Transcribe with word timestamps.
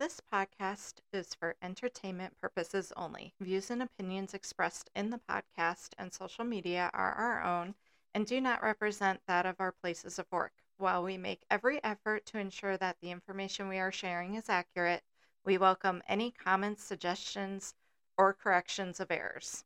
This 0.00 0.20
podcast 0.20 0.94
is 1.12 1.34
for 1.34 1.54
entertainment 1.62 2.40
purposes 2.40 2.92
only. 2.96 3.32
Views 3.40 3.70
and 3.70 3.80
opinions 3.80 4.34
expressed 4.34 4.90
in 4.96 5.10
the 5.10 5.20
podcast 5.30 5.90
and 5.96 6.12
social 6.12 6.44
media 6.44 6.90
are 6.92 7.12
our 7.12 7.42
own 7.42 7.76
and 8.12 8.26
do 8.26 8.40
not 8.40 8.62
represent 8.62 9.20
that 9.28 9.46
of 9.46 9.60
our 9.60 9.70
places 9.70 10.18
of 10.18 10.26
work. 10.32 10.52
While 10.78 11.04
we 11.04 11.16
make 11.16 11.44
every 11.48 11.82
effort 11.84 12.26
to 12.26 12.38
ensure 12.38 12.76
that 12.76 12.96
the 13.00 13.12
information 13.12 13.68
we 13.68 13.78
are 13.78 13.92
sharing 13.92 14.34
is 14.34 14.48
accurate, 14.48 15.04
we 15.44 15.58
welcome 15.58 16.02
any 16.08 16.32
comments, 16.32 16.82
suggestions, 16.82 17.74
or 18.18 18.34
corrections 18.34 18.98
of 18.98 19.12
errors. 19.12 19.64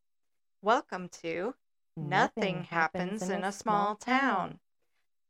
Welcome 0.61 1.09
to 1.23 1.55
Nothing, 1.97 2.65
Happens 2.65 3.23
in 3.23 3.45
a 3.45 3.53
Small 3.53 3.97
Town. 3.97 4.61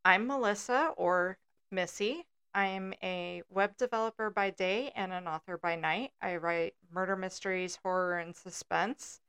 I'm 0.05 0.27
Melissa 0.27 0.93
or 0.97 1.39
Missy. 1.71 2.27
I 2.55 2.67
am 2.67 2.95
a 3.03 3.43
web 3.51 3.77
developer 3.77 4.31
by 4.31 4.51
day 4.51 4.93
and 4.95 5.13
an 5.13 5.27
author 5.27 5.59
by 5.59 5.77
night. 5.77 6.13
I 6.21 6.37
write 6.37 6.75
murder 6.93 7.17
mysteries, 7.17 7.79
horror, 7.83 8.19
and 8.19 8.35
suspense. 8.35 9.21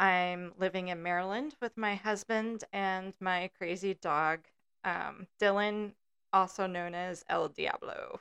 I'm 0.00 0.52
living 0.58 0.88
in 0.88 1.02
Maryland 1.02 1.54
with 1.60 1.76
my 1.76 1.94
husband 1.94 2.64
and 2.72 3.14
my 3.20 3.50
crazy 3.56 3.94
dog, 3.94 4.40
um, 4.84 5.28
Dylan, 5.40 5.92
also 6.32 6.66
known 6.66 6.94
as 6.94 7.24
El 7.28 7.48
Diablo. 7.48 8.20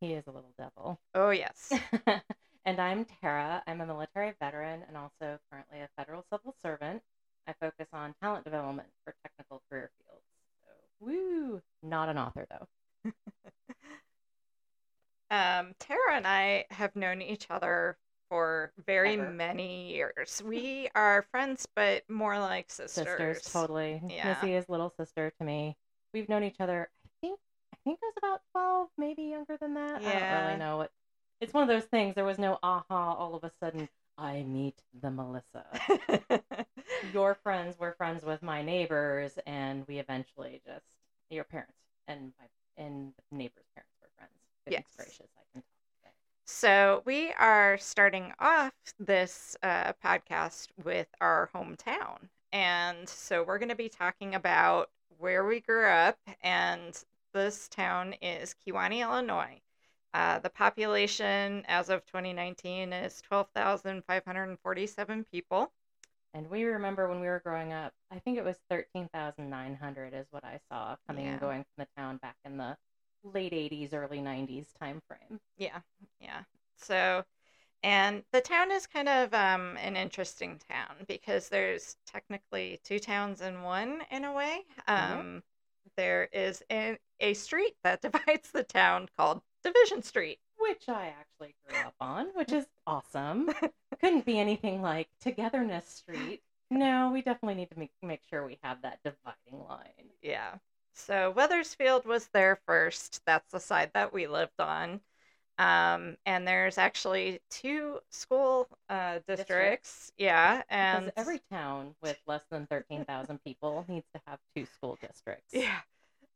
He 0.00 0.14
is 0.14 0.26
a 0.26 0.32
little 0.32 0.52
devil. 0.58 1.00
Oh, 1.14 1.30
yes. 1.30 1.72
and 2.64 2.80
I'm 2.80 3.06
Tara. 3.20 3.62
I'm 3.66 3.80
a 3.80 3.86
military 3.86 4.32
veteran 4.40 4.82
and 4.88 4.96
also 4.96 5.38
currently 5.50 5.80
a 5.80 5.88
federal 5.96 6.24
civil 6.30 6.54
servant. 6.60 7.02
I 7.46 7.54
focus 7.60 7.86
on 7.92 8.14
talent 8.20 8.44
development 8.44 8.88
for 9.04 9.14
technical 9.22 9.62
career 9.70 9.90
fields. 9.98 10.24
So, 10.60 11.06
woo! 11.06 11.62
Not 11.82 12.08
an 12.08 12.18
author, 12.18 12.46
though. 12.50 13.12
um, 15.32 15.74
Tara 15.80 16.14
and 16.14 16.26
I 16.26 16.66
have 16.70 16.94
known 16.94 17.22
each 17.22 17.46
other 17.50 17.96
for 18.28 18.72
very 18.86 19.14
Ever. 19.14 19.30
many 19.30 19.92
years. 19.92 20.42
We 20.46 20.88
are 20.94 21.26
friends, 21.30 21.66
but 21.74 22.08
more 22.08 22.38
like 22.38 22.70
sisters. 22.70 23.06
Sisters, 23.06 23.42
totally. 23.52 24.00
Yeah. 24.08 24.28
Missy 24.28 24.54
is 24.54 24.68
little 24.68 24.92
sister 24.96 25.32
to 25.38 25.44
me. 25.44 25.76
We've 26.12 26.28
known 26.28 26.44
each 26.44 26.60
other, 26.60 26.90
I 27.04 27.08
think, 27.20 27.40
I 27.72 27.76
think 27.84 27.98
it 28.02 28.06
was 28.06 28.14
about 28.18 28.40
12, 28.52 28.88
maybe 28.98 29.22
younger 29.22 29.56
than 29.58 29.74
that. 29.74 30.02
I 30.02 30.18
don't 30.18 30.46
really 30.46 30.58
know 30.58 30.76
what. 30.76 30.92
It's 31.40 31.54
one 31.54 31.62
of 31.62 31.68
those 31.68 31.84
things. 31.84 32.14
There 32.14 32.24
was 32.24 32.38
no 32.38 32.58
aha 32.62 33.14
all 33.14 33.34
of 33.34 33.44
a 33.44 33.50
sudden. 33.58 33.88
I 34.18 34.42
meet 34.42 34.76
the 35.00 35.10
Melissa. 35.10 35.64
your 37.14 37.34
friends 37.34 37.78
were 37.78 37.94
friends 37.96 38.24
with 38.24 38.42
my 38.42 38.62
neighbors, 38.62 39.38
and 39.46 39.84
we 39.88 39.98
eventually 39.98 40.60
just 40.66 40.84
your 41.30 41.44
parents 41.44 41.72
and 42.06 42.32
my 42.38 42.46
and 42.82 43.12
neighbors' 43.30 43.64
parents 43.74 43.74
were 43.74 43.74
friends. 43.74 43.74
Goodness 43.74 43.91
Yes. 44.70 44.84
gracious, 44.96 45.28
I 45.36 45.42
can 45.52 45.62
talk. 46.02 46.12
So, 46.44 47.02
we 47.04 47.32
are 47.32 47.76
starting 47.78 48.32
off 48.38 48.72
this 48.98 49.56
uh, 49.62 49.92
podcast 50.04 50.68
with 50.84 51.08
our 51.20 51.50
hometown. 51.54 52.28
And 52.52 53.08
so, 53.08 53.42
we're 53.44 53.58
going 53.58 53.68
to 53.70 53.74
be 53.74 53.88
talking 53.88 54.34
about 54.34 54.90
where 55.18 55.44
we 55.44 55.60
grew 55.60 55.88
up. 55.88 56.18
And 56.42 56.96
this 57.32 57.68
town 57.68 58.14
is 58.20 58.54
Kewanee, 58.66 59.00
Illinois. 59.02 59.60
Uh, 60.14 60.38
the 60.40 60.50
population 60.50 61.64
as 61.66 61.88
of 61.88 62.04
2019 62.06 62.92
is 62.92 63.22
12,547 63.22 65.24
people. 65.32 65.72
And 66.34 66.48
we 66.50 66.64
remember 66.64 67.08
when 67.08 67.20
we 67.20 67.28
were 67.28 67.40
growing 67.44 67.72
up, 67.72 67.92
I 68.10 68.18
think 68.18 68.36
it 68.38 68.44
was 68.44 68.56
thirteen 68.70 69.08
thousand 69.12 69.50
nine 69.50 69.74
hundred 69.74 70.14
is 70.14 70.26
what 70.30 70.42
I 70.44 70.60
saw 70.70 70.96
coming 71.06 71.26
Yeah. 71.26 71.32
and 71.32 71.40
going 71.40 71.58
from 71.62 71.84
the 71.84 71.86
town 71.96 72.16
back 72.18 72.36
in 72.46 72.56
the 72.56 72.76
late 73.24 73.52
eighties, 73.52 73.92
early 73.94 74.20
nineties 74.20 74.72
time 74.80 75.00
frame. 75.08 75.40
Yeah, 75.56 75.80
yeah. 76.20 76.42
So, 76.76 77.24
and 77.82 78.24
the 78.32 78.40
town 78.40 78.70
is 78.72 78.86
kind 78.86 79.08
of 79.08 79.32
um, 79.34 79.76
an 79.78 79.96
interesting 79.96 80.60
town 80.70 81.04
because 81.08 81.48
there's 81.48 81.96
technically 82.06 82.80
two 82.84 82.98
towns 82.98 83.40
in 83.40 83.62
one 83.62 84.02
in 84.10 84.24
a 84.24 84.32
way. 84.32 84.62
Mhm. 84.88 84.92
Um, 85.20 85.42
There 85.96 86.28
is 86.32 86.62
a, 86.70 86.98
a 87.20 87.34
street 87.34 87.76
that 87.84 88.00
divides 88.02 88.50
the 88.52 88.62
town 88.64 89.08
called 89.16 89.42
Division 89.62 90.02
Street. 90.02 90.38
Which 90.58 90.88
I 90.88 91.08
actually 91.18 91.54
grew 91.66 91.78
up 91.80 91.94
on, 92.00 92.28
which 92.34 92.52
is 92.52 92.66
awesome. 92.86 93.50
Couldn't 94.00 94.24
be 94.24 94.38
anything 94.38 94.80
like 94.82 95.08
Togetherness 95.20 95.86
Street. 95.88 96.42
No, 96.70 97.10
we 97.12 97.20
definitely 97.20 97.56
need 97.56 97.70
to 97.70 97.78
make, 97.78 97.90
make 98.02 98.22
sure 98.30 98.46
we 98.46 98.58
have 98.62 98.80
that 98.82 99.00
dividing 99.04 99.66
line. 99.68 100.08
Yeah. 100.22 100.54
So 100.94 101.30
Wethersfield 101.32 102.04
was 102.06 102.28
there 102.28 102.56
first. 102.66 103.22
That's 103.26 103.50
the 103.50 103.60
side 103.60 103.92
that 103.94 104.12
we 104.12 104.26
lived 104.26 104.60
on. 104.60 105.00
Um, 105.58 106.16
and 106.26 106.46
there's 106.48 106.78
actually 106.78 107.40
two 107.50 108.00
school 108.10 108.68
uh, 108.88 109.20
districts. 109.26 110.08
Districts. 110.08 110.12
Yeah. 110.18 110.62
Because 110.78 111.04
And 111.04 111.12
every 111.16 111.40
town 111.50 111.94
with 112.02 112.18
less 112.26 112.44
than 112.50 112.66
13,000 112.66 113.42
people 113.44 113.84
needs 113.88 114.06
to 114.14 114.20
have 114.26 114.38
two 114.56 114.66
school 114.66 114.96
districts. 115.00 115.52
yeah. 115.52 115.80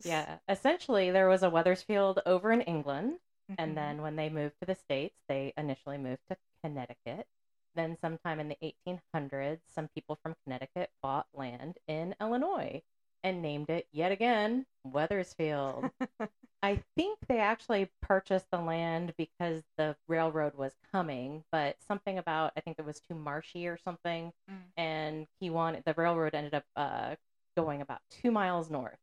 Yeah. 0.04 0.38
Essentially, 0.48 1.10
there 1.10 1.28
was 1.28 1.42
a 1.42 1.50
Wethersfield 1.50 2.20
over 2.26 2.52
in 2.52 2.60
England. 2.62 3.20
Mhm. 3.50 3.54
And 3.58 3.76
then 3.76 4.02
when 4.02 4.16
they 4.16 4.28
moved 4.28 4.58
to 4.60 4.66
the 4.66 4.74
States, 4.74 5.16
they 5.28 5.52
initially 5.56 5.98
moved 5.98 6.22
to 6.28 6.36
Connecticut. 6.62 7.26
Then, 7.74 7.96
sometime 8.00 8.40
in 8.40 8.48
the 8.48 8.58
1800s, 8.62 9.62
some 9.68 9.88
people 9.88 10.16
from 10.16 10.34
Connecticut 10.44 10.90
bought 11.02 11.28
land 11.34 11.78
in 11.86 12.14
Illinois 12.20 12.82
and 13.26 13.42
named 13.42 13.68
it 13.70 13.88
yet 13.90 14.12
again 14.12 14.64
Wethersfield. 14.84 15.90
I 16.62 16.80
think 16.94 17.18
they 17.28 17.40
actually 17.40 17.90
purchased 18.00 18.46
the 18.52 18.60
land 18.60 19.14
because 19.18 19.64
the 19.76 19.96
railroad 20.06 20.54
was 20.54 20.72
coming, 20.92 21.42
but 21.50 21.76
something 21.86 22.18
about, 22.18 22.52
I 22.56 22.60
think 22.60 22.78
it 22.78 22.84
was 22.84 23.00
too 23.00 23.16
marshy 23.16 23.66
or 23.66 23.76
something. 23.76 24.32
Mm. 24.48 24.54
And 24.76 25.26
Kewanee, 25.42 25.84
the 25.84 25.94
railroad 25.94 26.34
ended 26.36 26.54
up 26.54 26.64
uh, 26.76 27.16
going 27.56 27.82
about 27.82 27.98
two 28.10 28.30
miles 28.30 28.70
north. 28.70 28.98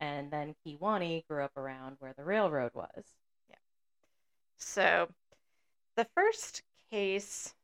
And 0.00 0.28
then 0.30 0.56
Kewanee 0.66 1.24
grew 1.28 1.44
up 1.44 1.56
around 1.56 1.96
where 2.00 2.14
the 2.16 2.24
railroad 2.24 2.72
was. 2.74 3.04
Yeah. 3.48 3.56
So, 4.56 5.08
the 5.96 6.06
first 6.16 6.62
case 6.90 7.54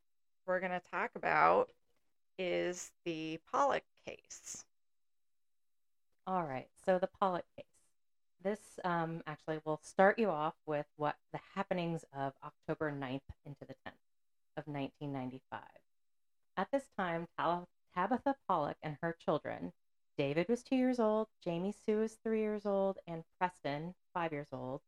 we're 0.47 0.61
going 0.61 0.73
to 0.73 0.83
talk 0.93 1.11
about 1.17 1.71
is 2.39 2.93
the 3.05 3.41
Pollock 3.51 3.85
case. 4.07 4.65
All 6.27 6.45
right, 6.45 6.69
so 6.85 6.99
the 6.99 7.07
Pollock 7.21 7.45
case. 7.57 7.67
This 8.43 8.79
um, 8.85 9.23
actually 9.27 9.61
will 9.65 9.81
start 9.83 10.19
you 10.19 10.31
off 10.31 10.55
with 10.67 10.87
what 10.97 11.17
the 11.33 11.41
happenings 11.55 12.05
of 12.17 12.33
October 12.43 12.91
9th 12.91 13.21
into 13.45 13.61
the 13.61 13.75
10th 13.87 14.01
of 14.57 14.67
1995. 14.67 15.61
At 16.57 16.71
this 16.71 16.89
time, 16.97 17.27
Tal- 17.39 17.69
Tabitha 17.95 18.37
Pollock 18.49 18.77
and 18.83 18.97
her 19.03 19.15
children, 19.19 19.73
David 20.17 20.49
was 20.49 20.63
two 20.63 20.77
years 20.77 20.99
old, 20.99 21.29
Jami 21.43 21.73
Sue 21.73 21.99
was 21.99 22.15
three 22.15 22.41
years 22.41 22.65
old, 22.65 22.99
and 23.07 23.25
Preston, 23.39 23.95
five 24.15 24.33
years 24.33 24.49
old, 24.53 24.81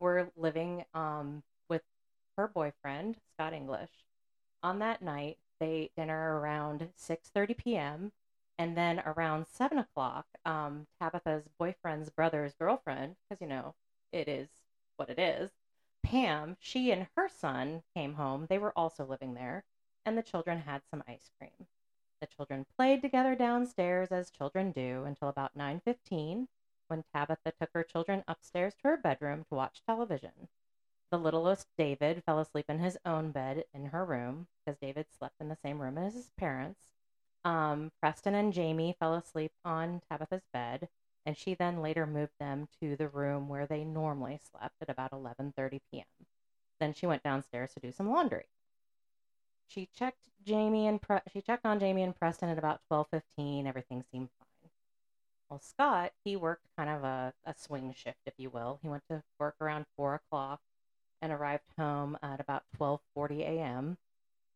were 0.00 0.30
living 0.36 0.84
um, 0.94 1.42
with 1.68 1.82
her 2.36 2.48
boyfriend, 2.48 3.16
Scott 3.34 3.52
English. 3.52 3.90
On 4.62 4.78
that 4.78 5.02
night, 5.02 5.38
they 5.60 5.90
dinner 5.96 6.38
around 6.40 6.88
6.30 6.96 7.56
p.m., 7.56 8.12
and 8.58 8.76
then 8.76 9.00
around 9.06 9.46
seven 9.46 9.78
o'clock, 9.78 10.26
um, 10.44 10.86
Tabitha's 11.00 11.48
boyfriend's 11.58 12.10
brother's 12.10 12.54
girlfriend, 12.54 13.16
because 13.28 13.40
you 13.40 13.46
know 13.46 13.74
it 14.12 14.28
is 14.28 14.48
what 14.96 15.08
it 15.08 15.18
is, 15.18 15.50
Pam, 16.02 16.56
she 16.60 16.90
and 16.90 17.06
her 17.16 17.28
son 17.28 17.82
came 17.94 18.14
home. 18.14 18.46
They 18.48 18.58
were 18.58 18.72
also 18.76 19.04
living 19.04 19.34
there, 19.34 19.64
and 20.04 20.16
the 20.16 20.22
children 20.22 20.60
had 20.60 20.82
some 20.90 21.04
ice 21.06 21.30
cream. 21.38 21.66
The 22.20 22.26
children 22.26 22.66
played 22.76 23.02
together 23.02 23.34
downstairs 23.34 24.10
as 24.10 24.30
children 24.30 24.72
do 24.72 25.04
until 25.04 25.28
about 25.28 25.54
9:15, 25.56 26.48
when 26.88 27.04
Tabitha 27.12 27.52
took 27.52 27.70
her 27.74 27.84
children 27.84 28.24
upstairs 28.26 28.74
to 28.76 28.88
her 28.88 28.96
bedroom 28.96 29.44
to 29.44 29.54
watch 29.54 29.82
television. 29.84 30.48
The 31.10 31.18
littlest 31.18 31.68
David 31.76 32.24
fell 32.24 32.38
asleep 32.38 32.68
in 32.68 32.80
his 32.80 32.98
own 33.04 33.30
bed 33.30 33.64
in 33.72 33.86
her 33.86 34.04
room 34.04 34.48
because 34.64 34.78
David 34.78 35.10
slept 35.10 35.40
in 35.40 35.48
the 35.48 35.56
same 35.56 35.80
room 35.80 35.98
as 35.98 36.14
his 36.14 36.30
parents. 36.30 36.97
Um, 37.48 37.92
Preston 37.98 38.34
and 38.34 38.52
Jami 38.52 38.94
fell 39.00 39.14
asleep 39.14 39.52
on 39.64 40.02
Tabitha's 40.06 40.44
bed, 40.52 40.90
and 41.24 41.34
she 41.34 41.54
then 41.54 41.80
later 41.80 42.06
moved 42.06 42.34
them 42.38 42.68
to 42.78 42.94
the 42.94 43.08
room 43.08 43.48
where 43.48 43.64
they 43.66 43.84
normally 43.84 44.38
slept 44.50 44.74
at 44.82 44.90
about 44.90 45.12
11:30 45.12 45.80
p.m. 45.90 46.26
Then 46.78 46.92
she 46.92 47.06
went 47.06 47.22
downstairs 47.22 47.72
to 47.72 47.80
do 47.80 47.90
some 47.90 48.10
laundry. 48.10 48.44
She 49.66 49.86
checked 49.86 50.28
Jami 50.44 50.86
and 50.86 51.00
Pre- 51.00 51.22
she 51.32 51.40
checked 51.40 51.64
on 51.64 51.80
Jami 51.80 52.02
and 52.02 52.14
Preston 52.14 52.50
at 52.50 52.58
about 52.58 52.82
12:15. 52.90 53.66
Everything 53.66 54.04
seemed 54.12 54.28
fine. 54.38 54.70
Well, 55.48 55.60
Scott 55.60 56.12
he 56.22 56.36
worked 56.36 56.66
kind 56.76 56.90
of 56.90 57.02
a, 57.02 57.32
a 57.46 57.54
swing 57.54 57.94
shift, 57.94 58.20
if 58.26 58.34
you 58.36 58.50
will. 58.50 58.78
He 58.82 58.90
went 58.90 59.04
to 59.08 59.22
work 59.38 59.56
around 59.58 59.86
four 59.96 60.14
o'clock 60.14 60.60
and 61.22 61.32
arrived 61.32 61.64
home 61.78 62.18
at 62.22 62.40
about 62.40 62.64
12:40 62.78 63.40
a.m. 63.40 63.96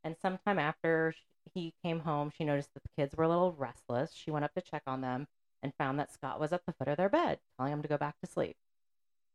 And 0.04 0.14
sometime 0.18 0.58
after 0.58 1.14
he 1.54 1.74
came 1.82 2.00
home, 2.00 2.30
she 2.36 2.44
noticed 2.44 2.74
that 2.74 2.82
the 2.82 3.02
kids 3.02 3.14
were 3.16 3.24
a 3.24 3.28
little 3.28 3.52
restless. 3.52 4.12
She 4.14 4.30
went 4.30 4.44
up 4.44 4.54
to 4.54 4.60
check 4.60 4.82
on 4.86 5.00
them 5.00 5.26
and 5.62 5.72
found 5.74 5.98
that 5.98 6.12
Scott 6.12 6.40
was 6.40 6.52
at 6.52 6.64
the 6.66 6.72
foot 6.72 6.88
of 6.88 6.96
their 6.96 7.08
bed, 7.08 7.38
telling 7.56 7.72
them 7.72 7.82
to 7.82 7.88
go 7.88 7.96
back 7.96 8.16
to 8.20 8.30
sleep. 8.30 8.56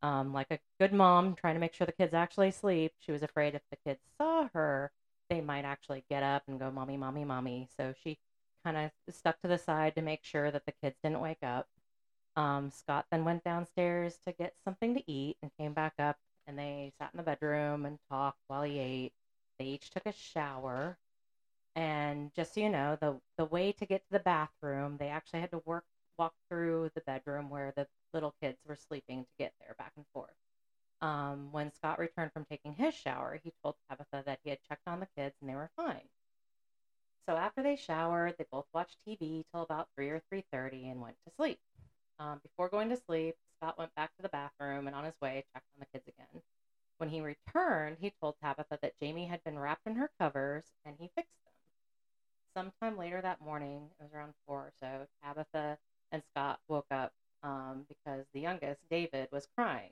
Um, 0.01 0.33
like 0.33 0.51
a 0.51 0.59
good 0.79 0.93
mom 0.93 1.35
trying 1.35 1.55
to 1.55 1.59
make 1.59 1.73
sure 1.73 1.87
the 1.87 1.93
kids 1.93 2.13
actually 2.13 2.51
sleep, 2.51 2.93
she 2.99 3.11
was 3.11 3.23
afraid 3.23 3.55
if 3.55 3.63
the 3.71 3.77
kids 3.85 4.01
saw 4.17 4.47
her, 4.53 4.91
they 5.29 5.41
might 5.41 5.65
actually 5.65 6.03
get 6.09 6.23
up 6.23 6.43
and 6.47 6.59
go, 6.59 6.71
Mommy, 6.71 6.97
Mommy, 6.97 7.25
Mommy. 7.25 7.67
So 7.75 7.93
she 8.03 8.17
kind 8.63 8.77
of 8.77 8.91
stuck 9.13 9.41
to 9.41 9.47
the 9.47 9.57
side 9.57 9.95
to 9.95 10.01
make 10.01 10.23
sure 10.23 10.51
that 10.51 10.65
the 10.65 10.73
kids 10.83 10.97
didn't 11.03 11.21
wake 11.21 11.43
up. 11.43 11.67
Um, 12.35 12.69
Scott 12.69 13.05
then 13.11 13.25
went 13.25 13.43
downstairs 13.43 14.19
to 14.27 14.33
get 14.33 14.55
something 14.63 14.93
to 14.93 15.11
eat 15.11 15.37
and 15.41 15.51
came 15.57 15.73
back 15.73 15.93
up, 15.97 16.17
and 16.45 16.57
they 16.57 16.91
sat 16.99 17.09
in 17.13 17.17
the 17.17 17.23
bedroom 17.23 17.85
and 17.85 17.97
talked 18.09 18.39
while 18.47 18.63
he 18.63 18.77
ate. 18.77 19.13
They 19.57 19.65
each 19.65 19.89
took 19.89 20.05
a 20.05 20.11
shower. 20.11 20.97
And 21.77 22.33
just 22.33 22.55
so 22.55 22.61
you 22.61 22.69
know, 22.69 22.97
the 22.99 23.21
the 23.37 23.45
way 23.45 23.71
to 23.73 23.85
get 23.85 24.01
to 24.03 24.11
the 24.11 24.19
bathroom, 24.19 24.97
they 24.97 25.09
actually 25.09 25.41
had 25.41 25.51
to 25.51 25.61
work 25.65 25.85
walk 26.17 26.33
through 26.49 26.89
the 26.95 27.01
bedroom 27.01 27.49
where 27.51 27.71
the 27.75 27.87
little 28.13 28.33
kids 28.41 28.57
were 28.65 28.75
sleeping 28.75 29.25
to 29.25 29.31
get 29.37 29.53
there 29.59 29.75
back 29.77 29.93
and 29.95 30.05
forth. 30.13 30.33
Um, 31.01 31.51
when 31.51 31.71
Scott 31.71 31.99
returned 31.99 32.33
from 32.33 32.45
taking 32.45 32.73
his 32.73 32.95
shower, 32.95 33.39
he 33.43 33.53
told 33.63 33.75
Tabitha 33.89 34.23
that 34.25 34.39
he 34.43 34.49
had 34.49 34.59
checked 34.67 34.87
on 34.87 34.99
the 34.99 35.07
kids 35.15 35.35
and 35.39 35.49
they 35.49 35.55
were 35.55 35.69
fine. 35.75 36.09
So 37.27 37.37
after 37.37 37.61
they 37.61 37.75
showered, 37.75 38.35
they 38.37 38.45
both 38.51 38.65
watched 38.73 38.97
TV 39.07 39.45
till 39.51 39.61
about 39.61 39.89
3 39.95 40.09
or 40.09 40.21
3:30 40.33 40.89
and 40.89 41.01
went 41.01 41.17
to 41.27 41.33
sleep. 41.35 41.59
Um, 42.19 42.39
before 42.39 42.69
going 42.69 42.89
to 42.89 42.97
sleep, 42.97 43.35
Scott 43.57 43.77
went 43.77 43.93
back 43.95 44.15
to 44.15 44.23
the 44.23 44.29
bathroom 44.29 44.87
and 44.87 44.95
on 44.95 45.03
his 45.05 45.21
way 45.21 45.43
checked 45.53 45.67
on 45.75 45.81
the 45.81 45.85
kids 45.93 46.07
again. 46.07 46.41
When 46.97 47.09
he 47.09 47.21
returned, 47.21 47.99
he 47.99 48.11
told 48.19 48.35
Tabitha 48.41 48.79
that 48.81 48.99
Jami 48.99 49.27
had 49.27 49.43
been 49.43 49.59
wrapped 49.59 49.85
in 49.85 49.95
her 49.97 50.09
covers 50.19 50.65
and 50.83 50.97
he 50.99 51.09
fixed. 51.15 51.46
Sometime 52.57 52.97
later 52.97 53.21
that 53.21 53.39
morning, 53.39 53.83
it 53.99 54.03
was 54.03 54.11
around 54.15 54.33
4 54.47 54.57
or 54.57 54.71
so, 54.79 55.05
Tabitha 55.23 55.77
and 56.11 56.23
Scott 56.31 56.59
woke 56.67 56.87
up 56.89 57.13
um, 57.43 57.85
because 57.87 58.25
the 58.33 58.39
youngest, 58.39 58.81
David, 58.89 59.27
was 59.31 59.47
crying. 59.55 59.91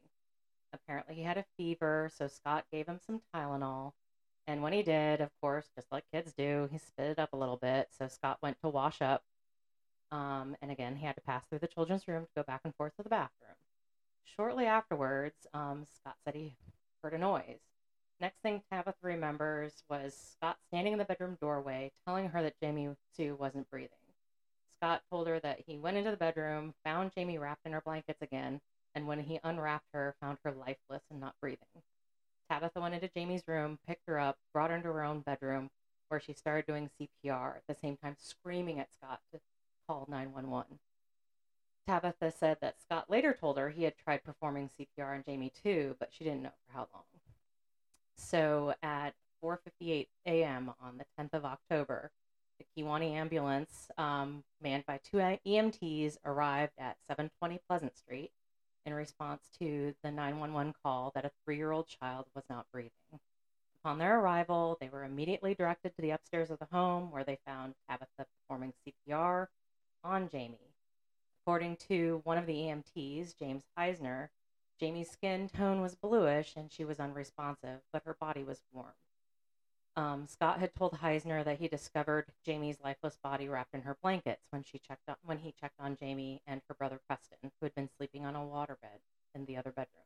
Apparently, 0.74 1.14
he 1.14 1.22
had 1.22 1.38
a 1.38 1.46
fever, 1.58 2.10
so 2.18 2.28
Scott 2.28 2.66
gave 2.72 2.88
him 2.88 3.00
some 3.06 3.22
Tylenol. 3.32 3.94
And 4.48 4.64
when 4.64 4.74
he 4.74 4.82
did, 4.82 5.22
of 5.22 5.30
course, 5.42 5.70
just 5.76 5.92
like 5.92 6.06
kids 6.12 6.34
do, 6.34 6.68
he 6.72 6.80
spit 6.80 7.12
it 7.12 7.20
up 7.20 7.34
a 7.34 7.38
little 7.38 7.58
bit. 7.58 7.90
So 7.96 8.08
Scott 8.08 8.40
went 8.42 8.58
to 8.64 8.70
wash 8.70 9.00
up. 9.00 9.22
Um, 10.12 10.58
and 10.60 10.72
again, 10.72 10.96
he 10.96 11.06
had 11.06 11.18
to 11.18 11.22
pass 11.22 11.44
through 11.48 11.60
the 11.60 11.68
children's 11.68 12.08
room 12.08 12.24
to 12.24 12.32
go 12.36 12.42
back 12.42 12.62
and 12.64 12.74
forth 12.74 12.96
to 12.98 13.04
the 13.04 13.10
bathroom. 13.10 13.58
Shortly 14.24 14.66
afterwards, 14.66 15.46
um, 15.54 15.86
Scott 15.96 16.16
said 16.26 16.34
he 16.34 16.56
heard 17.04 17.14
a 17.14 17.20
noise. 17.20 17.75
Next 18.22 18.38
thing 18.42 18.62
Tabitha 18.72 18.96
remembers 19.02 19.84
was 19.90 20.36
Scott 20.38 20.58
standing 20.68 20.94
in 20.94 21.00
the 21.00 21.06
bedroom 21.06 21.38
doorway 21.42 21.92
telling 22.06 22.30
her 22.30 22.42
that 22.44 22.60
Jami 22.62 22.90
Sue 23.16 23.36
wasn't 23.36 23.70
breathing. 23.70 23.90
Scott 24.78 25.04
told 25.10 25.28
her 25.28 25.40
that 25.42 25.60
he 25.68 25.78
went 25.78 25.98
into 25.98 26.12
the 26.12 26.18
bedroom, 26.18 26.74
found 26.84 27.12
Jami 27.14 27.38
wrapped 27.38 27.66
in 27.66 27.74
her 27.74 27.82
blankets 27.82 28.22
again, 28.22 28.62
and 28.94 29.06
when 29.06 29.20
he 29.20 29.40
unwrapped 29.44 29.88
her, 29.94 30.16
found 30.22 30.38
her 30.44 30.52
lifeless 30.52 31.04
and 31.12 31.20
not 31.20 31.36
breathing. 31.42 31.68
Tabitha 32.50 32.80
went 32.80 32.96
into 32.96 33.10
Jami's 33.10 33.48
room, 33.48 33.80
picked 33.86 34.08
her 34.08 34.18
up, 34.18 34.38
brought 34.54 34.70
her 34.70 34.78
into 34.78 34.90
her 34.90 35.04
own 35.04 35.20
bedroom, 35.20 35.70
where 36.08 36.20
she 36.20 36.34
started 36.34 36.66
doing 36.66 36.90
CPR, 37.00 37.58
at 37.58 37.64
the 37.68 37.76
same 37.76 37.98
time 37.98 38.16
screaming 38.18 38.80
at 38.80 38.94
Scott 38.94 39.20
to 39.34 39.42
call 39.88 40.06
911. 40.10 40.80
Tabitha 41.86 42.32
said 42.32 42.58
that 42.62 42.80
Scott 42.82 43.10
later 43.10 43.34
told 43.34 43.58
her 43.58 43.70
he 43.70 43.84
had 43.84 43.98
tried 43.98 44.24
performing 44.24 44.70
CPR 44.70 45.16
on 45.16 45.24
Jami 45.28 45.52
too, 45.64 45.96
but 46.00 46.10
she 46.12 46.24
didn't 46.24 46.44
know 46.44 46.54
for 46.66 46.74
how 46.74 46.88
long. 46.94 47.04
So 48.18 48.74
at 48.82 49.14
4:58 49.44 50.08
a.m. 50.26 50.74
on 50.82 50.98
the 50.98 51.06
10th 51.20 51.34
of 51.34 51.46
October, 51.46 52.12
the 52.58 52.66
Kewanee 52.76 53.12
ambulance, 53.12 53.90
um, 53.98 54.44
manned 54.62 54.86
by 54.86 55.00
two 55.04 55.18
EMTs, 55.18 56.18
arrived 56.26 56.74
at 56.78 56.98
720 57.08 57.60
Pleasant 57.68 57.98
Street 57.98 58.32
in 58.86 58.94
response 58.94 59.50
to 59.60 59.94
the 60.04 60.12
911 60.12 60.74
call 60.84 61.12
that 61.16 61.26
a 61.26 61.32
three-year-old 61.44 61.88
child 61.88 62.26
was 62.36 62.44
not 62.50 62.66
breathing. 62.72 63.20
Upon 63.82 63.98
their 63.98 64.20
arrival, 64.20 64.78
they 64.80 64.90
were 64.90 65.04
immediately 65.04 65.54
directed 65.54 65.96
to 65.96 66.02
the 66.02 66.12
upstairs 66.12 66.50
of 66.50 66.60
the 66.60 66.68
home 66.72 67.12
where 67.12 67.24
they 67.24 67.38
found 67.46 67.76
Tabitha 67.88 68.26
performing 68.40 68.74
CPR 68.86 69.48
on 70.04 70.30
Jami. 70.30 70.60
According 71.42 71.78
to 71.90 72.22
one 72.24 72.38
of 72.38 72.48
the 72.48 72.54
EMTs, 72.54 73.38
James 73.38 73.64
Heisner, 73.78 74.30
Jami's 74.80 75.10
skin 75.10 75.50
tone 75.50 75.82
was 75.82 75.96
bluish 75.96 76.54
and 76.56 76.72
she 76.72 76.84
was 76.84 77.00
unresponsive, 77.00 77.82
but 77.94 78.04
her 78.06 78.14
body 78.14 78.44
was 78.44 78.62
warm. 78.74 78.94
Um, 79.98 80.28
Scott 80.28 80.60
had 80.60 80.76
told 80.76 80.94
Heisner 80.94 81.46
that 81.46 81.60
he 81.60 81.70
discovered 81.70 82.26
Jami's 82.46 82.82
lifeless 82.84 83.18
body 83.24 83.48
wrapped 83.48 83.74
in 83.74 83.84
her 83.84 83.96
blankets 84.02 84.46
when 84.50 84.64
she 84.64 84.78
checked 84.78 85.08
on, 85.08 85.16
when 85.24 85.38
he 85.38 85.54
checked 85.54 85.80
on 85.80 85.96
Jami 85.96 86.42
and 86.46 86.62
her 86.68 86.74
brother 86.74 87.00
Preston, 87.08 87.38
who 87.42 87.66
had 87.66 87.76
been 87.76 87.90
sleeping 87.98 88.26
on 88.26 88.36
a 88.36 88.40
waterbed 88.40 89.00
in 89.34 89.46
the 89.46 89.56
other 89.56 89.72
bedroom. 89.72 90.04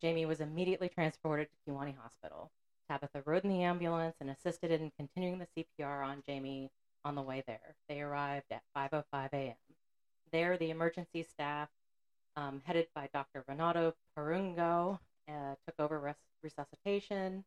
Jami 0.00 0.26
was 0.26 0.40
immediately 0.40 0.88
transported 0.88 1.48
to 1.48 1.70
Kewanee 1.70 1.96
Hospital. 1.96 2.50
Tabitha 2.88 3.22
rode 3.24 3.44
in 3.44 3.50
the 3.50 3.62
ambulance 3.62 4.16
and 4.18 4.28
assisted 4.28 4.72
in 4.72 4.90
continuing 4.96 5.38
the 5.38 5.64
CPR 5.80 6.04
on 6.04 6.24
Jami 6.26 6.72
on 7.04 7.14
the 7.14 7.22
way 7.22 7.44
there. 7.46 7.76
They 7.88 8.00
arrived 8.00 8.50
at 8.50 8.62
5:05 8.76 9.32
a.m. 9.32 9.54
There, 10.32 10.56
the 10.56 10.70
emergency 10.70 11.22
staff, 11.22 11.68
um, 12.36 12.62
headed 12.64 12.86
by 12.94 13.08
Dr. 13.12 13.44
Renato 13.46 13.94
Perungo, 14.16 14.98
uh, 15.28 15.54
took 15.66 15.78
over 15.78 15.98
res- 15.98 16.14
resuscitation. 16.42 17.44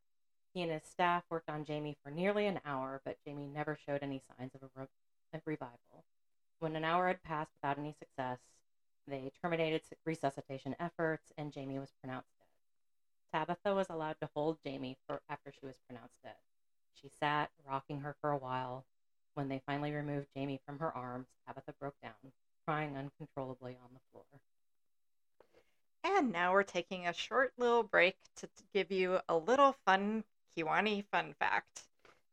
He 0.54 0.62
and 0.62 0.72
his 0.72 0.84
staff 0.84 1.24
worked 1.30 1.50
on 1.50 1.66
Jami 1.66 1.98
for 2.04 2.12
nearly 2.12 2.48
an 2.48 2.60
hour, 2.66 3.02
but 3.04 3.18
Jami 3.26 3.48
never 3.48 3.78
showed 3.86 4.00
any 4.02 4.22
signs 4.38 4.52
of 4.56 4.64
a, 4.64 4.70
re- 4.80 4.88
a 5.34 5.42
revival. 5.46 6.06
When 6.60 6.76
an 6.76 6.86
hour 6.86 7.08
had 7.08 7.24
passed 7.24 7.52
without 7.56 7.78
any 7.78 7.94
success, 8.00 8.40
they 9.08 9.32
terminated 9.42 9.82
resuscitation 10.06 10.76
efforts 10.80 11.32
and 11.38 11.52
Jami 11.52 11.78
was 11.78 11.94
pronounced 12.02 12.30
dead. 12.40 12.46
Tabitha 13.32 13.76
was 13.76 13.88
allowed 13.90 14.20
to 14.22 14.30
hold 14.34 14.58
Jami 14.66 14.98
for 15.06 15.22
after 15.30 15.52
she 15.52 15.66
was 15.66 15.76
pronounced 15.88 16.22
dead. 16.24 16.36
She 16.94 17.10
sat, 17.20 17.52
rocking 17.68 18.00
her 18.00 18.16
for 18.22 18.32
a 18.32 18.38
while. 18.38 18.86
When 19.34 19.50
they 19.50 19.62
finally 19.66 19.92
removed 19.92 20.28
Jami 20.36 20.62
from 20.66 20.80
her 20.80 20.96
arms, 20.96 21.28
Tabitha 21.46 21.74
broke 21.80 22.00
down, 22.02 22.32
crying 22.66 22.96
uncontrollably 22.96 23.78
on 23.84 23.90
the 23.94 24.00
floor. 24.12 24.24
And 26.06 26.32
now 26.32 26.54
we're 26.54 26.62
taking 26.62 27.08
a 27.08 27.14
short 27.14 27.54
little 27.58 27.82
break 27.82 28.16
to 28.38 28.48
give 28.72 28.92
you 28.92 29.18
a 29.28 29.36
little 29.36 29.76
fun 29.86 30.24
Kewanee 30.56 31.04
fun 31.12 31.34
fact. 31.40 31.82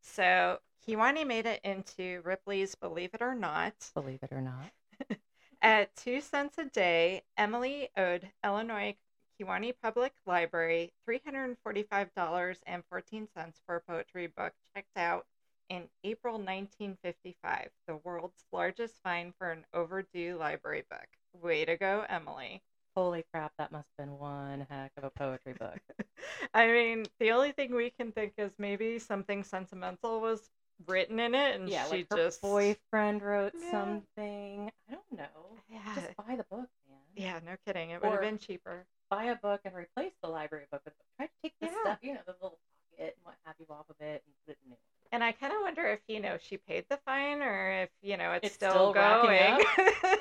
So, 0.03 0.59
Kewanee 0.87 1.27
made 1.27 1.47
it 1.47 1.63
into 1.65 2.21
Ripley's 2.23 2.75
Believe 2.75 3.15
It 3.15 3.23
or 3.23 3.35
Not. 3.35 3.91
Believe 3.95 4.23
it 4.23 4.31
or 4.31 4.43
not. 4.43 4.73
At 5.63 5.97
two 5.97 6.21
cents 6.21 6.59
a 6.59 6.67
day, 6.67 7.23
Emily 7.39 7.89
owed 7.97 8.31
Illinois 8.45 8.95
Kewanee 9.41 9.73
Public 9.83 10.13
Library 10.27 10.93
$345.14 11.09 13.29
for 13.65 13.77
a 13.77 13.81
poetry 13.81 14.27
book 14.27 14.53
checked 14.75 14.99
out 14.99 15.25
in 15.71 15.89
April 16.05 16.35
1955, 16.35 17.71
the 17.87 17.97
world's 18.05 18.45
largest 18.53 18.97
fine 19.03 19.33
for 19.39 19.51
an 19.51 19.65
overdue 19.73 20.37
library 20.37 20.85
book. 20.91 21.09
Way 21.33 21.65
to 21.65 21.79
go, 21.79 22.05
Emily. 22.07 22.63
Holy 22.95 23.25
crap, 23.33 23.53
that 23.59 23.73
must 23.73 23.89
have 23.97 24.07
been 24.07 24.19
one 24.19 24.67
heck 24.69 24.93
of 24.99 25.05
a 25.05 25.11
poetry 25.11 25.55
book. 25.55 25.81
I 26.55 26.67
mean, 26.67 27.07
the 27.21 27.31
only 27.33 27.53
thing 27.53 27.75
we 27.75 27.89
can 27.91 28.13
think 28.13 28.35
is 28.37 28.53
maybe 28.59 28.99
something 28.99 29.43
sentimental 29.45 30.21
was 30.21 30.51
written 30.87 31.19
in 31.21 31.35
it 31.35 31.55
and 31.55 31.71
yeah, 31.71 31.85
she 31.85 31.91
like 31.91 32.07
her 32.11 32.17
just 32.17 32.43
boyfriend 32.43 33.23
wrote 33.23 33.55
Yeah. 33.55 33.71
something. 33.71 34.71
I 34.89 34.93
don't 34.93 35.13
know. 35.13 35.57
Yeah. 35.71 35.95
Just 35.95 36.17
buy 36.17 36.37
the 36.37 36.45
book, 36.51 36.69
man. 36.91 36.99
Yeah, 37.17 37.41
no 37.45 37.57
kidding. 37.67 37.91
It 37.91 38.03
would 38.03 38.13
have 38.13 38.21
been 38.21 38.39
cheaper. 38.39 38.85
Buy 39.09 39.25
a 39.25 39.37
book 39.37 39.61
and 39.65 39.75
replace 39.75 40.13
the 40.23 40.29
library 40.29 40.67
book 40.71 40.83
with 40.85 40.95
try 41.17 41.27
to 41.27 41.33
take 41.43 41.55
the 41.61 41.69
Yeah. 41.69 41.81
stuff, 41.81 41.99
you 42.03 42.15
know, 42.15 42.21
the 42.27 42.33
little 42.33 42.59
pocket 42.91 43.17
and 43.17 43.25
what 43.25 43.37
have 43.45 43.55
you 43.59 43.67
off 43.71 43.89
of 43.89 43.97
it 44.01 44.23
and 44.27 44.35
put 44.47 44.53
it 44.53 44.59
in 44.65 44.71
new. 44.71 44.77
And 45.13 45.23
I 45.23 45.33
kind 45.33 45.53
of 45.53 45.61
wonder 45.61 45.87
if, 45.87 46.01
you 46.09 46.21
know, 46.21 46.39
she 46.41 46.57
paid 46.57 46.87
the 46.89 46.97
fine 47.05 47.43
or 47.43 47.83
if, 47.83 47.91
you 48.01 48.17
know, 48.17 48.33
it's, 48.33 48.47
It's 48.47 48.55
still, 48.55 48.71
still 48.71 48.93
going. 48.95 49.63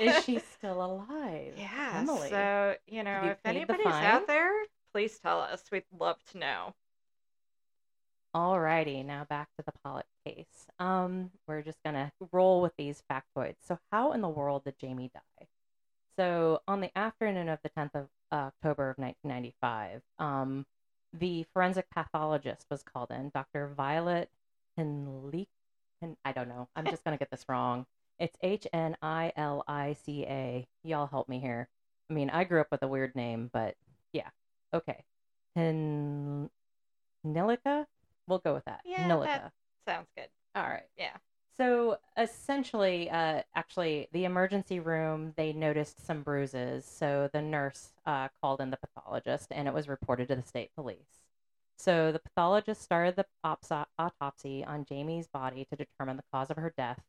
Is 0.01 0.23
she 0.25 0.39
still 0.57 0.83
alive? 0.83 1.53
Yeah. 1.57 1.93
Emily. 1.95 2.29
So, 2.29 2.75
you 2.87 3.01
know, 3.01 3.21
you 3.23 3.29
if 3.31 3.37
anybody's 3.45 3.85
out 3.85 4.27
there, 4.27 4.51
please 4.93 5.17
tell 5.17 5.39
us. 5.39 5.63
We'd 5.71 5.83
love 5.97 6.17
to 6.33 6.37
know. 6.37 6.73
Alrighty, 8.35 9.05
now 9.05 9.25
back 9.29 9.47
to 9.57 9.63
the 9.65 9.73
Pollock 9.83 10.05
case. 10.25 10.67
Um, 10.79 11.31
we're 11.47 11.61
just 11.61 11.83
gonna 11.83 12.13
roll 12.31 12.61
with 12.61 12.73
these 12.77 13.03
factoids. 13.11 13.57
So, 13.65 13.77
how 13.91 14.13
in 14.13 14.21
the 14.21 14.29
world 14.29 14.63
did 14.63 14.77
Jami 14.77 15.11
die? 15.13 15.47
So, 16.17 16.61
on 16.65 16.79
the 16.79 16.97
afternoon 16.97 17.49
of 17.49 17.59
the 17.61 17.69
10th 17.69 17.93
of 17.93 18.07
October 18.31 18.89
of 18.89 18.97
1995, 18.97 20.01
um, 20.17 20.65
the 21.11 21.45
forensic 21.53 21.89
pathologist 21.89 22.67
was 22.69 22.83
called 22.83 23.11
in, 23.11 23.31
Dr. 23.33 23.67
Violet 23.67 24.29
And 24.77 26.17
I 26.25 26.31
don't 26.31 26.47
know. 26.49 26.67
I'm 26.75 26.85
just 26.85 27.03
gonna 27.03 27.17
get 27.17 27.29
this 27.31 27.45
wrong. 27.47 27.85
It's 28.19 28.37
H 28.41 28.67
N 28.73 28.97
I 29.01 29.31
L 29.35 29.63
I 29.67 29.93
C 29.93 30.23
A. 30.25 30.67
Y'all 30.83 31.07
help 31.07 31.29
me 31.29 31.39
here. 31.39 31.67
I 32.09 32.13
mean, 32.13 32.29
I 32.29 32.43
grew 32.43 32.61
up 32.61 32.67
with 32.71 32.83
a 32.83 32.87
weird 32.87 33.15
name, 33.15 33.49
but 33.53 33.75
yeah. 34.13 34.29
Okay. 34.73 35.03
Hen- 35.55 36.49
Nilica? 37.25 37.85
We'll 38.27 38.39
go 38.39 38.53
with 38.53 38.65
that. 38.65 38.81
Yeah, 38.85 39.07
Nilica. 39.07 39.25
that- 39.25 39.51
Sounds 39.87 40.07
good. 40.15 40.27
All 40.55 40.63
right. 40.63 40.87
Yeah. 40.97 41.17
So 41.57 41.97
essentially, 42.17 43.09
uh, 43.09 43.41
actually, 43.55 44.07
the 44.13 44.25
emergency 44.25 44.79
room, 44.79 45.33
they 45.37 45.53
noticed 45.53 46.05
some 46.05 46.21
bruises. 46.23 46.85
So 46.85 47.29
the 47.33 47.41
nurse 47.41 47.93
uh, 48.05 48.29
called 48.41 48.61
in 48.61 48.69
the 48.71 48.77
pathologist 48.77 49.47
and 49.51 49.67
it 49.67 49.73
was 49.73 49.87
reported 49.87 50.27
to 50.29 50.35
the 50.35 50.41
state 50.41 50.71
police. 50.75 51.20
So 51.81 52.11
the 52.11 52.19
pathologist 52.19 52.83
started 52.83 53.15
the 53.15 53.25
autopsy 53.97 54.63
on 54.63 54.85
Jami's 54.85 55.27
body 55.27 55.65
to 55.71 55.75
determine 55.75 56.15
the 56.15 56.23
cause 56.31 56.51
of 56.51 56.57
her 56.57 56.71
death 56.77 57.01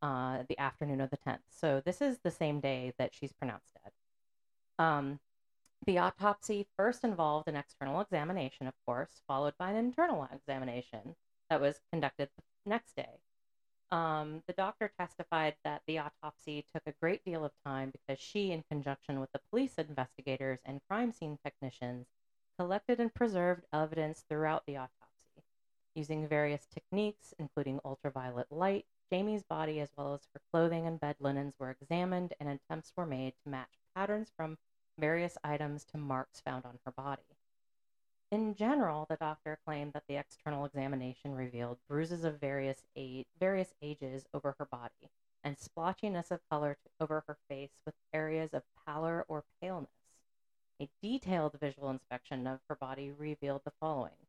uh, 0.00 0.44
the 0.48 0.58
afternoon 0.58 1.02
of 1.02 1.10
the 1.10 1.18
10th. 1.18 1.40
So 1.50 1.82
this 1.84 2.00
is 2.00 2.20
the 2.24 2.30
same 2.30 2.60
day 2.60 2.94
that 2.98 3.14
she's 3.14 3.34
pronounced 3.34 3.74
dead. 3.82 3.92
Um, 4.82 5.20
the 5.86 5.98
autopsy 5.98 6.66
first 6.74 7.04
involved 7.04 7.48
an 7.48 7.56
external 7.56 8.00
examination, 8.00 8.66
of 8.66 8.72
course, 8.86 9.20
followed 9.28 9.52
by 9.58 9.72
an 9.72 9.76
internal 9.76 10.26
examination 10.32 11.16
that 11.50 11.60
was 11.60 11.80
conducted 11.92 12.30
the 12.36 12.70
next 12.70 12.96
day. 12.96 13.20
Um, 13.90 14.42
the 14.46 14.54
doctor 14.54 14.90
testified 14.98 15.56
that 15.64 15.82
the 15.86 15.98
autopsy 15.98 16.64
took 16.72 16.82
a 16.86 16.94
great 16.98 17.22
deal 17.26 17.44
of 17.44 17.52
time 17.62 17.92
because 17.92 18.18
she, 18.18 18.52
in 18.52 18.64
conjunction 18.70 19.20
with 19.20 19.32
the 19.32 19.40
police 19.50 19.74
investigators 19.74 20.60
and 20.64 20.80
crime 20.88 21.12
scene 21.12 21.38
technicians, 21.44 22.06
collected 22.58 23.00
and 23.00 23.12
preserved 23.12 23.64
evidence 23.72 24.24
throughout 24.28 24.64
the 24.66 24.76
autopsy. 24.76 25.44
Using 25.94 26.26
various 26.26 26.66
techniques, 26.66 27.34
including 27.38 27.80
ultraviolet 27.84 28.50
light, 28.50 28.86
Jami's 29.12 29.42
body 29.42 29.80
as 29.80 29.90
well 29.96 30.14
as 30.14 30.26
her 30.32 30.40
clothing 30.50 30.86
and 30.86 30.98
bed 30.98 31.16
linens 31.20 31.54
were 31.58 31.70
examined 31.70 32.34
and 32.40 32.48
attempts 32.48 32.92
were 32.96 33.06
made 33.06 33.34
to 33.42 33.50
match 33.50 33.78
patterns 33.94 34.32
from 34.36 34.58
various 34.98 35.36
items 35.44 35.84
to 35.84 35.98
marks 35.98 36.40
found 36.40 36.64
on 36.64 36.78
her 36.84 36.92
body. 36.92 37.22
In 38.32 38.54
general, 38.54 39.06
the 39.08 39.16
doctor 39.16 39.58
claimed 39.64 39.92
that 39.92 40.04
the 40.08 40.16
external 40.16 40.64
examination 40.64 41.34
revealed 41.34 41.78
bruises 41.88 42.24
of 42.24 42.40
various, 42.40 42.82
age, 42.96 43.26
various 43.38 43.74
ages 43.80 44.26
over 44.34 44.56
her 44.58 44.64
body 44.64 45.10
and 45.44 45.58
splotchiness 45.58 46.30
of 46.30 46.40
color 46.48 46.78
over 46.98 47.22
her 47.28 47.36
face 47.48 47.70
with 47.84 47.94
areas 48.12 48.54
of 48.54 48.62
pallor 48.84 49.24
or 49.28 49.44
paleness. 49.60 50.03
A 50.80 50.88
detailed 51.00 51.60
visual 51.60 51.88
inspection 51.88 52.48
of 52.48 52.60
her 52.68 52.74
body 52.74 53.12
revealed 53.12 53.62
the 53.64 53.70
following 53.70 54.26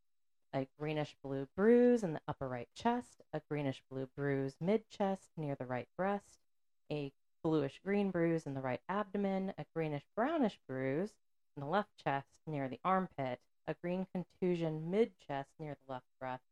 a 0.54 0.68
greenish 0.80 1.16
blue 1.24 1.48
bruise 1.56 2.04
in 2.04 2.14
the 2.14 2.22
upper 2.28 2.48
right 2.48 2.70
chest, 2.76 3.22
a 3.34 3.42
greenish 3.50 3.82
blue 3.90 4.06
bruise 4.16 4.56
mid 4.62 4.88
chest 4.88 5.32
near 5.36 5.56
the 5.56 5.66
right 5.66 5.88
breast, 5.98 6.46
a 6.92 7.12
bluish 7.44 7.82
green 7.84 8.12
bruise 8.12 8.46
in 8.46 8.54
the 8.54 8.62
right 8.62 8.82
abdomen, 8.88 9.54
a 9.58 9.66
greenish 9.74 10.06
brownish 10.16 10.60
bruise 10.68 11.16
in 11.58 11.62
the 11.62 11.68
left 11.68 11.98
chest 11.98 12.28
near 12.46 12.68
the 12.68 12.80
armpit, 12.86 13.40
a 13.68 13.74
green 13.74 14.06
contusion 14.14 14.92
mid 14.92 15.18
chest 15.18 15.50
near 15.60 15.76
the 15.76 15.92
left 15.92 16.08
breast, 16.20 16.44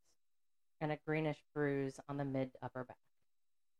and 0.82 0.92
a 0.92 1.00
greenish 1.06 1.44
bruise 1.54 2.00
on 2.10 2.18
the 2.18 2.26
mid 2.26 2.50
upper 2.64 2.84
back. 2.84 2.98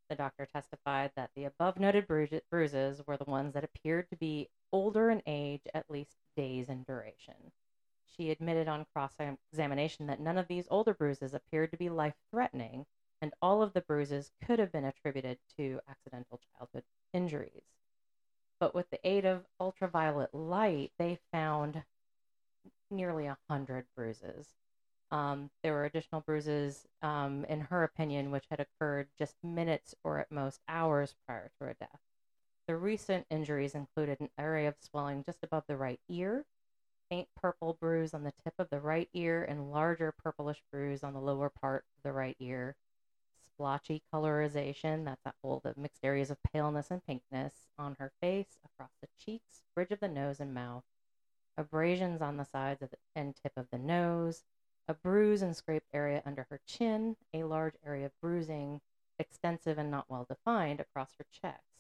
The 0.10 0.16
doctor 0.16 0.46
testified 0.46 1.12
that 1.16 1.32
the 1.36 1.46
above 1.46 1.80
noted 1.80 2.08
bruises 2.08 3.02
were 3.08 3.18
the 3.18 3.24
ones 3.24 3.56
that 3.56 3.64
appeared 3.64 4.10
to 4.10 4.16
be 4.16 4.50
older 4.74 5.10
in 5.10 5.22
age, 5.26 5.62
at 5.74 5.90
least 5.90 6.18
days 6.36 6.68
in 6.68 6.84
duration. 6.84 7.54
She 8.06 8.32
admitted 8.32 8.68
on 8.68 8.86
cross 8.94 9.14
examination 9.52 10.08
that 10.08 10.20
none 10.20 10.38
of 10.38 10.48
these 10.48 10.68
older 10.70 10.94
bruises 10.94 11.34
appeared 11.34 11.72
to 11.72 11.78
be 11.78 11.90
life 11.90 12.16
threatening, 12.30 12.86
and 13.22 13.34
all 13.42 13.62
of 13.62 13.74
the 13.74 13.82
bruises 13.82 14.32
could 14.46 14.60
have 14.60 14.72
been 14.72 14.84
attributed 14.84 15.38
to 15.58 15.80
accidental 15.88 16.42
childhood 16.58 16.84
injuries. 17.14 17.64
But 18.60 18.76
with 18.76 18.90
the 18.90 19.00
aid 19.08 19.26
of 19.26 19.46
ultraviolet 19.60 20.34
light, 20.34 20.92
they 20.98 21.20
found 21.32 21.84
nearly 22.92 23.26
a 23.26 23.38
hundred 23.50 23.86
bruises. 23.96 24.50
Um, 25.12 25.50
there 25.62 25.74
were 25.74 25.86
additional 25.86 26.22
bruises, 26.22 26.88
um, 27.02 27.46
in 27.46 27.62
her 27.62 27.84
opinion, 27.84 28.32
which 28.32 28.46
had 28.50 28.60
occurred 28.60 29.10
just 29.18 29.36
minutes 29.44 29.94
or 30.04 30.20
at 30.20 30.32
most 30.32 30.62
hours 30.68 31.16
prior 31.26 31.52
to 31.60 31.66
her 31.66 31.76
death. 31.80 32.00
The 32.66 32.78
recent 32.78 33.28
injuries 33.30 33.76
included 33.76 34.22
an 34.22 34.30
area 34.38 34.70
of 34.70 34.76
swelling 34.80 35.24
just 35.24 35.44
above 35.44 35.66
the 35.68 35.76
right 35.76 36.00
ear, 36.08 36.46
faint 37.10 37.28
purple 37.36 37.74
bruise 37.74 38.14
on 38.14 38.24
the 38.24 38.32
tip 38.44 38.54
of 38.58 38.70
the 38.70 38.80
right 38.80 39.10
ear 39.14 39.44
and 39.44 39.70
larger 39.70 40.14
purplish 40.14 40.64
bruise 40.72 41.04
on 41.04 41.14
the 41.14 41.20
lower 41.20 41.50
part 41.50 41.84
of 41.98 42.04
the 42.04 42.14
right 42.14 42.38
ear. 42.40 42.76
Splotchy 43.46 44.02
colorization, 44.12 45.04
that's 45.04 45.22
that 45.24 45.36
whole 45.44 45.60
the 45.64 45.74
mixed 45.76 46.06
areas 46.06 46.32
of 46.32 46.42
paleness 46.42 46.90
and 46.90 47.06
pinkness 47.06 47.52
on 47.78 47.98
her 48.00 48.14
face, 48.22 48.58
across 48.64 48.92
the 49.02 49.10
cheeks, 49.20 49.62
bridge 49.76 49.92
of 49.92 50.00
the 50.00 50.08
nose 50.08 50.40
and 50.40 50.54
mouth. 50.54 50.84
Abrasions 51.58 52.22
on 52.22 52.38
the 52.38 52.46
sides 52.46 52.82
of 52.82 52.92
the, 52.92 52.98
and 53.14 53.36
tip 53.36 53.52
of 53.58 53.68
the 53.72 53.78
nose, 53.78 54.44
a 54.88 54.94
bruise 54.94 55.42
and 55.42 55.56
scraped 55.56 55.88
area 55.94 56.24
under 56.26 56.48
her 56.50 56.60
chin, 56.66 57.18
a 57.34 57.44
large 57.44 57.76
area 57.86 58.06
of 58.06 58.22
bruising, 58.22 58.80
extensive 59.20 59.78
and 59.78 59.92
not 59.92 60.10
well 60.10 60.26
defined, 60.28 60.80
across 60.80 61.10
her 61.18 61.26
chest, 61.30 61.73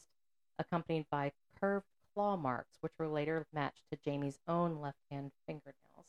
accompanied 0.57 1.05
by 1.09 1.31
curved 1.59 1.87
claw 2.13 2.37
marks, 2.37 2.77
which 2.81 2.93
were 2.97 3.07
later 3.07 3.45
matched 3.53 3.83
to 3.89 3.97
Jami's 3.97 4.39
own 4.47 4.79
left 4.79 4.99
hand 5.09 5.31
fingernails, 5.47 6.07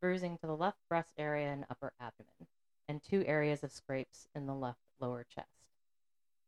bruising 0.00 0.38
to 0.38 0.46
the 0.46 0.56
left 0.56 0.78
breast 0.88 1.14
area 1.18 1.52
and 1.52 1.64
upper 1.68 1.92
abdomen, 2.00 2.46
and 2.88 3.02
two 3.02 3.24
areas 3.26 3.62
of 3.64 3.72
scrapes 3.72 4.28
in 4.34 4.46
the 4.46 4.54
left 4.54 4.80
lower 5.00 5.24
chest. 5.28 5.48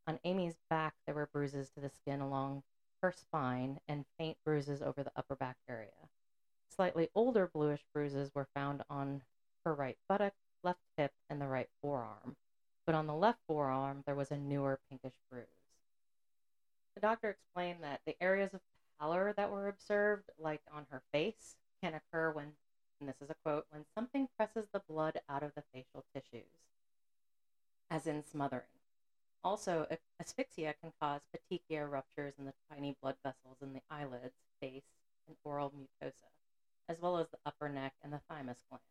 On 0.06 0.18
Amy's 0.24 0.58
back, 0.68 0.94
there 1.06 1.14
were 1.14 1.28
bruises 1.32 1.70
to 1.70 1.80
the 1.80 1.90
skin 1.90 2.20
along 2.20 2.62
her 3.02 3.12
spine 3.12 3.80
and 3.88 4.04
faint 4.18 4.36
bruises 4.44 4.82
over 4.82 5.02
the 5.02 5.12
upper 5.16 5.34
back 5.34 5.56
area. 5.68 5.90
Slightly 6.68 7.08
older 7.14 7.46
bluish 7.46 7.84
bruises 7.92 8.30
were 8.34 8.48
found 8.54 8.82
on 8.88 9.22
her 9.64 9.74
right 9.74 9.98
buttock, 10.08 10.34
left 10.62 10.80
hip, 10.96 11.12
and 11.28 11.40
the 11.40 11.46
right 11.46 11.68
forearm, 11.80 12.36
but 12.86 12.94
on 12.94 13.06
the 13.06 13.14
left 13.14 13.40
forearm 13.46 14.02
there 14.06 14.14
was 14.14 14.30
a 14.30 14.36
newer 14.36 14.80
pinkish 14.88 15.18
bruise. 15.30 15.61
The 16.94 17.00
doctor 17.00 17.30
explained 17.30 17.82
that 17.82 18.00
the 18.06 18.16
areas 18.22 18.54
of 18.54 18.60
pallor 18.98 19.32
that 19.36 19.50
were 19.50 19.68
observed, 19.68 20.30
like 20.38 20.62
on 20.72 20.86
her 20.90 21.02
face, 21.12 21.56
can 21.82 21.94
occur 21.94 22.30
when, 22.30 22.52
and 23.00 23.08
this 23.08 23.20
is 23.20 23.30
a 23.30 23.36
quote, 23.42 23.66
when 23.70 23.84
something 23.94 24.28
presses 24.36 24.66
the 24.72 24.82
blood 24.88 25.20
out 25.28 25.42
of 25.42 25.54
the 25.54 25.64
facial 25.72 26.04
tissues, 26.14 26.46
as 27.90 28.06
in 28.06 28.24
smothering. 28.24 28.62
Also, 29.44 29.88
asphyxia 30.20 30.74
can 30.80 30.92
cause 31.00 31.22
petechia 31.32 31.84
ruptures 31.90 32.34
in 32.38 32.44
the 32.44 32.54
tiny 32.70 32.96
blood 33.02 33.16
vessels 33.24 33.56
in 33.60 33.72
the 33.72 33.82
eyelids, 33.90 34.36
face, 34.60 34.84
and 35.26 35.36
oral 35.44 35.72
mucosa, 35.76 36.30
as 36.88 37.00
well 37.00 37.16
as 37.18 37.28
the 37.30 37.38
upper 37.44 37.68
neck 37.68 37.94
and 38.02 38.12
the 38.12 38.20
thymus 38.28 38.62
gland. 38.68 38.82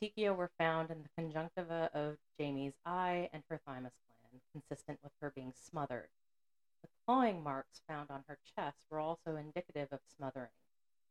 Petechia 0.00 0.34
were 0.34 0.50
found 0.56 0.90
in 0.90 1.02
the 1.02 1.08
conjunctiva 1.16 1.90
of 1.92 2.18
Jami's 2.38 2.74
eye 2.86 3.28
and 3.32 3.42
her 3.48 3.60
thymus 3.66 3.94
gland, 4.06 4.42
consistent 4.52 5.00
with 5.02 5.12
her 5.20 5.32
being 5.34 5.52
smothered, 5.52 6.08
the 6.14 6.19
clawing 7.10 7.42
marks 7.42 7.82
found 7.88 8.08
on 8.08 8.22
her 8.28 8.38
chest 8.54 8.86
were 8.88 9.00
also 9.00 9.34
indicative 9.34 9.88
of 9.90 9.98
smothering. 10.16 10.54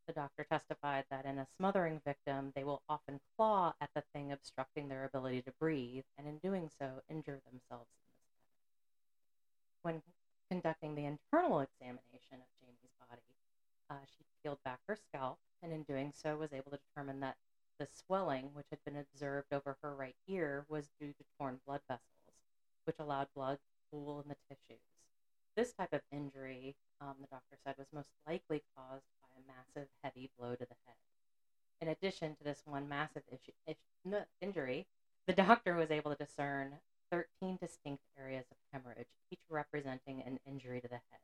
The 0.07 0.13
doctor 0.13 0.45
testified 0.45 1.03
that 1.11 1.25
in 1.25 1.37
a 1.37 1.47
smothering 1.57 1.99
victim, 2.05 2.53
they 2.55 2.63
will 2.63 2.81
often 2.87 3.19
claw 3.35 3.73
at 3.81 3.89
the 3.93 4.03
thing 4.13 4.31
obstructing 4.31 4.87
their 4.87 5.03
ability 5.03 5.41
to 5.41 5.51
breathe, 5.59 6.05
and 6.17 6.25
in 6.25 6.37
doing 6.37 6.69
so, 6.79 7.01
injure 7.09 7.41
themselves 7.51 7.89
in. 8.07 8.13
When 9.81 10.01
conducting 10.49 10.95
the 10.95 11.03
internal 11.03 11.59
examination 11.59 12.39
of 12.39 12.47
Jami's 12.63 12.95
body, 13.09 13.35
uh, 13.89 14.05
she 14.05 14.23
peeled 14.41 14.63
back 14.63 14.79
her 14.87 14.95
scalp, 14.95 15.37
and 15.61 15.73
in 15.73 15.83
doing 15.83 16.13
so, 16.15 16.37
was 16.37 16.53
able 16.53 16.71
to 16.71 16.79
determine 16.95 17.19
that 17.19 17.35
the 17.77 17.85
swelling, 18.07 18.51
which 18.53 18.67
had 18.69 18.79
been 18.85 18.95
observed 18.95 19.51
over 19.51 19.75
her 19.81 19.93
right 19.93 20.15
ear, 20.29 20.63
was 20.69 20.87
due 20.97 21.11
to 21.11 21.25
torn 21.37 21.59
blood 21.67 21.81
vessels, 21.89 22.39
which 22.85 22.99
allowed 22.99 23.27
blood 23.35 23.57
to 23.57 23.91
pool 23.91 24.21
in 24.21 24.29
the 24.29 24.37
tissues. 24.47 24.88
This 25.59 25.73
type 25.73 25.91
of 25.91 25.99
injury, 26.09 26.77
um, 27.01 27.15
the 27.19 27.27
doctor 27.27 27.57
said, 27.65 27.75
was 27.77 27.87
most 27.91 28.11
likely 28.25 28.63
caused 28.77 29.03
by 29.21 29.27
a 29.35 29.43
massive, 29.45 29.89
heavy 30.01 30.29
blow 30.39 30.51
to 30.51 30.65
the 30.65 30.75
head. 30.85 30.95
In 31.81 31.89
addition 31.89 32.37
to 32.37 32.45
this 32.45 32.61
one 32.63 32.87
massive 32.87 33.23
issue, 33.29 33.51
injury, 34.41 34.87
the 35.27 35.33
doctor 35.33 35.75
was 35.75 35.91
able 35.91 36.15
to 36.15 36.23
discern 36.23 36.75
13 37.11 37.57
distinct 37.61 38.03
areas 38.17 38.45
of 38.49 38.55
hemorrhage, 38.71 39.09
each 39.31 39.41
representing 39.49 40.21
an 40.21 40.39
injury 40.47 40.79
to 40.79 40.87
the 40.87 40.93
head. 40.93 41.19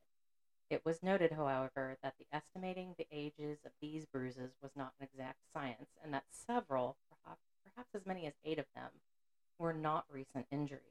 It 0.69 0.83
was 0.83 1.01
noted, 1.01 1.31
however, 1.31 1.95
that 2.03 2.15
the 2.19 2.27
estimating 2.33 2.93
the 2.97 3.07
ages 3.13 3.59
of 3.65 3.71
these 3.81 4.03
bruises 4.03 4.51
was 4.61 4.71
not 4.75 4.91
an 4.99 5.07
exact 5.09 5.39
science, 5.53 5.91
and 6.03 6.13
that 6.13 6.25
several, 6.29 6.97
perhaps, 7.09 7.39
perhaps 7.63 7.95
as 7.95 8.05
many 8.05 8.25
as 8.25 8.33
eight 8.43 8.59
of 8.59 8.65
them, 8.75 8.91
were 9.57 9.71
not 9.71 10.03
recent 10.11 10.45
injuries. 10.51 10.81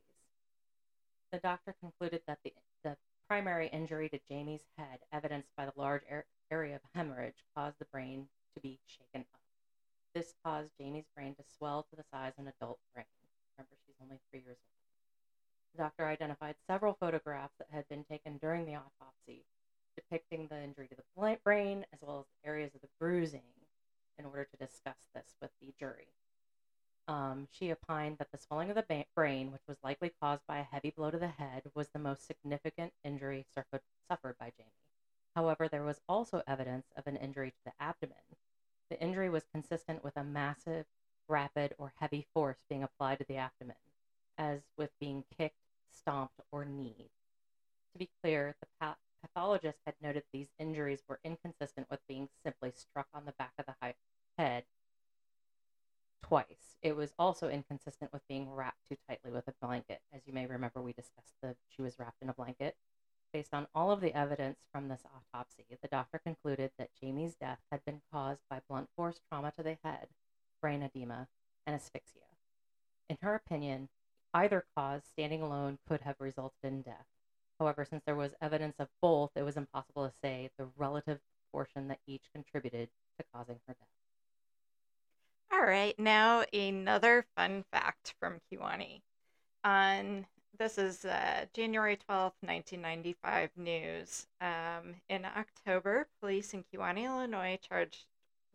The 1.31 1.41
doctor 1.41 1.75
concluded 1.79 2.23
that 2.27 2.39
the, 2.43 2.55
the 2.83 2.97
primary 3.29 3.69
injury 3.69 4.09
to 4.09 4.19
Jami's 4.31 4.65
head, 4.77 4.99
evidenced 5.13 5.51
by 5.57 5.67
the 5.67 5.73
large 5.77 6.03
area 6.51 6.77
of 6.77 6.83
hemorrhage, 6.95 7.45
caused 7.55 7.79
the 7.79 7.87
brain 7.87 8.29
to 8.55 8.61
be 8.61 8.79
shaken 8.87 9.27
up. 9.35 9.41
This 10.15 10.35
caused 10.45 10.71
Jami's 10.81 11.09
brain 11.17 11.35
to 11.35 11.45
swell 11.57 11.87
to 11.91 11.97
the 11.97 12.05
size 12.13 12.33
of 12.39 12.47
an 12.47 12.53
adult 12.61 12.79
brain. 12.95 13.07
Remember, 13.57 13.77
she's 13.87 13.97
only 14.03 14.21
three 14.31 14.41
years 14.41 14.59
old. 14.59 15.77
The 15.77 15.83
doctor 15.83 16.07
identified 16.07 16.55
several 16.67 16.97
photographs 17.01 17.55
that 17.59 17.69
had 17.73 17.89
been 17.89 18.05
taken 18.05 18.39
during 18.39 18.65
the 18.65 18.77
autopsy 18.77 19.45
depicting 19.97 20.47
the 20.49 20.63
injury 20.63 20.89
to 20.89 20.97
the 20.97 21.37
brain 21.45 21.85
as 21.93 22.01
well 22.03 22.21
as 22.21 22.49
areas 22.49 22.75
of 22.75 22.81
the 22.81 22.89
bruising 22.99 23.43
in 24.19 24.25
order 24.25 24.45
to 24.45 24.57
discuss 24.57 24.97
this 25.15 25.35
with 25.41 25.51
the 25.61 25.73
jury. 25.79 26.09
Um, 27.07 27.49
she 27.51 27.71
opined 27.71 28.19
that 28.19 28.31
the 28.33 28.39
swelling 28.39 28.71
of 28.71 28.77
the 28.77 28.85
ba- 28.89 29.05
brain, 29.15 29.53
which 29.53 29.67
was 29.69 29.77
likely 29.83 30.11
caused 30.21 30.47
by 30.47 30.59
a 30.59 30.63
heavy 30.63 30.91
blow 30.91 31.11
to 31.11 31.19
the 31.19 31.29
head, 31.29 31.63
was 31.75 31.89
the 31.89 31.99
most 31.99 32.27
significant 32.27 32.93
injury 33.05 33.45
suffered, 33.55 33.83
suffered 34.09 34.37
by 34.39 34.53
Jami. 34.57 34.71
However, 35.35 35.69
there 35.69 35.85
was 35.85 36.01
also 36.09 36.43
evidence 36.47 36.87
of 36.97 37.07
an 37.07 37.17
injury 37.17 37.51
to 37.51 37.65
the 37.67 37.73
abdomen. 37.79 38.17
The 38.89 39.01
injury 39.01 39.29
was 39.29 39.45
consistent 39.53 40.03
with 40.03 40.17
a 40.17 40.25
massive, 40.25 40.87
rapid, 41.29 41.75
or 41.79 41.93
heavy 41.99 42.27
force 42.33 42.65
being 42.69 42.83
applied 42.83 43.19
to 43.19 43.27
the 43.29 43.37
abdomen, 43.37 43.77
as 44.39 44.61
with 44.79 44.91
being 44.99 45.25
kicked, 45.37 45.57
stomped, 45.91 46.41
or 46.51 46.65
kneed. 46.65 47.11
To 47.93 47.99
be 47.99 48.11
clear, 48.23 48.55
the 48.61 48.69
pa- 48.81 48.97
pathologist 49.21 49.79
had 49.85 49.95
noted 50.01 50.25
these 50.33 50.49
injuries 50.59 51.03
were 51.09 51.21
inconsistent 51.23 51.91
with 51.91 52.01
being 52.09 52.29
simply 52.45 52.73
struck 52.75 53.09
on 53.13 53.27
the 53.27 53.33
back 53.33 53.53
of 53.59 53.67
the 53.67 53.95
head 54.39 54.65
twice. 56.29 56.79
It 56.81 56.97
was 56.97 57.13
also 57.19 57.49
inconsistent 57.49 58.13
with 58.13 58.27
being 58.29 58.51
wrapped 58.51 58.89
too 58.89 58.97
tightly 59.07 59.31
with 59.31 59.47
a 59.47 59.55
blanket. 59.61 60.01
As 60.13 60.23
you 60.27 60.33
may 60.33 60.47
remember, 60.47 60.81
we 60.81 60.93
discussed 60.93 61.35
that 61.43 61.57
she 61.69 61.83
was 61.83 61.99
wrapped 61.99 62.23
in 62.23 62.31
a 62.31 62.35
blanket. 62.35 62.77
Based 63.33 63.53
on 63.53 63.67
all 63.75 63.91
of 63.91 64.01
the 64.01 64.17
evidence 64.17 64.61
from 64.73 64.89
this 64.89 65.03
autopsy, 65.05 65.65
the 65.83 65.89
doctor 65.89 66.19
concluded 66.19 66.71
that 66.79 66.91
Jami's 66.99 67.35
death 67.35 67.59
had 67.71 67.85
been 67.85 68.01
caused 68.11 68.41
by 68.49 68.61
blunt 68.69 68.89
force 68.97 69.21
trauma 69.29 69.53
to 69.57 69.63
the 69.63 69.77
head, 69.85 70.09
brain 70.63 70.83
edema, 70.83 71.29
and 71.67 71.75
asphyxia. 71.75 72.23
In 73.11 73.19
her 73.21 73.35
opinion, 73.35 73.89
either 74.33 74.65
cause 74.75 75.03
standing 75.05 75.43
alone 75.43 75.79
could 75.87 76.01
have 76.03 76.17
resulted 76.21 76.65
in 76.65 76.83
death. 76.83 77.07
However, 77.59 77.85
since 77.85 78.03
there 78.07 78.17
was 78.17 78.33
evidence 78.41 78.77
of 78.79 78.89
both, 79.03 79.33
it 79.37 79.43
was 79.43 79.57
impossible 79.57 80.09
to 80.09 80.15
say 80.23 80.51
the 80.57 80.69
relative 80.77 81.21
proportion 81.43 81.89
that 81.89 82.01
each 82.07 82.31
contributed 82.33 82.89
to 83.19 83.27
causing 83.35 83.61
her 83.67 83.75
death. 83.75 83.94
All 85.55 85.67
right, 85.67 85.97
now 86.01 86.43
another 86.53 87.25
fun 87.37 87.65
fact 87.71 88.15
from 88.19 88.41
Kewanee. 88.51 89.03
On 89.63 90.27
this 90.59 90.79
is 90.79 91.05
uh, 91.05 91.45
January 91.53 91.97
12th, 91.97 92.35
1995 92.41 93.51
news. 93.57 94.27
Um, 94.41 94.97
in 95.09 95.25
October, 95.25 96.09
police 96.21 96.55
in 96.55 96.65
Kewanee, 96.65 97.05
Illinois 97.05 97.61
charged 97.63 98.07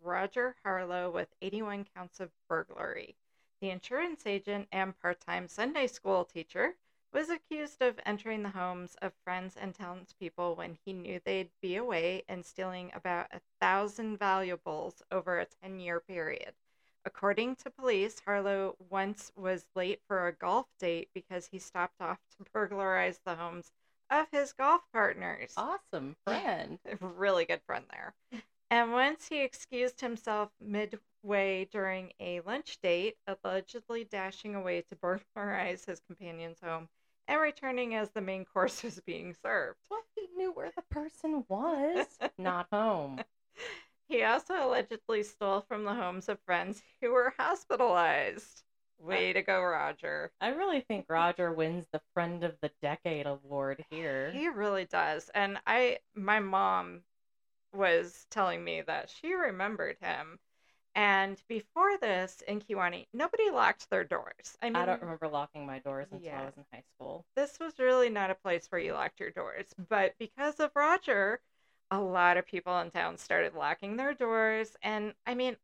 Roger 0.03 0.57
Harlow 0.61 1.09
with 1.09 1.29
81 1.41 1.85
counts 1.95 2.19
of 2.19 2.31
burglary. 2.49 3.15
The 3.61 3.69
insurance 3.69 4.23
agent 4.25 4.67
and 4.69 4.99
part 4.99 5.21
time 5.21 5.47
Sunday 5.47 5.87
school 5.87 6.25
teacher 6.25 6.75
was 7.13 7.29
accused 7.29 7.81
of 7.81 7.97
entering 8.05 8.43
the 8.43 8.49
homes 8.49 8.97
of 9.01 9.13
friends 9.23 9.55
and 9.55 9.73
townspeople 9.73 10.53
when 10.55 10.77
he 10.83 10.91
knew 10.91 11.21
they'd 11.23 11.51
be 11.61 11.77
away 11.77 12.23
and 12.27 12.45
stealing 12.45 12.91
about 12.93 13.27
a 13.31 13.39
thousand 13.61 14.17
valuables 14.19 15.01
over 15.09 15.39
a 15.39 15.47
10 15.63 15.79
year 15.79 16.01
period. 16.01 16.53
According 17.05 17.55
to 17.57 17.69
police, 17.71 18.19
Harlow 18.25 18.75
once 18.89 19.31
was 19.35 19.65
late 19.75 20.01
for 20.07 20.27
a 20.27 20.33
golf 20.33 20.67
date 20.79 21.09
because 21.13 21.47
he 21.47 21.59
stopped 21.59 22.01
off 22.01 22.19
to 22.37 22.45
burglarize 22.53 23.19
the 23.25 23.35
homes 23.35 23.71
of 24.09 24.27
his 24.31 24.53
golf 24.53 24.81
partners. 24.91 25.53
Awesome 25.55 26.15
friend. 26.25 26.79
really 26.99 27.45
good 27.45 27.61
friend 27.65 27.85
there. 27.91 28.13
And 28.71 28.91
once 28.91 29.27
he 29.27 29.41
excused 29.41 30.01
himself 30.01 30.49
midway 30.61 31.65
during 31.71 32.11
a 32.19 32.41
lunch 32.41 32.77
date, 32.81 33.15
allegedly 33.27 34.03
dashing 34.03 34.55
away 34.55 34.81
to 34.81 34.95
burglarize 35.01 35.85
his 35.85 36.01
companion's 36.01 36.59
home 36.61 36.89
and 37.27 37.39
returning 37.39 37.95
as 37.95 38.09
the 38.09 38.21
main 38.21 38.45
course 38.45 38.83
was 38.83 38.99
being 39.01 39.35
served. 39.41 39.79
Well, 39.89 40.03
he 40.15 40.27
knew 40.35 40.51
where 40.51 40.71
the 40.75 40.83
person 40.89 41.45
was, 41.47 42.07
not 42.37 42.67
home. 42.71 43.21
He 44.09 44.23
also 44.23 44.55
allegedly 44.67 45.21
stole 45.23 45.61
from 45.61 45.83
the 45.83 45.93
homes 45.93 46.27
of 46.29 46.39
friends 46.41 46.81
who 46.99 47.11
were 47.11 47.33
hospitalized. 47.39 48.63
Way 48.97 49.31
to 49.31 49.41
go, 49.41 49.61
Roger. 49.61 50.31
I 50.41 50.49
really 50.49 50.81
think 50.81 51.05
Roger 51.07 51.53
wins 51.53 51.85
the 51.93 52.01
Friend 52.13 52.43
of 52.43 52.55
the 52.61 52.71
Decade 52.81 53.27
award 53.27 53.85
here. 53.89 54.31
He 54.31 54.49
really 54.49 54.83
does. 54.85 55.29
And 55.33 55.57
I 55.65 55.99
my 56.15 56.39
mom 56.41 57.03
was 57.73 58.25
telling 58.29 58.63
me 58.63 58.81
that 58.81 59.09
she 59.09 59.33
remembered 59.33 59.97
him. 60.01 60.39
And 60.95 61.41
before 61.47 61.97
this 62.01 62.41
in 62.47 62.59
Kewanee, 62.59 63.05
nobody 63.13 63.51
locked 63.51 63.89
their 63.89 64.03
doors. 64.03 64.57
I 64.61 64.65
mean, 64.65 64.75
I 64.75 64.85
don't 64.85 65.01
remember 65.01 65.29
locking 65.29 65.65
my 65.65 65.79
doors 65.79 66.07
until 66.11 66.25
Yeah. 66.25 66.41
I 66.41 66.45
was 66.45 66.57
in 66.57 66.65
high 66.73 66.83
school. 66.95 67.25
this 67.35 67.57
was 67.59 67.79
really 67.79 68.09
not 68.09 68.31
a 68.31 68.35
place 68.35 68.65
where 68.69 68.81
you 68.81 68.93
locked 68.93 69.19
your 69.19 69.31
doors. 69.31 69.67
But 69.87 70.15
because 70.19 70.59
of 70.59 70.71
Roger, 70.75 71.39
a 71.91 71.99
lot 71.99 72.37
of 72.37 72.45
people 72.45 72.77
in 72.79 72.91
town 72.91 73.17
started 73.17 73.53
locking 73.55 73.97
their 73.97 74.13
doors. 74.13 74.75
And 74.83 75.13
I 75.25 75.33
mean, 75.35 75.55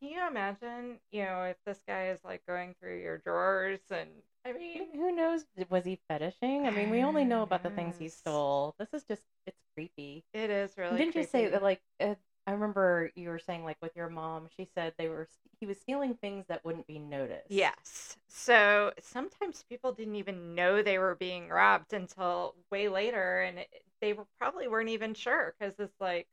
can 0.00 0.08
you 0.08 0.26
imagine, 0.26 0.98
you 1.12 1.24
know, 1.24 1.42
if 1.44 1.56
this 1.64 1.80
guy 1.86 2.08
is 2.08 2.20
like 2.24 2.44
going 2.46 2.74
through 2.80 3.00
your 3.00 3.18
drawers 3.18 3.80
and 3.90 4.08
I 4.46 4.52
mean, 4.52 4.88
Who 4.94 5.14
knows? 5.14 5.44
Was 5.70 5.84
he 5.84 5.98
fetishing? 6.08 6.66
I 6.66 6.70
mean, 6.70 6.90
we 6.90 7.02
only 7.02 7.24
know 7.24 7.42
about 7.42 7.62
the 7.62 7.70
things 7.70 7.96
he 7.98 8.08
stole. 8.10 8.74
This 8.78 8.92
is 8.92 9.04
just, 9.04 9.22
it's 9.46 9.56
creepy. 9.74 10.24
it 10.34 10.50
is 10.50 10.76
really 10.76 10.98
Didn't 10.98 11.14
you 11.14 11.24
say 11.24 11.48
that, 11.48 11.62
like, 11.62 11.80
uh, 12.00 12.14
I 12.46 12.52
remember 12.52 13.10
you 13.14 13.30
were 13.30 13.38
saying, 13.38 13.64
like, 13.64 13.78
with 13.80 13.96
your 13.96 14.10
mom, 14.10 14.48
she 14.54 14.68
said 14.74 14.92
they 14.98 15.08
were, 15.08 15.28
he 15.58 15.64
was 15.64 15.80
stealing 15.80 16.14
things 16.14 16.44
that 16.48 16.62
wouldn't 16.62 16.86
be 16.86 16.98
noticed. 16.98 17.50
Yes. 17.50 18.18
So 18.28 18.92
sometimes 19.00 19.64
people 19.66 19.92
didn't 19.92 20.16
even 20.16 20.54
know 20.54 20.82
they 20.82 20.98
were 20.98 21.14
being 21.14 21.48
robbed 21.48 21.94
until 21.94 22.54
way 22.70 22.90
later, 22.90 23.40
and 23.40 23.60
it, 23.60 23.83
they 24.04 24.12
were 24.12 24.26
probably 24.38 24.68
weren't 24.68 24.90
even 24.90 25.14
sure 25.14 25.54
because 25.58 25.74
it's 25.78 25.98
like, 26.00 26.26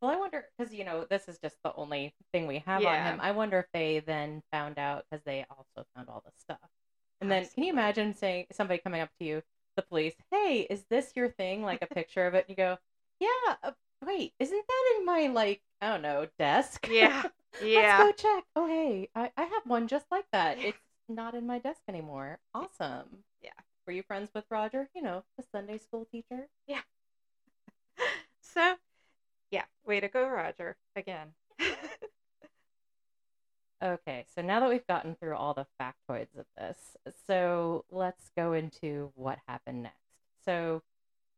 Well, 0.00 0.12
I 0.12 0.16
wonder, 0.16 0.44
because, 0.56 0.72
you 0.72 0.84
know, 0.84 1.04
this 1.10 1.28
is 1.28 1.38
just 1.40 1.56
the 1.64 1.74
only 1.74 2.14
thing 2.32 2.46
we 2.46 2.60
have 2.66 2.84
on 2.84 2.94
him. 3.14 3.18
I 3.20 3.32
wonder 3.32 3.58
if 3.58 3.66
they 3.72 4.00
then 4.00 4.42
found 4.52 4.78
out 4.78 5.04
because 5.10 5.24
they 5.24 5.44
also 5.50 5.86
found 5.96 6.08
all 6.08 6.22
the 6.24 6.32
stuff. 6.38 6.70
And 7.20 7.30
then, 7.30 7.46
can 7.54 7.64
you 7.64 7.72
imagine 7.72 8.14
saying 8.14 8.46
somebody 8.52 8.78
coming 8.78 9.00
up 9.00 9.10
to 9.18 9.24
you, 9.26 9.42
the 9.76 9.82
police, 9.82 10.14
hey, 10.30 10.66
is 10.70 10.84
this 10.90 11.12
your 11.16 11.30
thing? 11.30 11.62
Like 11.62 11.82
a 11.82 11.86
picture 11.94 12.26
of 12.26 12.34
it. 12.34 12.46
And 12.48 12.50
you 12.50 12.56
go, 12.56 12.78
yeah, 13.20 13.54
uh, 13.64 13.72
wait, 14.06 14.32
isn't 14.38 14.64
that 14.68 14.94
in 14.98 15.04
my, 15.04 15.26
like, 15.26 15.60
I 15.80 15.88
don't 15.88 16.02
know, 16.02 16.28
desk? 16.38 16.88
yeah, 16.90 17.24
yeah. 17.62 18.04
Let's 18.04 18.22
go 18.22 18.28
check. 18.30 18.44
Oh, 18.54 18.66
hey, 18.68 19.08
I, 19.16 19.32
I 19.36 19.42
have 19.42 19.62
one 19.66 19.88
just 19.88 20.06
like 20.12 20.26
that. 20.32 20.58
It's 20.60 20.78
not 21.08 21.34
in 21.34 21.46
my 21.46 21.58
desk 21.58 21.80
anymore. 21.88 22.38
Awesome. 22.54 23.24
Yeah. 23.42 23.50
Were 23.86 23.92
you 23.92 24.02
friends 24.02 24.30
with 24.34 24.44
Roger? 24.50 24.88
You 24.94 25.02
know, 25.02 25.24
the 25.36 25.44
Sunday 25.50 25.78
school 25.78 26.06
teacher? 26.12 26.48
So, 28.54 28.76
yeah, 29.50 29.64
way 29.86 30.00
to 30.00 30.08
go, 30.08 30.28
Roger. 30.28 30.76
Again. 30.96 31.28
Okay, 33.80 34.24
so 34.34 34.42
now 34.42 34.58
that 34.58 34.68
we've 34.68 34.86
gotten 34.88 35.14
through 35.14 35.36
all 35.36 35.54
the 35.54 35.66
factoids 35.80 36.36
of 36.36 36.46
this, 36.56 36.96
so 37.28 37.84
let's 37.92 38.28
go 38.36 38.52
into 38.52 39.12
what 39.14 39.38
happened 39.46 39.84
next. 39.84 39.96
So 40.44 40.82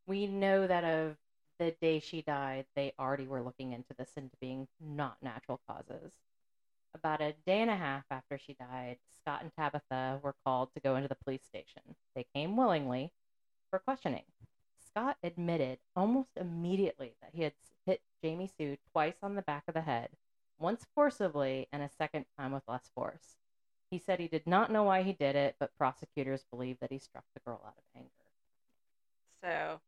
we 0.07 0.27
know 0.27 0.66
that 0.66 0.83
of 0.83 1.16
the 1.59 1.75
day 1.83 2.01
she 2.01 2.23
died, 2.23 2.64
they 2.75 2.94
already 2.99 3.27
were 3.27 3.42
looking 3.42 3.75
into 3.75 3.92
this 3.99 4.12
into 4.16 4.35
being 4.40 4.68
not 4.81 5.18
natural 5.20 5.61
causes. 5.68 6.12
About 6.94 7.20
a 7.20 7.35
day 7.46 7.61
and 7.61 7.70
a 7.70 7.77
half 7.77 8.05
after 8.11 8.38
she 8.38 8.55
died, 8.55 8.96
Scott 9.20 9.42
and 9.42 9.53
Tabitha 9.55 10.20
were 10.23 10.35
called 10.42 10.70
to 10.73 10.81
go 10.81 10.96
into 10.96 11.09
the 11.09 11.16
police 11.16 11.44
station. 11.44 11.83
They 12.14 12.25
came 12.35 12.57
willingly 12.57 13.12
for 13.68 13.81
questioning. 13.81 14.25
Scott 14.92 15.16
admitted 15.22 15.79
almost 15.94 16.31
immediately 16.37 17.14
that 17.22 17.31
he 17.35 17.42
had 17.42 17.53
hit 17.87 18.00
Jami 18.22 18.48
Sue 18.59 18.76
twice 18.92 19.16
on 19.22 19.35
the 19.35 19.42
back 19.42 19.64
of 19.68 19.74
the 19.74 19.81
head 19.81 20.11
once 20.59 20.87
forcibly 20.94 21.68
and 21.72 21.83
a 21.83 21.88
second 21.88 22.26
time 22.38 22.53
with 22.53 22.62
less 22.68 22.90
force. 22.94 23.37
He 23.90 23.98
said 23.98 24.20
he 24.20 24.29
did 24.29 24.46
not 24.46 24.70
know 24.70 24.85
why 24.85 25.03
he 25.03 25.12
did 25.12 25.35
it, 25.37 25.57
but 25.59 25.76
prosecutors 25.76 26.44
believe 26.50 26.79
that 26.81 26.92
he 26.92 26.98
struck 26.98 27.24
the 27.35 27.40
girl 27.40 27.61
out 27.66 27.74
of 27.76 27.85
anger. 27.96 28.11
So, 29.42 29.81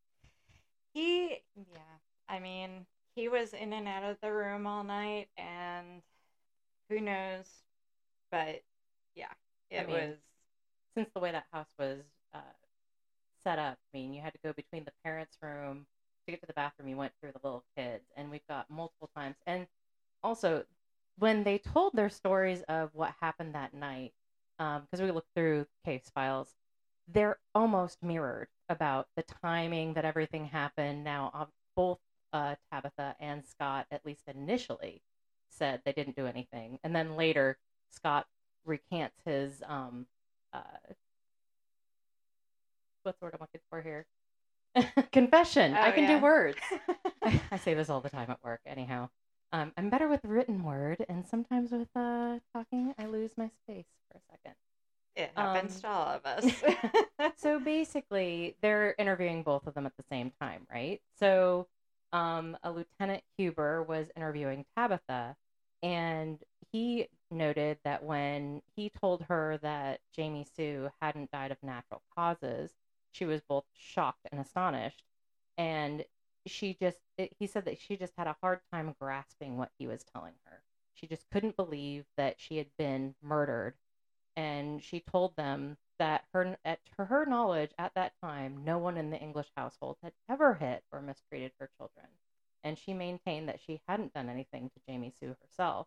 he, 0.94 1.42
yeah, 1.54 1.98
I 2.28 2.38
mean, 2.38 2.86
he 3.14 3.28
was 3.28 3.52
in 3.52 3.72
and 3.72 3.86
out 3.86 4.02
of 4.02 4.16
the 4.22 4.32
room 4.32 4.66
all 4.66 4.82
night, 4.82 5.28
and 5.36 6.02
who 6.88 7.00
knows? 7.00 7.46
But 8.30 8.62
yeah, 9.14 9.26
it 9.70 9.86
mean, 9.86 9.96
was. 9.96 10.16
Since 10.94 11.10
the 11.14 11.20
way 11.20 11.32
that 11.32 11.46
house 11.52 11.72
was 11.78 12.00
uh, 12.34 12.40
set 13.44 13.58
up, 13.58 13.78
I 13.92 13.98
mean, 13.98 14.12
you 14.12 14.20
had 14.22 14.32
to 14.32 14.38
go 14.44 14.52
between 14.52 14.84
the 14.84 14.92
parents' 15.04 15.36
room 15.42 15.86
to 16.26 16.32
get 16.32 16.40
to 16.40 16.46
the 16.46 16.52
bathroom. 16.52 16.88
You 16.88 16.96
went 16.96 17.12
through 17.20 17.32
the 17.32 17.40
little 17.42 17.64
kids, 17.76 18.04
and 18.16 18.30
we've 18.30 18.46
got 18.48 18.70
multiple 18.70 19.10
times. 19.16 19.36
And 19.46 19.66
also, 20.22 20.64
when 21.18 21.44
they 21.44 21.58
told 21.58 21.92
their 21.94 22.10
stories 22.10 22.62
of 22.68 22.90
what 22.94 23.14
happened 23.20 23.54
that 23.54 23.74
night, 23.74 24.12
because 24.58 25.00
we 25.00 25.10
looked 25.10 25.34
through 25.34 25.66
case 25.84 26.10
files, 26.14 26.54
they're 27.08 27.38
almost 27.54 28.02
mirrored 28.02 28.48
about 28.68 29.08
the 29.16 29.24
timing 29.42 29.94
that 29.94 30.04
everything 30.04 30.46
happened. 30.46 31.02
Now, 31.04 31.48
both 31.74 31.98
uh, 32.32 32.54
Tabitha 32.70 33.16
and 33.20 33.44
Scott, 33.44 33.86
at 33.90 34.06
least 34.06 34.22
initially, 34.26 35.02
said 35.48 35.82
they 35.84 35.92
didn't 35.92 36.16
do 36.16 36.26
anything, 36.26 36.78
and 36.82 36.94
then 36.96 37.16
later 37.16 37.58
Scott 37.90 38.26
recants 38.64 39.20
his 39.24 39.62
um, 39.66 40.06
uh, 40.52 40.62
what's 43.04 43.18
the 43.18 43.26
word 43.26 43.34
I'm 43.34 43.40
looking 43.40 43.60
for 43.70 43.82
here? 43.82 44.06
Confession. 45.12 45.74
I 45.74 45.88
Oh, 45.88 45.92
can 45.92 46.04
yeah. 46.04 46.16
do 46.18 46.22
words. 46.22 46.58
I, 47.22 47.40
I 47.52 47.56
say 47.56 47.74
this 47.74 47.90
all 47.90 48.00
the 48.00 48.10
time 48.10 48.30
at 48.30 48.42
work. 48.42 48.60
Anyhow, 48.66 49.08
um, 49.52 49.72
I'm 49.76 49.90
better 49.90 50.08
with 50.08 50.20
written 50.24 50.62
word, 50.64 51.04
and 51.08 51.26
sometimes 51.26 51.72
with 51.72 51.88
uh, 51.94 52.38
talking, 52.54 52.94
I 52.98 53.06
lose 53.06 53.32
my 53.36 53.50
space 53.64 53.86
for 54.10 54.18
a 54.18 54.20
second. 54.30 54.54
It 55.14 55.30
Happens 55.36 55.76
Um, 55.76 55.80
to 55.82 55.88
all 55.88 56.06
of 56.08 56.24
us. 56.24 56.62
so 57.36 57.60
basically, 57.60 58.56
they're 58.62 58.94
interviewing 58.98 59.42
both 59.42 59.66
of 59.66 59.74
them 59.74 59.84
at 59.84 59.96
the 59.96 60.04
same 60.10 60.32
time, 60.40 60.66
right? 60.72 61.00
So, 61.18 61.68
um, 62.14 62.56
a 62.62 62.70
Lieutenant 62.70 63.22
Huber 63.36 63.82
was 63.82 64.08
interviewing 64.16 64.64
Tabitha, 64.76 65.36
and 65.82 66.38
he 66.72 67.08
noted 67.30 67.78
that 67.84 68.02
when 68.04 68.62
he 68.74 68.90
told 68.90 69.22
her 69.24 69.58
that 69.62 70.00
Jami 70.16 70.46
Sue 70.56 70.88
hadn't 71.02 71.30
died 71.30 71.50
of 71.52 71.58
natural 71.62 72.02
causes, 72.16 72.70
she 73.12 73.24
was 73.24 73.40
both 73.42 73.64
shocked 73.74 74.26
and 74.30 74.40
astonished. 74.40 75.04
And 75.56 76.04
she 76.46 76.74
just, 76.74 76.98
it, 77.16 77.32
he 77.38 77.46
said 77.46 77.66
that 77.66 77.78
she 77.78 77.96
just 77.96 78.14
had 78.16 78.26
a 78.26 78.36
hard 78.42 78.60
time 78.72 78.94
grasping 78.98 79.56
what 79.56 79.70
he 79.78 79.86
was 79.86 80.04
telling 80.04 80.34
her. 80.44 80.62
She 80.94 81.06
just 81.06 81.30
couldn't 81.30 81.56
believe 81.56 82.04
that 82.16 82.40
she 82.40 82.56
had 82.58 82.68
been 82.76 83.14
murdered 83.22 83.74
and 84.36 84.82
she 84.82 85.00
told 85.00 85.36
them 85.36 85.76
that 85.98 86.24
her 86.32 86.56
at 86.64 86.80
to 86.96 87.04
her 87.04 87.26
knowledge 87.26 87.70
at 87.78 87.94
that 87.94 88.12
time 88.22 88.62
no 88.64 88.78
one 88.78 88.96
in 88.96 89.10
the 89.10 89.20
english 89.20 89.48
household 89.56 89.96
had 90.02 90.12
ever 90.28 90.54
hit 90.54 90.82
or 90.90 91.00
mistreated 91.00 91.52
her 91.58 91.68
children 91.76 92.06
and 92.64 92.78
she 92.78 92.94
maintained 92.94 93.48
that 93.48 93.60
she 93.60 93.80
hadn't 93.86 94.14
done 94.14 94.28
anything 94.28 94.70
to 94.70 94.80
jami 94.92 95.12
sue 95.20 95.36
herself 95.40 95.86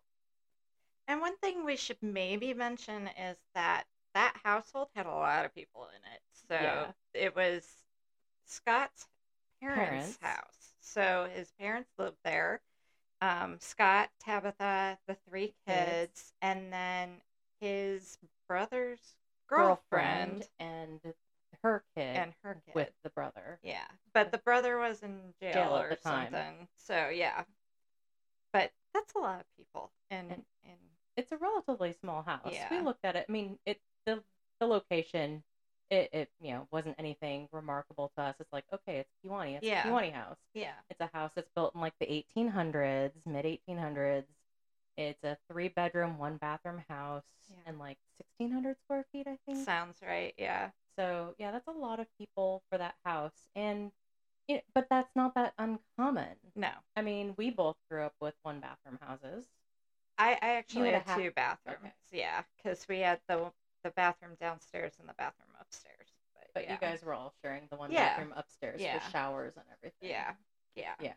and 1.08 1.20
one 1.20 1.36
thing 1.38 1.64
we 1.64 1.76
should 1.76 2.02
maybe 2.02 2.54
mention 2.54 3.08
is 3.20 3.36
that 3.54 3.84
that 4.16 4.34
household 4.42 4.88
had 4.94 5.04
a 5.06 5.10
lot 5.10 5.44
of 5.44 5.54
people 5.54 5.86
in 5.94 6.12
it. 6.12 6.20
So 6.48 6.54
Yeah. 6.54 6.92
it 7.12 7.36
was 7.36 7.68
Scott's 8.46 9.06
parents', 9.60 10.16
Parents. 10.16 10.18
house. 10.22 10.74
So 10.80 11.28
his 11.34 11.52
parents 11.52 11.90
lived 11.98 12.16
there. 12.24 12.62
Um, 13.20 13.58
Scott, 13.60 14.10
Tabitha, 14.20 14.98
the 15.06 15.14
three 15.28 15.54
Kids. 15.66 15.66
kids, 15.66 16.32
and 16.42 16.72
then 16.72 17.20
his 17.60 18.18
brother's 18.48 19.16
girlfriend, 19.48 20.48
and 20.58 21.00
her 21.62 21.82
kid 21.94 22.16
and 22.16 22.34
her 22.42 22.60
kid. 22.66 22.74
with 22.74 22.92
the 23.02 23.10
brother 23.10 23.58
Yeah, 23.62 23.86
but 24.12 24.30
the 24.32 24.38
brother 24.38 24.78
was 24.78 25.02
in 25.02 25.34
jail, 25.40 25.52
Jail 25.52 25.76
or 25.78 25.88
the 25.88 25.96
time. 25.96 26.32
something. 26.32 26.68
So 26.76 27.08
yeah, 27.08 27.44
but 28.52 28.72
that's 28.92 29.14
a 29.14 29.18
lot 29.18 29.40
of 29.40 29.46
people, 29.56 29.90
and 30.10 30.30
And- 30.32 30.46
and 30.64 30.78
it's 31.16 31.32
a 31.32 31.36
relatively 31.38 31.92
small 31.92 32.22
house 32.22 32.54
we 32.70 32.80
looked 32.80 33.02
at 33.04 33.16
it 33.16 33.24
i 33.26 33.32
mean 33.32 33.58
it 33.64 33.80
the 35.12 35.18
the 35.18 35.32
location 35.32 35.44
it, 35.90 36.10
it 36.12 36.30
you 36.40 36.52
know 36.52 36.68
wasn't 36.72 36.94
anything 36.98 37.48
remarkable 37.52 38.10
to 38.16 38.22
us 38.22 38.34
it's 38.40 38.52
like 38.52 38.64
okay 38.72 38.98
it's 38.98 39.10
Kewanee. 39.24 39.56
it's 39.58 39.66
Yeah. 39.66 39.84
a 39.84 39.88
Kewanee 39.88 40.12
house 40.12 40.38
yeah, 40.54 40.74
It's 40.90 41.00
a 41.00 41.10
house 41.12 41.32
that's 41.34 41.50
built 41.54 41.74
in 41.74 41.80
like 41.80 41.94
the 42.00 42.12
1800s, 42.12 43.22
mid 43.26 43.46
1800s. 43.46 44.28
It's 44.96 45.22
a 45.24 45.36
three 45.50 45.68
bedroom, 45.68 46.18
one 46.18 46.38
bathroom 46.38 46.82
house 46.88 47.24
Yeah. 47.50 47.56
and 47.66 47.78
like 47.78 47.98
1600 48.18 48.76
square 48.84 49.04
feet, 49.12 49.26
I 49.26 49.38
think. 49.46 49.58
sounds 49.64 50.02
right. 50.02 50.34
Yeah, 50.38 50.70
So, 50.98 51.34
yeah, 51.38 51.52
that's 51.52 51.68
a 51.68 51.72
lot 51.72 52.00
of 52.00 52.06
people 52.18 52.62
for 52.70 52.78
that 52.78 52.96
house. 53.04 53.48
And, 53.54 53.92
you 54.48 54.56
know, 54.56 54.62
but 54.74 54.88
that's 54.90 55.14
not 55.16 55.34
that 55.34 55.54
uncommon. 55.58 56.36
no, 56.54 56.72
I 56.96 57.02
mean, 57.02 57.34
we 57.36 57.50
both 57.50 57.76
grew 57.90 58.04
up 58.04 58.14
with 58.20 58.34
one 58.42 58.60
bathroom 58.60 58.98
houses. 59.00 59.46
I 60.18 60.38
I 60.42 60.50
actually 60.56 60.90
had 60.92 61.02
had 61.02 61.06
ha- 61.06 61.16
two 61.16 61.30
bathrooms. 61.30 61.94
Yeah, 62.12 62.44
because 62.56 62.88
we 62.88 63.00
had 63.00 63.20
the 63.28 63.52
the 63.86 63.92
bathroom 63.92 64.32
downstairs 64.40 64.94
and 64.98 65.08
the 65.08 65.14
bathroom 65.14 65.48
upstairs. 65.60 66.08
But, 66.34 66.48
But 66.54 66.64
yeah. 66.64 66.72
you 66.72 66.78
guys 66.80 67.04
were 67.04 67.14
all 67.14 67.32
sharing 67.42 67.68
the 67.70 67.76
one 67.76 67.92
Yeah. 67.92 68.08
bathroom 68.16 68.34
upstairs 68.36 68.80
Yeah. 68.80 68.94
with 68.94 69.10
showers 69.12 69.54
and 69.56 69.64
everything. 69.78 70.10
yeah, 70.10 70.34
yeah, 70.74 70.94
Yeah. 71.00 71.12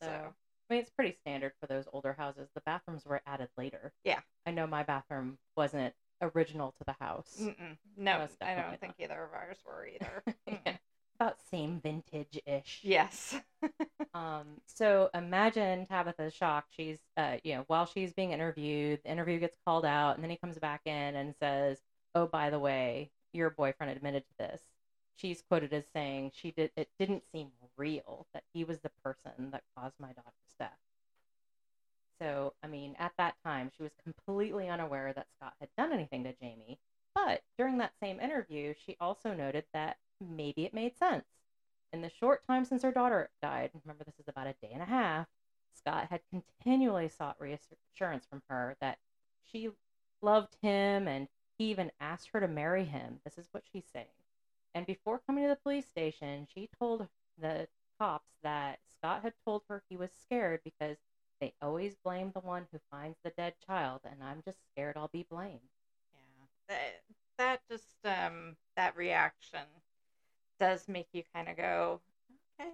So, 0.00 0.06
So- 0.06 0.34
I 0.68 0.74
mean, 0.74 0.80
it's 0.82 0.90
pretty 0.90 1.12
standard 1.12 1.52
for 1.60 1.68
those 1.68 1.86
older 1.92 2.12
houses. 2.12 2.48
The 2.54 2.60
bathrooms 2.62 3.04
were 3.06 3.22
added 3.24 3.50
later. 3.56 3.92
Yeah. 4.02 4.20
I 4.46 4.50
know 4.50 4.66
my 4.66 4.82
bathroom 4.82 5.38
wasn't 5.56 5.94
original 6.20 6.72
to 6.72 6.84
the 6.84 6.94
house. 6.94 7.36
Mm-mm. 7.40 7.78
No, 7.96 8.26
I 8.40 8.54
don't 8.56 8.80
think 8.80 8.94
either 8.98 9.22
of 9.22 9.32
ours 9.32 9.58
were 9.64 9.86
either. 9.86 10.24
Yeah. 10.66 10.76
About 11.18 11.40
same 11.50 11.80
vintage 11.80 12.38
ish. 12.46 12.80
yes. 12.84 13.36
Um, 14.14 14.62
so 14.64 15.10
imagine 15.12 15.84
Tabitha's 15.84 16.32
shock. 16.32 16.66
She's, 16.70 16.98
uh, 17.18 17.36
you 17.44 17.54
know, 17.54 17.64
while 17.66 17.84
she's 17.84 18.14
being 18.14 18.32
interviewed, 18.32 19.00
the 19.04 19.10
interview 19.10 19.38
gets 19.38 19.58
called 19.66 19.84
out, 19.84 20.14
and 20.14 20.24
then 20.24 20.30
he 20.30 20.38
comes 20.38 20.58
back 20.58 20.80
in 20.86 21.14
and 21.16 21.34
says, 21.38 21.82
"Oh, 22.14 22.26
by 22.26 22.48
the 22.48 22.58
way, 22.58 23.10
your 23.34 23.50
boyfriend 23.50 23.92
admitted 23.92 24.24
to 24.26 24.34
this." 24.38 24.62
She's 25.16 25.42
quoted 25.42 25.74
as 25.74 25.84
saying, 25.92 26.32
"She 26.34 26.50
did. 26.50 26.70
It 26.76 26.88
didn't 26.98 27.24
seem 27.30 27.50
real 27.76 28.26
that 28.32 28.44
he 28.54 28.64
was 28.64 28.80
the 28.80 28.90
person 29.04 29.50
that 29.50 29.64
caused 29.76 30.00
my 30.00 30.12
daughter's 30.14 30.54
death." 30.58 30.78
So, 32.20 32.54
I 32.62 32.68
mean, 32.68 32.96
at 32.98 33.12
that 33.18 33.36
time, 33.44 33.70
she 33.76 33.82
was 33.82 33.92
completely 34.02 34.68
unaware 34.68 35.12
that 35.12 35.26
Scott 35.36 35.54
had 35.60 35.68
done 35.76 35.92
anything 35.92 36.24
to 36.24 36.32
Jami. 36.32 36.78
But 37.14 37.42
during 37.58 37.78
that 37.78 37.92
same 38.00 38.20
interview, 38.20 38.74
she 38.84 38.96
also 39.00 39.34
noted 39.34 39.64
that 39.74 39.98
maybe 40.20 40.64
it 40.64 40.74
made 40.74 40.96
sense. 40.96 41.24
In 41.92 42.02
the 42.02 42.10
short 42.10 42.46
time 42.46 42.64
since 42.64 42.82
her 42.82 42.92
daughter 42.92 43.30
died, 43.42 43.70
remember 43.84 44.04
this 44.04 44.18
is 44.18 44.28
about 44.28 44.46
a 44.46 44.54
day 44.60 44.70
and 44.72 44.82
a 44.82 44.86
half, 44.86 45.26
Scott 45.74 46.08
had 46.10 46.20
continually 46.30 47.08
sought 47.08 47.40
reassurance 47.40 48.26
from 48.28 48.42
her 48.48 48.76
that 48.80 48.98
she 49.44 49.70
loved 50.22 50.56
him 50.62 51.06
and 51.06 51.28
he 51.58 51.70
even 51.70 51.90
asked 52.00 52.30
her 52.32 52.40
to 52.40 52.48
marry 52.48 52.84
him. 52.84 53.20
This 53.24 53.38
is 53.38 53.48
what 53.52 53.64
she's 53.72 53.86
saying. 53.92 54.06
And 54.74 54.86
before 54.86 55.20
coming 55.26 55.44
to 55.44 55.48
the 55.48 55.56
police 55.56 55.86
station, 55.86 56.46
she 56.52 56.68
told 56.78 57.08
the 57.40 57.68
cops 57.98 58.32
that 58.42 58.78
Scott 58.98 59.22
had 59.22 59.32
told 59.44 59.62
her 59.68 59.82
he 59.88 59.96
was 59.96 60.10
scared 60.22 60.60
because 60.64 60.96
they 61.40 61.52
always 61.62 61.96
blame 62.04 62.30
the 62.32 62.40
one 62.40 62.66
who 62.72 62.78
finds 62.90 63.18
the 63.22 63.30
dead 63.30 63.54
child, 63.66 64.00
and 64.04 64.22
I'm 64.22 64.42
just 64.44 64.58
scared 64.72 64.96
I'll 64.96 65.08
be 65.08 65.26
blamed. 65.30 65.60
Yeah. 66.12 66.46
That, 66.68 67.02
that 67.38 67.60
just 67.70 67.96
um 68.04 68.56
that 68.76 68.96
reaction 68.96 69.60
does 70.58 70.88
make 70.88 71.08
you 71.12 71.22
kind 71.34 71.48
of 71.48 71.56
go, 71.56 72.00
okay. 72.60 72.70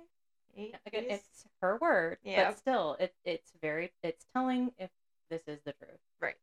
Again, 0.87 1.05
it's 1.09 1.47
her 1.61 1.79
word, 1.81 2.19
Yeah. 2.23 2.51
but 2.51 2.59
still, 2.59 2.97
it, 3.01 3.15
it's 3.25 3.53
very, 3.61 3.93
it's 4.03 4.27
telling 4.35 4.73
if 4.79 4.91
this 5.31 5.43
is 5.47 5.61
the 5.65 5.73
truth. 5.73 5.99
Right. 6.21 6.37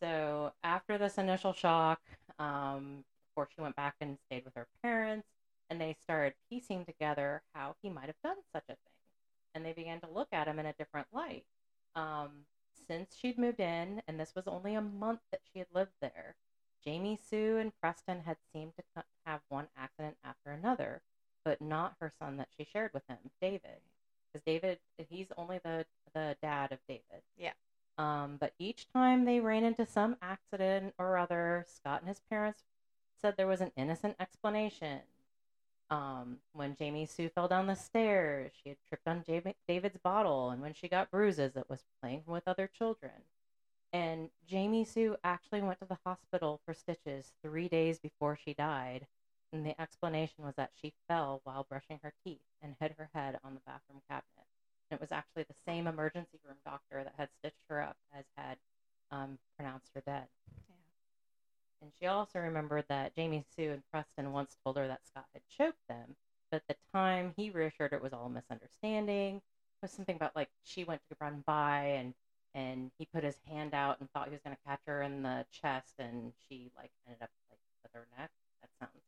So 0.00 0.52
after 0.62 0.98
this 0.98 1.18
initial 1.18 1.52
shock, 1.52 2.00
um, 2.38 3.04
of 3.28 3.34
course, 3.34 3.50
she 3.54 3.62
went 3.62 3.76
back 3.76 3.94
and 4.00 4.18
stayed 4.26 4.44
with 4.44 4.54
her 4.54 4.66
parents, 4.82 5.28
and 5.70 5.80
they 5.80 5.96
started 6.02 6.34
piecing 6.50 6.84
together 6.84 7.42
how 7.54 7.76
he 7.80 7.90
might 7.90 8.06
have 8.06 8.20
done 8.22 8.36
such 8.52 8.64
a 8.64 8.74
thing, 8.74 8.76
and 9.54 9.64
they 9.64 9.72
began 9.72 10.00
to 10.00 10.08
look 10.12 10.28
at 10.32 10.48
him 10.48 10.58
in 10.58 10.66
a 10.66 10.72
different 10.72 11.06
light. 11.12 11.44
Um, 11.94 12.46
since 12.86 13.16
she'd 13.16 13.38
moved 13.38 13.60
in, 13.60 14.02
and 14.06 14.18
this 14.18 14.34
was 14.34 14.46
only 14.46 14.74
a 14.74 14.80
month 14.80 15.20
that 15.30 15.40
she 15.52 15.60
had 15.60 15.68
lived 15.72 15.92
there, 16.00 16.34
Jami 16.86 17.18
Sue 17.28 17.56
and 17.56 17.72
Preston 17.80 18.22
had 18.26 18.36
seemed 18.52 18.72
to 18.76 19.04
have 19.24 19.40
one 19.48 19.68
accident 19.76 20.16
after 20.24 20.50
another, 20.50 21.02
but 21.44 21.60
not 21.60 21.96
her 22.00 22.12
son 22.18 22.36
that 22.36 22.48
she 22.56 22.64
shared 22.64 22.92
with 22.92 23.06
him, 23.08 23.18
David. 23.40 23.80
Because 24.32 24.44
David, 24.44 24.78
he's 25.08 25.28
only 25.36 25.60
the 25.64 25.86
the 26.14 26.36
dad 26.42 26.72
of 26.72 26.78
David. 26.88 27.22
Yeah. 27.36 27.52
Um, 27.96 28.36
but 28.40 28.54
each 28.58 28.88
time 28.92 29.24
they 29.24 29.40
ran 29.40 29.64
into 29.64 29.86
some 29.86 30.16
accident 30.20 30.94
or 30.98 31.16
other, 31.16 31.64
Scott 31.68 32.00
and 32.00 32.08
his 32.08 32.20
parents 32.28 32.62
said 33.20 33.34
there 33.36 33.46
was 33.46 33.60
an 33.60 33.72
innocent 33.76 34.16
explanation. 34.18 35.00
Um, 35.90 36.38
when 36.52 36.76
Jami 36.76 37.06
Sue 37.06 37.28
fell 37.28 37.46
down 37.46 37.66
the 37.66 37.74
stairs, 37.74 38.52
she 38.62 38.70
had 38.70 38.78
tripped 38.88 39.06
on 39.06 39.22
Jamie, 39.24 39.54
David's 39.68 39.98
bottle, 39.98 40.50
and 40.50 40.60
when 40.60 40.74
she 40.74 40.88
got 40.88 41.10
bruises, 41.10 41.56
it 41.56 41.68
was 41.68 41.84
playing 42.00 42.22
with 42.26 42.48
other 42.48 42.66
children. 42.66 43.12
And 43.94 44.28
Jami 44.44 44.84
Sue 44.84 45.16
actually 45.22 45.62
went 45.62 45.78
to 45.78 45.86
the 45.86 45.98
hospital 46.04 46.60
for 46.66 46.74
stitches 46.74 47.32
three 47.44 47.68
days 47.68 48.00
before 48.00 48.36
she 48.36 48.52
died. 48.52 49.06
And 49.52 49.64
the 49.64 49.80
explanation 49.80 50.44
was 50.44 50.56
that 50.56 50.72
she 50.74 50.92
fell 51.06 51.40
while 51.44 51.64
brushing 51.70 52.00
her 52.02 52.12
teeth 52.24 52.42
and 52.60 52.74
hit 52.80 52.96
her 52.98 53.08
head 53.14 53.38
on 53.44 53.54
the 53.54 53.60
bathroom 53.64 54.02
cabinet. 54.10 54.48
And 54.90 54.98
it 54.98 55.00
was 55.00 55.12
actually 55.12 55.44
the 55.44 55.54
same 55.64 55.86
emergency 55.86 56.40
room 56.44 56.56
doctor 56.64 57.04
that 57.04 57.14
had 57.16 57.28
stitched 57.38 57.62
her 57.68 57.80
up 57.80 57.96
as 58.12 58.24
had 58.36 58.56
um, 59.12 59.38
pronounced 59.56 59.92
her 59.94 60.02
dead. 60.04 60.26
And 61.80 61.92
she 62.00 62.06
also 62.06 62.40
remembered 62.40 62.86
that 62.88 63.14
Jami 63.14 63.44
Sue 63.54 63.70
and 63.70 63.82
Preston 63.92 64.32
once 64.32 64.56
told 64.64 64.76
her 64.76 64.88
that 64.88 65.06
Scott 65.06 65.26
had 65.32 65.42
choked 65.46 65.86
them, 65.88 66.16
but 66.50 66.62
at 66.68 66.68
the 66.68 66.98
time 66.98 67.32
he 67.36 67.50
reassured 67.50 67.92
her 67.92 67.98
it 67.98 68.02
was 68.02 68.12
all 68.12 68.26
a 68.26 68.30
misunderstanding. 68.30 69.36
It 69.36 69.42
was 69.82 69.92
something 69.92 70.16
about 70.16 70.34
like 70.34 70.48
she 70.64 70.82
went 70.82 71.02
to 71.10 71.16
run 71.20 71.44
by 71.46 71.84
and 71.84 72.14
and 72.54 72.90
he 72.98 73.06
put 73.06 73.24
his 73.24 73.36
hand 73.48 73.74
out 73.74 74.00
and 74.00 74.10
thought 74.10 74.26
he 74.28 74.32
was 74.32 74.40
going 74.42 74.56
to 74.56 74.62
catch 74.66 74.80
her 74.86 75.02
in 75.02 75.22
the 75.22 75.46
chest 75.50 75.94
and 75.98 76.32
she 76.48 76.70
like 76.76 76.90
ended 77.06 77.22
up 77.22 77.30
like 77.50 77.60
with 77.82 77.92
her 77.92 78.06
neck. 78.18 78.30
That 78.62 78.70
sounds 78.80 79.04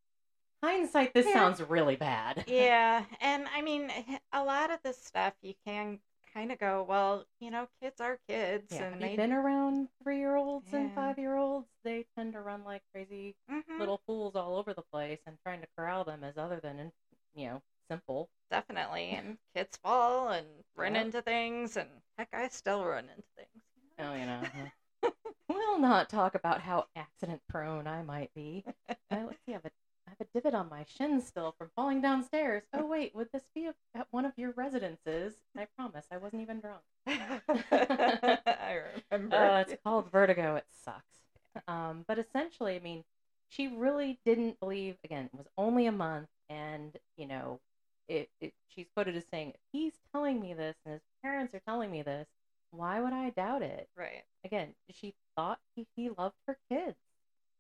hindsight. 0.63 1.15
This 1.15 1.27
Yeah. 1.27 1.33
sounds 1.33 1.63
really 1.63 1.97
bad. 1.97 2.45
yeah, 2.49 3.05
and 3.21 3.47
I 3.55 3.63
mean, 3.63 3.91
a 4.33 4.45
lot 4.45 4.71
of 4.71 4.81
this 4.83 4.99
stuff 5.03 5.35
you 5.43 5.55
can 5.67 5.99
kind 6.33 6.53
of 6.53 6.59
go, 6.59 6.85
well, 6.89 7.25
you 7.41 7.51
know, 7.51 7.69
kids 7.81 8.01
are 8.01 8.19
kids, 8.29 8.73
Yeah, 8.75 8.85
and 8.93 9.03
they 9.03 9.13
you 9.13 9.17
been 9.17 9.33
around 9.33 9.89
three 10.03 10.19
year 10.19 10.37
olds 10.37 10.73
and 10.73 10.93
five 10.95 11.19
year 11.19 11.37
olds? 11.37 11.69
They 11.85 12.05
tend 12.17 12.33
to 12.35 12.41
run 12.41 12.65
like 12.65 12.83
crazy 12.93 13.37
Mhm, 13.49 13.79
little 13.79 14.01
fools 14.07 14.37
all 14.37 14.57
over 14.57 14.75
the 14.75 14.83
place, 14.83 15.21
and 15.27 15.37
trying 15.43 15.61
to 15.61 15.69
corral 15.77 16.05
them 16.05 16.25
is 16.25 16.37
other 16.37 16.61
than 16.61 16.93
you 17.35 17.49
know 17.49 17.63
simple. 17.90 18.31
definitely, 18.51 19.11
and 19.11 19.38
kids 19.55 19.77
fall 19.77 20.31
and 20.31 20.46
run 20.75 20.94
Yep. 20.94 21.07
into 21.07 21.22
things, 21.22 21.77
and 21.77 21.88
heck, 22.18 22.29
I 22.33 22.49
still 22.49 22.85
run 22.85 23.09
into 23.09 23.29
things. 23.37 23.62
Oh, 23.99 24.14
you 24.14 24.27
know. 24.27 24.40
uh-huh. 24.42 25.11
well, 25.49 25.79
not 25.79 26.09
talk 26.09 26.35
about 26.35 26.61
how 26.61 26.87
accident 26.96 27.40
prone 27.49 27.87
I 27.87 28.03
might 28.03 28.31
be. 28.35 28.64
Uh, 29.09 29.18
let's 29.25 29.38
see, 29.46 29.53
I 29.53 29.55
have 29.55 29.64
a 29.64 29.70
I 30.09 30.11
have 30.11 30.20
a 30.20 30.27
divot 30.35 30.55
on 30.55 30.68
my 30.68 30.85
shin 30.85 31.20
still 31.20 31.55
from 31.57 31.70
falling 31.77 32.01
downstairs. 32.01 32.64
Oh 32.72 32.87
wait, 32.87 33.14
would 33.14 33.29
this 33.33 33.44
be 33.55 33.66
a, 33.66 33.75
at 33.94 34.09
one 34.11 34.25
of 34.25 34.33
your 34.37 34.51
residences? 34.57 35.35
I 35.57 35.66
promise, 35.77 36.07
I 36.11 36.16
wasn't 36.16 36.42
even 36.42 36.61
drunk. 36.61 36.83
I 37.07 38.81
remember. 39.12 39.37
Uh, 39.37 39.61
it's 39.61 39.77
called 39.85 40.11
vertigo. 40.11 40.57
It 40.57 40.66
sucks. 40.85 41.20
Um, 41.68 42.05
but 42.09 42.18
essentially, 42.18 42.77
I 42.77 42.81
mean, 42.81 43.05
she 43.49 43.68
really 43.68 44.18
didn't 44.25 44.59
believe. 44.61 44.96
Again, 45.05 45.31
it 45.33 45.37
was 45.37 45.46
only 45.57 45.87
a 45.87 45.92
month, 45.92 46.29
and 46.51 46.96
you 47.16 47.27
know, 47.27 47.61
it, 48.09 48.31
it. 48.40 48.53
She's 48.69 48.87
quoted 48.95 49.16
as 49.16 49.25
saying, 49.31 49.51
"If 49.51 49.61
he's 49.73 49.95
telling 50.12 50.40
me 50.40 50.55
this, 50.55 50.77
and 50.85 50.95
his 50.95 51.03
parents 51.23 51.55
are 51.55 51.61
telling 51.61 51.90
me 51.90 52.03
this, 52.03 52.27
why 52.71 53.01
would 53.01 53.12
I 53.12 53.31
doubt 53.31 53.62
it?" 53.62 53.88
right. 53.97 54.25
Again, 54.45 54.75
she 54.90 55.14
thought 55.37 55.59
he, 55.75 55.87
he 55.97 56.11
loved 56.11 56.37
her 56.47 56.59
kids. 56.71 56.97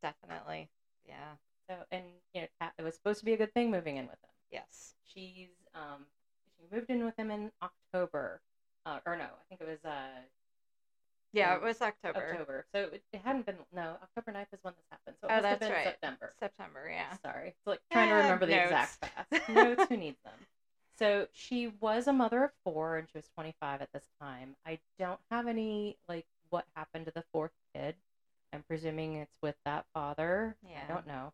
Definitely. 0.02 0.68
Yeah. 1.04 1.36
So, 1.68 1.76
and 1.90 2.04
you 2.32 2.42
know, 2.42 2.68
it 2.78 2.82
was 2.82 2.94
supposed 2.94 3.18
to 3.20 3.24
be 3.24 3.32
a 3.32 3.36
good 3.36 3.52
thing 3.54 3.70
moving 3.70 3.96
in 3.96 4.04
with 4.04 4.18
him. 4.22 4.30
Yes. 4.50 4.94
She's 5.04 5.50
um, 5.74 6.06
she 6.58 6.74
moved 6.74 6.90
in 6.90 7.04
with 7.04 7.16
him 7.18 7.30
in 7.30 7.50
October, 7.62 8.40
uh, 8.84 9.00
or 9.06 9.16
no, 9.16 9.24
I 9.24 9.44
think 9.48 9.60
it 9.60 9.68
was 9.68 9.84
uh 9.84 10.22
Yeah, 11.36 11.54
it 11.56 11.62
was 11.62 11.82
October. 11.82 12.18
October. 12.18 12.66
So 12.74 12.80
it, 12.92 13.02
it 13.12 13.20
hadn't 13.22 13.46
been 13.46 13.56
no 13.74 13.96
October 14.02 14.32
9th 14.32 14.46
is 14.54 14.58
when 14.62 14.74
this 14.74 14.86
happened. 14.90 15.16
So 15.20 15.28
it 15.28 15.32
Oh, 15.32 15.36
must 15.36 15.46
have 15.48 15.60
been 15.60 15.72
right. 15.72 15.84
September. 15.84 16.32
September, 16.40 16.88
yeah. 16.90 17.16
Sorry, 17.22 17.48
it's 17.48 17.66
like 17.66 17.80
trying 17.92 18.08
to 18.08 18.14
Ah, 18.14 18.20
remember 18.22 18.46
the 18.46 18.52
notes. 18.52 18.64
exact 18.64 19.04
facts. 19.04 19.48
Notes. 19.54 19.84
Who 19.88 19.96
needs 19.96 20.18
them? 20.24 20.34
So 20.98 21.28
she 21.32 21.68
was 21.80 22.06
a 22.06 22.12
mother 22.12 22.42
of 22.44 22.50
four, 22.64 22.96
and 22.96 23.06
she 23.06 23.18
was 23.18 23.28
25 23.34 23.82
at 23.82 23.92
this 23.92 24.08
time. 24.20 24.56
I 24.64 24.78
don't 24.98 25.20
have 25.30 25.46
any 25.46 25.98
like 26.08 26.24
what 26.48 26.64
happened 26.74 27.04
to 27.06 27.12
the 27.14 27.24
fourth 27.32 27.52
kid. 27.74 27.96
I'm 28.54 28.62
presuming 28.66 29.16
it's 29.16 29.36
with 29.42 29.56
that 29.66 29.84
father. 29.92 30.56
Yeah. 30.66 30.80
I 30.88 30.92
don't 30.92 31.06
know. 31.06 31.32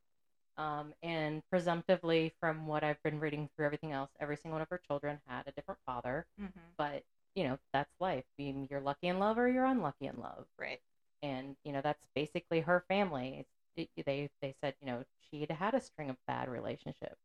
Um, 0.56 0.92
and 1.02 1.42
presumptively, 1.50 2.32
from 2.40 2.66
what 2.66 2.82
I've 2.84 3.02
been 3.04 3.20
reading 3.20 3.48
through 3.56 3.66
everything 3.66 3.92
else, 3.92 4.10
every 4.20 4.36
single 4.36 4.56
one 4.56 4.62
of 4.62 4.68
her 4.70 4.80
children 4.86 5.20
had 5.26 5.46
a 5.46 5.52
different 5.52 5.80
father. 5.86 6.26
hmm 6.38 6.46
But 6.76 7.04
you 7.34 7.44
know, 7.44 7.58
that's 7.72 7.94
life. 8.00 8.24
You- 8.38 8.66
You're 8.70 8.80
lucky 8.80 9.08
in 9.08 9.18
love, 9.18 9.38
or 9.38 9.48
you're 9.48 9.64
unlucky 9.64 10.06
in 10.06 10.16
love 10.20 10.46
Right. 10.58 10.80
and 11.22 11.56
you 11.64 11.72
know 11.72 11.80
that's 11.82 12.06
basically 12.14 12.60
her 12.60 12.84
family. 12.88 13.46
It, 13.76 13.88
they 14.06 14.28
they 14.40 14.54
said 14.60 14.74
you 14.80 14.86
know 14.86 15.04
she 15.30 15.40
had 15.40 15.50
had 15.50 15.74
a 15.74 15.80
string 15.80 16.10
of 16.10 16.16
bad 16.26 16.48
relationships. 16.48 17.16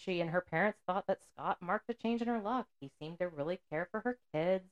She 0.00 0.20
and 0.20 0.30
her 0.30 0.40
parents 0.40 0.78
thought 0.86 1.08
that 1.08 1.24
Scott 1.24 1.60
marked 1.60 1.90
a 1.90 1.92
change 1.94 2.22
in 2.22 2.28
her 2.28 2.38
luck. 2.38 2.68
He 2.80 2.88
seemed 3.00 3.18
to 3.18 3.26
really 3.28 3.58
care 3.68 3.88
for 3.90 3.98
her 4.02 4.16
kids. 4.32 4.70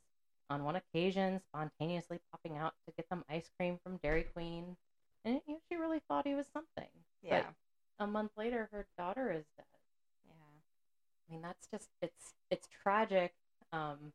On 0.48 0.62
one 0.62 0.76
occasion, 0.76 1.40
spontaneously 1.48 2.20
popping 2.30 2.56
out 2.56 2.74
to 2.86 2.94
get 2.94 3.08
them 3.10 3.24
ice 3.28 3.50
cream 3.58 3.80
from 3.82 3.96
Dairy 3.96 4.22
Queen, 4.22 4.76
and 5.24 5.40
you 5.48 5.54
know, 5.54 5.60
she 5.68 5.74
really 5.74 5.98
thought 6.06 6.28
he 6.28 6.36
was 6.36 6.46
something. 6.52 6.86
Yeah. 7.22 7.42
But 7.98 8.04
a 8.04 8.06
month 8.06 8.30
later, 8.36 8.68
her 8.70 8.86
daughter 8.96 9.32
is 9.32 9.46
dead. 9.56 9.66
yeah. 10.28 10.32
I 11.28 11.32
mean, 11.32 11.42
that's 11.42 11.66
just 11.66 11.88
it's 12.00 12.34
it's 12.48 12.68
tragic. 12.68 13.34
Um, 13.72 14.12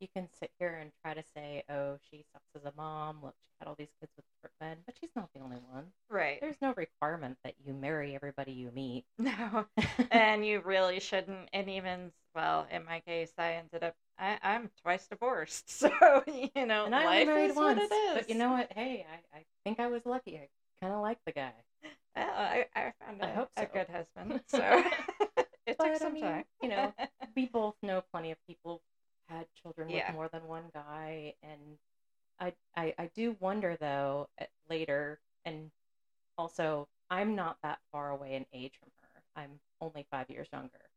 you 0.00 0.08
can 0.14 0.28
sit 0.38 0.50
here 0.58 0.74
and 0.80 0.90
try 1.02 1.14
to 1.14 1.22
say, 1.34 1.62
"Oh, 1.68 1.96
she 2.10 2.24
sucks 2.32 2.50
as 2.56 2.64
a 2.64 2.72
mom. 2.76 3.18
Look, 3.22 3.34
she 3.40 3.54
had 3.60 3.68
all 3.68 3.76
these 3.78 3.92
kids 4.00 4.12
with 4.16 4.24
different 4.34 4.54
men," 4.60 4.76
but 4.84 4.96
she's 5.00 5.10
not 5.14 5.28
the 5.34 5.40
only 5.40 5.58
one. 5.70 5.92
Right. 6.08 6.40
There's 6.40 6.60
no 6.60 6.74
requirement 6.76 7.38
that 7.44 7.54
you 7.64 7.72
marry 7.72 8.14
everybody 8.14 8.52
you 8.52 8.70
meet. 8.72 9.04
No. 9.18 9.66
and 10.10 10.44
you 10.44 10.60
really 10.60 10.98
shouldn't. 11.00 11.48
And 11.52 11.70
even, 11.70 12.12
well, 12.34 12.66
in 12.70 12.84
my 12.84 13.00
case, 13.00 13.32
I 13.38 13.52
ended 13.54 13.84
up, 13.84 13.94
I, 14.18 14.38
I'm 14.42 14.70
twice 14.82 15.06
divorced. 15.06 15.70
So, 15.70 15.90
you 16.26 16.66
know, 16.66 16.86
and 16.86 16.94
I 16.94 17.04
life 17.04 17.26
married 17.26 17.50
is 17.50 17.56
once, 17.56 17.78
what 17.78 17.92
it 17.92 17.94
is. 17.94 18.14
but 18.22 18.28
you 18.28 18.34
know 18.36 18.50
what? 18.52 18.72
Hey, 18.72 19.06
I, 19.08 19.38
I 19.38 19.44
think 19.64 19.78
I 19.80 19.86
was 19.88 20.04
lucky. 20.04 20.36
I 20.36 20.48
kind 20.80 20.92
of 20.92 21.00
like 21.00 21.18
the 21.26 21.32
guy. 21.32 21.52
Well, 22.16 22.28
I, 22.36 22.66
I 22.74 22.92
found 23.04 23.22
I 23.22 23.28
a, 23.28 23.34
hope 23.34 23.48
a 23.56 23.66
good 23.66 23.88
husband. 23.88 24.40
So 24.48 24.58
it 25.66 25.78
But, 25.78 25.84
took 25.84 25.94
I 25.94 25.98
some 25.98 26.12
mean, 26.14 26.22
time. 26.24 26.44
you 26.62 26.68
know, 26.68 26.92
we 27.36 27.46
both 27.46 27.74
know 27.82 28.02
plenty 28.12 28.32
of 28.32 28.38
people 28.48 28.82
had 29.28 29.46
children 29.60 29.88
Yeah. 29.88 30.08
with 30.08 30.14
more 30.16 30.28
than 30.28 30.46
one 30.46 30.64
guy 30.74 31.34
and 31.42 31.78
I, 32.40 32.54
I 32.76 32.94
i 32.98 33.10
do 33.14 33.36
wonder 33.40 33.76
though 33.80 34.28
later 34.68 35.20
and 35.44 35.70
also 36.38 36.88
i'm 37.10 37.34
not 37.34 37.58
that 37.62 37.78
far 37.92 38.10
away 38.10 38.34
in 38.34 38.46
age 38.52 38.72
from 38.80 38.90
her 39.00 39.22
i'm 39.36 39.60
only 39.80 40.06
five 40.10 40.28
years 40.30 40.48
younger 40.52 40.90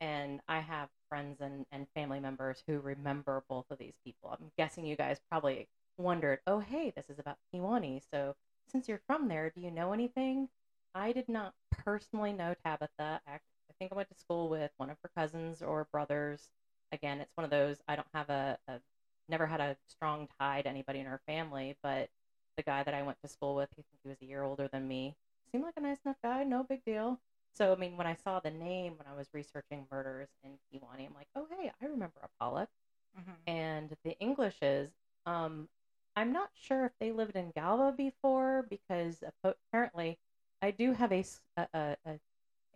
and 0.00 0.40
i 0.48 0.60
have 0.60 0.88
friends 1.08 1.40
and, 1.40 1.66
and 1.72 1.86
family 1.94 2.20
members 2.20 2.62
who 2.66 2.78
remember 2.80 3.42
both 3.48 3.70
of 3.70 3.78
these 3.78 3.98
people 4.04 4.30
i'm 4.30 4.50
guessing 4.56 4.84
you 4.86 4.96
guys 4.96 5.20
probably 5.30 5.68
wondered 5.98 6.40
oh 6.46 6.60
hey 6.60 6.92
this 6.94 7.10
is 7.10 7.18
about 7.18 7.36
Kewanee. 7.52 8.00
so 8.10 8.34
since 8.66 8.88
you're 8.88 9.00
from 9.06 9.28
there 9.28 9.50
do 9.50 9.60
you 9.60 9.70
know 9.70 9.92
anything 9.92 10.48
i 10.94 11.12
did 11.12 11.28
not 11.28 11.54
personally 11.70 12.32
know 12.32 12.54
tabitha 12.64 13.20
I 13.26 13.38
I 13.70 13.74
think 13.78 13.92
I 13.92 13.94
went 13.94 14.10
to 14.10 14.14
school 14.14 14.48
with 14.50 14.70
one 14.76 14.90
of 14.90 14.98
her 15.02 15.10
cousins 15.16 15.62
or 15.62 15.88
brothers. 15.90 16.50
Again, 16.92 17.20
it's 17.20 17.32
one 17.36 17.44
of 17.44 17.50
those 17.50 17.82
I 17.88 17.96
don't 17.96 18.08
have 18.14 18.30
a, 18.30 18.58
a 18.68 18.80
never 19.28 19.46
had 19.46 19.60
a 19.60 19.76
strong 19.88 20.28
tie 20.40 20.62
to 20.62 20.68
anybody 20.68 21.00
in 21.00 21.06
her 21.06 21.20
family, 21.26 21.76
but 21.82 22.10
the 22.56 22.62
guy 22.62 22.82
that 22.82 22.94
I 22.94 23.02
went 23.02 23.18
to 23.22 23.28
school 23.28 23.54
with, 23.54 23.68
I 23.72 23.82
think 23.82 23.86
he 24.02 24.08
was 24.08 24.18
a 24.22 24.26
year 24.26 24.42
older 24.42 24.68
than 24.68 24.86
me, 24.88 25.16
seemed 25.50 25.64
like 25.64 25.74
a 25.76 25.80
nice 25.80 25.98
enough 26.04 26.18
guy, 26.22 26.44
no 26.44 26.64
big 26.64 26.84
deal. 26.84 27.20
So 27.54 27.72
I 27.72 27.76
mean, 27.76 27.96
when 27.96 28.06
I 28.06 28.14
saw 28.14 28.40
the 28.40 28.50
name 28.50 28.94
when 28.98 29.06
I 29.06 29.16
was 29.16 29.28
researching 29.34 29.86
murders 29.90 30.28
in 30.44 30.58
Kewanee, 30.72 31.06
I'm 31.06 31.14
like, 31.14 31.28
oh 31.36 31.46
hey, 31.50 31.72
I 31.80 31.86
remember 31.86 32.20
a 32.22 32.28
Pollock. 32.40 32.68
Mhm. 33.16 33.36
And 33.46 33.96
the 34.04 34.16
Englishes, 34.20 34.90
um, 35.26 35.68
I'm 36.16 36.32
not 36.32 36.50
sure 36.54 36.84
if 36.86 36.92
they 36.98 37.12
lived 37.12 37.36
in 37.36 37.50
Galva 37.52 37.92
before 37.92 38.62
because 38.68 39.22
apparently 39.44 40.18
I 40.60 40.70
do 40.70 40.92
have 40.92 41.12
a 41.12 41.24
a, 41.56 41.96
a, 42.04 42.20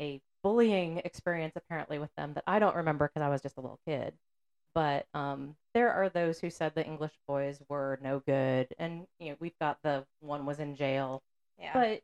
a- 0.01 0.21
bullying 0.43 0.99
experience 0.99 1.55
apparently 1.57 1.99
with 1.99 2.15
them 2.17 2.33
that 2.35 2.45
I 2.47 2.59
don't 2.59 2.77
remember 2.77 3.09
because 3.09 3.25
I 3.25 3.29
was 3.29 3.43
just 3.43 3.57
a 3.57 3.61
little 3.61 3.81
kid. 3.87 4.15
But 4.75 5.07
um, 5.15 5.57
there 5.73 5.91
are 5.93 6.09
those 6.11 6.39
who 6.39 6.51
said 6.51 6.75
the 6.75 6.85
English 6.85 7.15
boys 7.27 7.61
were 7.69 7.99
no 8.03 8.21
good, 8.21 8.69
and 8.79 9.07
you 9.19 9.31
know 9.31 9.37
we've 9.41 9.59
got 9.59 9.79
the 9.83 10.05
one 10.21 10.45
was 10.45 10.61
in 10.61 10.77
jail. 10.77 11.23
Yeah. 11.59 11.73
But 11.73 12.03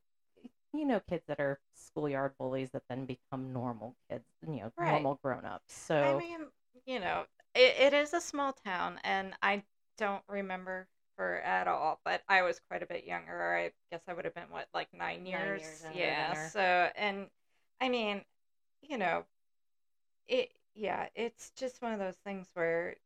you 0.73 0.87
know, 0.87 1.01
kids 1.09 1.25
that 1.29 1.39
are 1.39 1.61
schoolyard 1.75 2.33
bullies 2.39 2.71
that 2.71 2.83
then 2.89 3.05
become 3.05 3.53
normal 3.53 3.95
kids, 4.11 4.25
you 4.47 4.57
know, 4.57 4.73
Right. 4.77 4.93
normal 4.93 5.21
grown 5.23 5.45
ups. 5.45 5.73
So 5.75 5.97
I 6.03 6.17
mean, 6.19 6.47
you 6.87 6.99
know, 6.99 7.27
it, 7.55 7.77
it 7.79 7.93
is 7.93 8.15
a 8.15 8.21
small 8.21 8.53
town, 8.53 8.99
and 9.05 9.35
I 9.43 9.65
don't 9.99 10.25
remember 10.29 10.89
her 11.19 11.41
at 11.43 11.69
all, 11.69 12.01
but 12.05 12.23
I 12.29 12.43
was 12.43 12.61
quite 12.69 12.83
a 12.83 12.87
bit 12.87 13.05
younger. 13.05 13.55
I 13.55 13.73
guess 13.91 14.03
I 14.09 14.15
would 14.15 14.25
have 14.25 14.35
been, 14.35 14.51
what, 14.51 14.69
like 14.73 14.89
nine 14.95 15.27
years? 15.27 15.61
years 15.61 15.85
yeah. 15.95 16.49
So, 16.49 16.91
and 16.97 17.27
I 17.81 17.89
mean, 17.89 18.23
you 18.83 18.99
know, 18.99 19.25
it, 20.29 20.53
yeah, 20.75 21.09
it's 21.15 21.51
just 21.57 21.83
one 21.83 21.93
of 21.93 21.99
those 21.99 22.17
things 22.25 22.49
where 22.55 22.97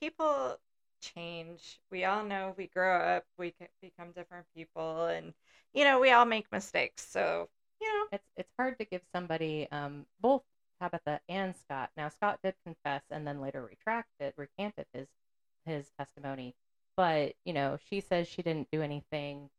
people 0.00 0.58
change. 1.00 1.80
We 1.90 2.04
all 2.04 2.24
know 2.24 2.54
we 2.56 2.66
grow 2.68 2.98
up, 2.98 3.24
we 3.38 3.54
become 3.80 4.12
different 4.12 4.46
people, 4.54 5.06
and, 5.06 5.34
you 5.72 5.84
know, 5.84 6.00
we 6.00 6.12
all 6.12 6.24
make 6.26 6.50
mistakes. 6.52 7.06
So, 7.06 7.48
you 7.80 7.88
know, 7.88 8.06
it's 8.12 8.28
it's 8.36 8.52
hard 8.58 8.78
to 8.78 8.84
give 8.84 9.02
somebody 9.14 9.68
um, 9.72 10.06
both 10.20 10.42
Tabitha 10.80 11.20
and 11.28 11.54
Scott. 11.56 11.90
Now 11.96 12.08
Scott 12.08 12.40
did 12.42 12.54
confess 12.64 13.02
and 13.10 13.26
then 13.26 13.40
later 13.40 13.62
retracted, 13.64 14.34
recanted 14.36 14.86
his 14.92 15.08
his 15.66 15.90
testimony, 15.98 16.54
but 16.96 17.34
you 17.44 17.52
know 17.52 17.78
she 17.88 18.00
says 18.00 18.28
she 18.28 18.42
didn't 18.42 18.68
do 18.72 18.82
anything. 18.82 19.50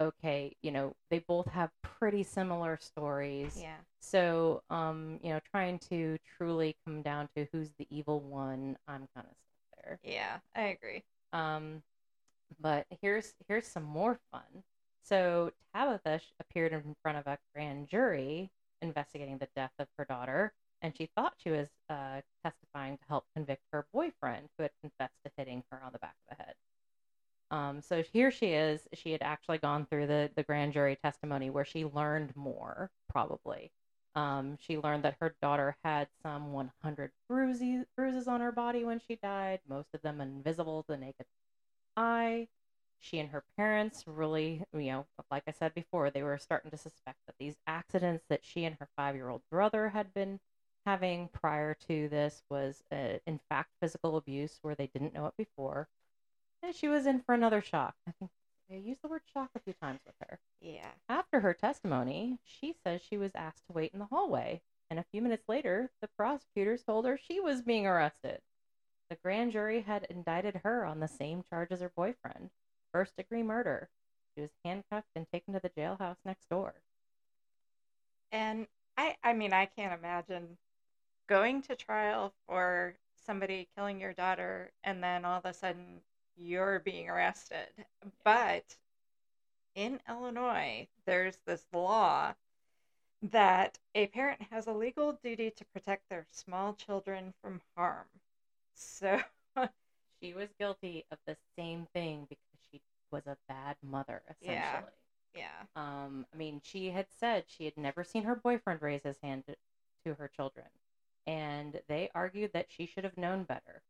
Okay, 0.00 0.54
you 0.62 0.70
know 0.70 0.94
they 1.10 1.20
both 1.20 1.46
have 1.48 1.70
pretty 1.82 2.22
similar 2.22 2.78
stories. 2.80 3.58
yeah. 3.60 3.76
So 4.00 4.62
um, 4.70 5.18
you 5.22 5.30
know, 5.30 5.40
trying 5.50 5.78
to 5.90 6.18
truly 6.36 6.76
come 6.84 7.02
down 7.02 7.28
to 7.36 7.46
who's 7.52 7.70
the 7.78 7.86
evil 7.90 8.20
one, 8.20 8.76
I'm 8.86 9.08
kind 9.14 9.26
of 9.26 9.36
stuck 9.36 9.84
there. 9.84 9.98
Yeah, 10.02 10.38
I 10.54 10.62
agree. 10.68 11.02
Um, 11.32 11.82
but 12.60 12.86
here's 13.00 13.34
here's 13.48 13.66
some 13.66 13.84
more 13.84 14.18
fun. 14.30 14.62
So 15.02 15.52
Tabitha 15.74 16.20
appeared 16.40 16.72
in 16.72 16.94
front 17.02 17.18
of 17.18 17.26
a 17.26 17.38
grand 17.54 17.88
jury 17.88 18.50
investigating 18.82 19.38
the 19.38 19.48
death 19.56 19.72
of 19.78 19.88
her 19.96 20.04
daughter, 20.04 20.52
and 20.82 20.96
she 20.96 21.08
thought 21.16 21.34
she 21.42 21.50
was 21.50 21.68
uh, 21.88 22.20
testifying 22.44 22.96
to 22.98 23.04
help 23.08 23.24
convict 23.34 23.62
her 23.72 23.86
boyfriend 23.92 24.48
who 24.56 24.62
had 24.62 24.72
confessed 24.82 25.16
to 25.24 25.32
hitting 25.36 25.62
her 25.70 25.80
on 25.84 25.92
the 25.92 25.98
back 25.98 26.14
of 26.30 26.36
the 26.36 26.44
head. 26.44 26.54
Um, 27.50 27.75
so 27.88 28.02
here 28.02 28.30
she 28.30 28.48
is. 28.48 28.88
She 28.94 29.12
had 29.12 29.22
actually 29.22 29.58
gone 29.58 29.86
through 29.86 30.06
the 30.08 30.30
the 30.36 30.42
grand 30.42 30.72
jury 30.72 30.96
testimony 30.96 31.50
where 31.50 31.64
she 31.64 31.84
learned 31.84 32.34
more, 32.36 32.90
probably. 33.08 33.72
Um, 34.14 34.56
she 34.60 34.78
learned 34.78 35.04
that 35.04 35.16
her 35.20 35.34
daughter 35.42 35.76
had 35.84 36.08
some 36.22 36.52
100 36.52 37.12
bruises, 37.28 37.84
bruises 37.96 38.26
on 38.28 38.40
her 38.40 38.52
body 38.52 38.84
when 38.84 38.98
she 39.00 39.16
died, 39.16 39.60
most 39.68 39.88
of 39.94 40.02
them 40.02 40.20
invisible 40.22 40.82
to 40.84 40.92
the 40.92 40.96
naked 40.96 41.26
eye. 41.96 42.48
She 42.98 43.18
and 43.18 43.30
her 43.30 43.44
parents 43.56 44.04
really, 44.06 44.64
you 44.72 44.90
know, 44.92 45.06
like 45.30 45.44
I 45.46 45.52
said 45.52 45.74
before, 45.74 46.10
they 46.10 46.22
were 46.22 46.38
starting 46.38 46.70
to 46.70 46.78
suspect 46.78 47.18
that 47.26 47.36
these 47.38 47.56
accidents 47.66 48.24
that 48.28 48.44
she 48.44 48.64
and 48.64 48.76
her 48.80 48.88
five 48.96 49.14
year 49.16 49.28
old 49.28 49.42
brother 49.50 49.90
had 49.90 50.14
been 50.14 50.40
having 50.86 51.28
prior 51.28 51.74
to 51.88 52.08
this 52.08 52.42
was, 52.50 52.82
uh, 52.92 53.18
in 53.26 53.38
fact, 53.50 53.70
physical 53.80 54.16
abuse 54.16 54.58
where 54.62 54.74
they 54.74 54.86
didn't 54.88 55.14
know 55.14 55.26
it 55.26 55.36
before. 55.36 55.88
And 56.62 56.74
she 56.74 56.88
was 56.88 57.06
in 57.06 57.20
for 57.20 57.34
another 57.34 57.60
shock. 57.60 57.94
I 58.06 58.12
think 58.12 58.30
I 58.70 58.74
used 58.74 59.02
the 59.02 59.08
word 59.08 59.22
shock 59.32 59.50
a 59.54 59.60
few 59.60 59.74
times 59.74 60.00
with 60.04 60.14
her. 60.20 60.38
Yeah. 60.60 60.90
After 61.08 61.40
her 61.40 61.54
testimony, 61.54 62.38
she 62.44 62.72
says 62.72 63.00
she 63.02 63.16
was 63.16 63.32
asked 63.34 63.66
to 63.66 63.72
wait 63.72 63.92
in 63.92 64.00
the 64.00 64.06
hallway, 64.06 64.62
and 64.90 64.98
a 64.98 65.04
few 65.12 65.22
minutes 65.22 65.48
later, 65.48 65.90
the 66.00 66.08
prosecutors 66.08 66.82
told 66.82 67.06
her 67.06 67.16
she 67.16 67.40
was 67.40 67.62
being 67.62 67.86
arrested. 67.86 68.40
The 69.08 69.16
grand 69.16 69.52
jury 69.52 69.82
had 69.82 70.06
indicted 70.10 70.62
her 70.64 70.84
on 70.84 70.98
the 70.98 71.08
same 71.08 71.44
charge 71.48 71.70
as 71.70 71.80
her 71.80 71.92
boyfriend 71.94 72.50
first 72.92 73.16
degree 73.16 73.42
murder. 73.42 73.90
She 74.34 74.40
was 74.40 74.50
handcuffed 74.64 75.10
and 75.14 75.26
taken 75.30 75.54
to 75.54 75.60
the 75.60 75.70
jailhouse 75.70 76.16
next 76.24 76.48
door. 76.48 76.74
And 78.32 78.66
I 78.96 79.16
I 79.22 79.32
mean, 79.32 79.52
I 79.52 79.66
can't 79.66 79.98
imagine 79.98 80.58
going 81.28 81.62
to 81.62 81.76
trial 81.76 82.32
for 82.46 82.94
somebody 83.14 83.68
killing 83.76 84.00
your 84.00 84.12
daughter 84.12 84.70
and 84.84 85.02
then 85.02 85.24
all 85.24 85.38
of 85.38 85.44
a 85.44 85.52
sudden 85.52 86.00
you're 86.36 86.80
being 86.80 87.08
arrested. 87.08 87.68
But 88.24 88.76
in 89.74 90.00
Illinois, 90.08 90.88
there's 91.06 91.38
this 91.46 91.66
law 91.72 92.34
that 93.22 93.78
a 93.94 94.06
parent 94.08 94.42
has 94.50 94.66
a 94.66 94.72
legal 94.72 95.12
duty 95.22 95.50
to 95.50 95.64
protect 95.66 96.08
their 96.08 96.26
small 96.30 96.74
children 96.74 97.34
from 97.42 97.60
harm. 97.76 98.06
So, 98.74 99.20
She 100.20 100.32
was 100.34 100.48
guilty 100.58 101.04
of 101.10 101.18
the 101.26 101.36
same 101.58 101.86
thing 101.94 102.26
because 102.28 102.58
she 102.70 102.80
was 103.10 103.26
a 103.26 103.36
bad 103.48 103.76
mother, 103.82 104.22
essentially. 104.30 104.92
Yeah. 105.34 105.46
yeah. 105.66 105.66
Um, 105.76 106.26
I 106.32 106.36
mean, 106.36 106.60
she 106.64 106.90
had 106.90 107.06
said 107.10 107.44
she 107.46 107.64
had 107.64 107.76
never 107.76 108.02
seen 108.04 108.24
her 108.24 108.34
boyfriend 108.36 108.82
raise 108.82 109.02
his 109.02 109.18
hand 109.22 109.44
to, 109.46 109.56
to 110.04 110.14
her 110.14 110.28
children, 110.28 110.66
and 111.26 111.80
they 111.88 112.10
argued 112.14 112.52
that 112.54 112.66
she 112.70 112.86
should 112.86 113.04
have 113.04 113.18
known 113.18 113.44
better, 113.44 113.82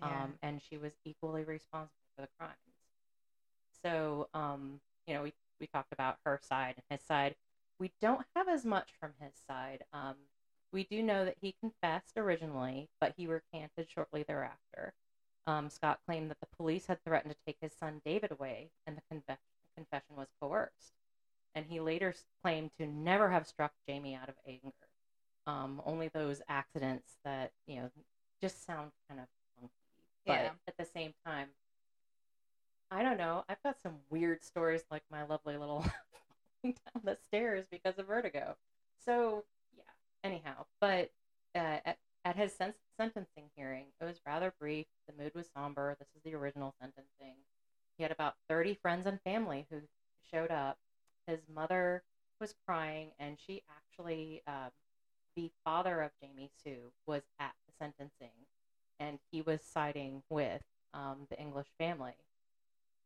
Yeah. 0.00 0.24
um, 0.24 0.34
and 0.42 0.60
she 0.62 0.76
was 0.78 0.92
equally 1.04 1.44
responsible 1.44 1.92
for 2.16 2.22
the 2.22 2.28
crimes. 2.38 2.54
So, 3.82 4.28
um, 4.34 4.80
you 5.06 5.14
know, 5.14 5.22
we 5.22 5.32
we 5.60 5.66
talked 5.66 5.92
about 5.92 6.18
her 6.24 6.38
side 6.42 6.74
and 6.76 6.84
his 6.98 7.04
side. 7.06 7.34
We 7.78 7.92
don't 8.00 8.26
have 8.36 8.48
as 8.48 8.64
much 8.64 8.90
from 9.00 9.12
his 9.20 9.34
side. 9.46 9.84
Um, 9.92 10.16
we 10.72 10.84
do 10.84 11.02
know 11.02 11.24
that 11.24 11.36
he 11.40 11.54
confessed 11.60 12.16
originally, 12.16 12.88
but 13.00 13.14
he 13.16 13.26
recanted 13.26 13.88
shortly 13.88 14.22
thereafter. 14.22 14.94
Um, 15.46 15.70
Scott 15.70 16.00
claimed 16.06 16.30
that 16.30 16.40
the 16.40 16.56
police 16.56 16.86
had 16.86 17.02
threatened 17.04 17.34
to 17.34 17.40
take 17.46 17.56
his 17.60 17.72
son 17.74 18.02
David 18.04 18.30
away, 18.32 18.70
and 18.86 18.96
the 18.96 19.02
confe- 19.14 19.38
confession 19.76 20.16
was 20.16 20.28
coerced. 20.40 20.92
And 21.54 21.66
he 21.66 21.80
later 21.80 22.14
claimed 22.42 22.70
to 22.78 22.86
never 22.86 23.30
have 23.30 23.46
struck 23.46 23.72
Jami 23.88 24.14
out 24.14 24.28
of 24.28 24.34
anger. 24.46 24.72
Um, 25.46 25.82
only 25.86 26.08
those 26.08 26.42
accidents 26.48 27.18
that 27.24 27.52
you 27.66 27.76
know 27.80 27.90
just 28.40 28.64
sound 28.64 28.92
kind 29.08 29.20
of. 29.20 29.26
But 30.26 30.32
Yeah. 30.32 30.50
at 30.66 30.76
the 30.76 30.84
same 30.84 31.14
time, 31.24 31.48
I 32.90 33.02
don't 33.02 33.18
know. 33.18 33.44
I've 33.48 33.62
got 33.62 33.80
some 33.80 33.96
weird 34.10 34.42
stories, 34.44 34.84
like 34.90 35.02
my 35.10 35.22
lovely 35.24 35.56
little 35.56 35.82
falling 36.62 36.74
down 36.94 37.02
the 37.04 37.16
stairs 37.16 37.66
because 37.70 37.98
of 37.98 38.06
vertigo. 38.06 38.56
So 39.04 39.44
yeah. 39.76 39.82
Anyhow, 40.24 40.66
but 40.80 41.10
uh, 41.54 41.78
at 41.84 41.98
at 42.24 42.36
his 42.36 42.54
sen- 42.54 42.74
sentencing 42.96 43.50
hearing, 43.54 43.86
it 44.00 44.04
was 44.04 44.20
rather 44.26 44.52
brief. 44.58 44.86
The 45.06 45.14
mood 45.22 45.34
was 45.34 45.48
somber. 45.54 45.96
This 45.98 46.08
is 46.16 46.22
the 46.24 46.34
original 46.34 46.74
sentencing. 46.80 47.36
He 47.96 48.02
had 48.02 48.12
about 48.12 48.34
30 48.48 48.74
friends 48.74 49.06
and 49.06 49.20
family 49.22 49.66
who 49.70 49.80
showed 50.30 50.50
up. 50.50 50.78
His 51.26 51.40
mother 51.52 52.02
was 52.40 52.54
crying, 52.66 53.12
and 53.18 53.38
she 53.38 53.62
actually, 53.70 54.42
um, 54.46 54.70
the 55.36 55.50
father 55.64 56.00
of 56.02 56.10
Jami 56.20 56.50
Sue, 56.62 56.92
was 57.06 57.22
at 57.38 57.52
the 57.66 57.72
sentencing, 57.78 58.32
and 58.98 59.18
he 59.30 59.42
was 59.42 59.60
siding 59.62 60.22
with 60.30 60.62
um, 60.94 61.26
the 61.30 61.38
English 61.38 61.68
family. 61.78 62.14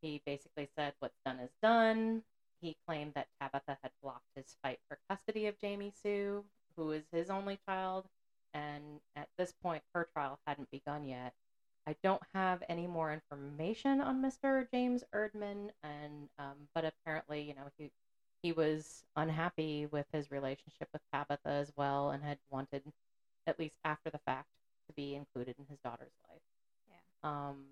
He 0.01 0.21
basically 0.27 0.69
said, 0.77 0.95
What's 0.99 1.21
done 1.25 1.39
is 1.39 1.51
done. 1.63 2.23
He 2.61 2.77
claimed 2.87 3.15
that 3.15 3.29
Tabitha 3.41 3.79
had 3.83 3.91
blocked 4.03 4.29
his 4.37 4.57
fight 4.63 4.79
for 4.89 4.99
custody 5.09 5.47
of 5.47 5.61
Jami 5.61 5.93
Sue, 6.03 6.45
who 6.77 6.93
is 6.93 7.03
his 7.13 7.29
only 7.29 7.59
child, 7.67 8.05
and 8.55 9.01
at 9.17 9.29
this 9.37 9.53
point, 9.63 9.83
her 9.95 10.07
trial 10.13 10.39
hadn't 10.47 10.71
begun 10.71 11.07
yet. 11.07 11.35
I 11.87 11.97
don't 12.03 12.23
have 12.33 12.63
any 12.69 12.87
more 12.87 13.13
information 13.13 14.01
on 14.01 14.23
Mr. 14.23 14.69
James 14.71 15.03
Erdman, 15.13 15.71
and 15.83 16.29
um, 16.39 16.69
but 16.75 16.85
apparently, 16.85 17.43
you 17.43 17.55
know, 17.55 17.71
he 17.77 17.91
he 18.43 18.53
was 18.53 19.05
unhappy 19.17 19.87
with 19.87 20.07
his 20.13 20.31
relationship 20.31 20.89
with 20.93 21.03
Tabitha 21.13 21.49
as 21.49 21.73
well, 21.77 22.11
and 22.11 22.23
had 22.23 22.39
wanted, 22.51 22.83
at 23.47 23.59
least 23.59 23.77
after 23.85 24.11
the 24.11 24.19
fact, 24.19 24.49
to 24.87 24.93
be 24.95 25.15
included 25.15 25.57
in 25.59 25.67
his 25.69 25.79
daughter's 25.81 26.13
life. 26.29 26.43
Yeah. 26.89 27.31
Um, 27.31 27.65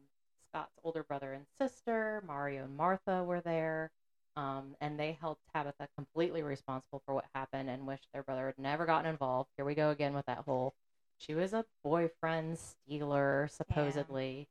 Scott's 0.48 0.78
older 0.82 1.02
brother 1.02 1.32
and 1.32 1.46
sister, 1.60 2.22
Mario 2.26 2.64
and 2.64 2.76
Martha, 2.76 3.22
were 3.22 3.40
there, 3.40 3.90
um, 4.36 4.76
and 4.80 4.98
they 4.98 5.16
held 5.20 5.38
Tabitha 5.54 5.88
completely 5.96 6.42
responsible 6.42 7.02
for 7.04 7.14
what 7.14 7.24
happened 7.34 7.70
and 7.70 7.86
wished 7.86 8.08
their 8.12 8.22
brother 8.22 8.46
had 8.46 8.58
never 8.58 8.86
gotten 8.86 9.10
involved. 9.10 9.50
Here 9.56 9.64
we 9.64 9.74
go 9.74 9.90
again 9.90 10.14
with 10.14 10.26
that 10.26 10.44
whole 10.46 10.74
she 11.20 11.34
was 11.34 11.52
a 11.52 11.66
boyfriend 11.84 12.58
stealer, 12.58 13.46
supposedly. 13.52 14.48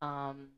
Um, 0.00 0.50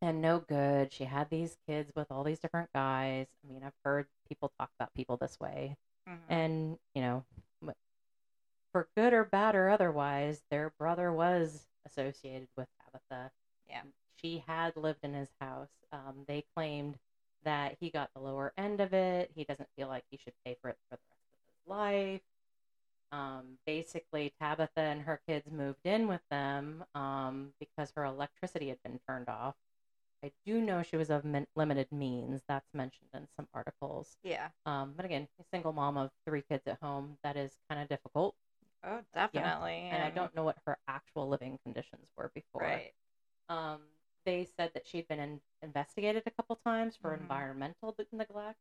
and 0.00 0.22
no 0.22 0.38
good. 0.38 0.92
She 0.92 1.04
had 1.04 1.30
these 1.30 1.56
kids 1.66 1.90
with 1.96 2.12
all 2.12 2.22
these 2.22 2.38
different 2.38 2.72
guys. 2.72 3.26
I 3.42 3.52
mean, 3.52 3.62
I've 3.64 3.74
heard 3.84 4.06
people 4.28 4.52
talk 4.56 4.70
about 4.78 4.94
people 4.94 5.16
this 5.16 5.40
way. 5.40 5.76
Mhm. 6.08 6.18
And, 6.28 6.78
you 6.94 7.02
know, 7.02 7.24
for 8.74 8.88
good 8.96 9.12
or 9.12 9.22
bad 9.24 9.54
or 9.54 9.70
otherwise, 9.70 10.42
their 10.50 10.72
brother 10.80 11.12
was 11.12 11.64
associated 11.86 12.48
with 12.56 12.66
Tabitha. 12.84 13.30
Yeah. 13.70 13.82
She 14.20 14.42
had 14.48 14.76
lived 14.76 14.98
in 15.04 15.14
his 15.14 15.28
house. 15.40 15.70
Um, 15.92 16.24
they 16.26 16.44
claimed 16.56 16.96
that 17.44 17.76
he 17.78 17.88
got 17.88 18.10
the 18.14 18.20
lower 18.20 18.52
end 18.58 18.80
of 18.80 18.92
it. 18.92 19.30
He 19.36 19.44
doesn't 19.44 19.68
feel 19.76 19.86
like 19.86 20.02
he 20.10 20.16
should 20.16 20.32
pay 20.44 20.56
for 20.60 20.70
it 20.70 20.76
for 20.90 20.96
the 20.96 21.02
rest 21.08 21.22
of 21.30 21.38
his 21.46 21.70
life. 21.70 22.20
Um, 23.12 23.58
basically, 23.64 24.32
Tabitha 24.40 24.80
and 24.80 25.02
her 25.02 25.20
kids 25.28 25.48
moved 25.52 25.84
in 25.84 26.08
with 26.08 26.22
them 26.28 26.84
um, 26.96 27.50
because 27.60 27.92
her 27.94 28.04
electricity 28.04 28.70
had 28.70 28.82
been 28.82 28.98
turned 29.08 29.28
off. 29.28 29.54
I 30.24 30.32
do 30.44 30.60
know 30.60 30.82
she 30.82 30.96
was 30.96 31.10
of 31.10 31.24
min- 31.24 31.46
limited 31.54 31.92
means. 31.92 32.40
That's 32.48 32.66
mentioned 32.74 33.10
in 33.14 33.28
some 33.36 33.46
articles. 33.54 34.16
Yeah. 34.24 34.48
Um, 34.66 34.94
but 34.96 35.04
again, 35.04 35.28
a 35.38 35.44
single 35.52 35.72
mom 35.72 35.96
of 35.96 36.10
three 36.26 36.42
kids 36.50 36.66
at 36.66 36.78
home, 36.82 37.18
that 37.22 37.36
is 37.36 37.52
kind 37.70 37.80
of 37.80 37.88
difficult. 37.88 38.34
Oh, 38.84 39.02
definitely. 39.14 39.86
And 39.90 40.02
I 40.02 40.10
don't 40.10 40.34
know 40.34 40.44
what 40.44 40.58
her 40.66 40.78
actual 40.88 41.28
living 41.28 41.58
conditions 41.64 42.08
were 42.16 42.30
before. 42.34 42.60
Right. 42.60 42.94
Um, 43.48 43.82
they 44.24 44.44
said 44.44 44.72
that 44.74 44.86
she'd 44.86 45.08
been 45.08 45.20
in- 45.20 45.42
investigated 45.62 46.24
a 46.26 46.30
couple 46.30 46.56
times 46.56 46.96
for 46.96 47.14
Mhm. 47.14 47.14
environmental 47.14 47.94
neglect, 48.12 48.60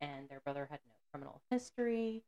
and 0.00 0.28
their 0.28 0.40
brother 0.40 0.66
had 0.70 0.80
no 0.86 0.94
criminal 1.12 1.42
history. 1.50 2.24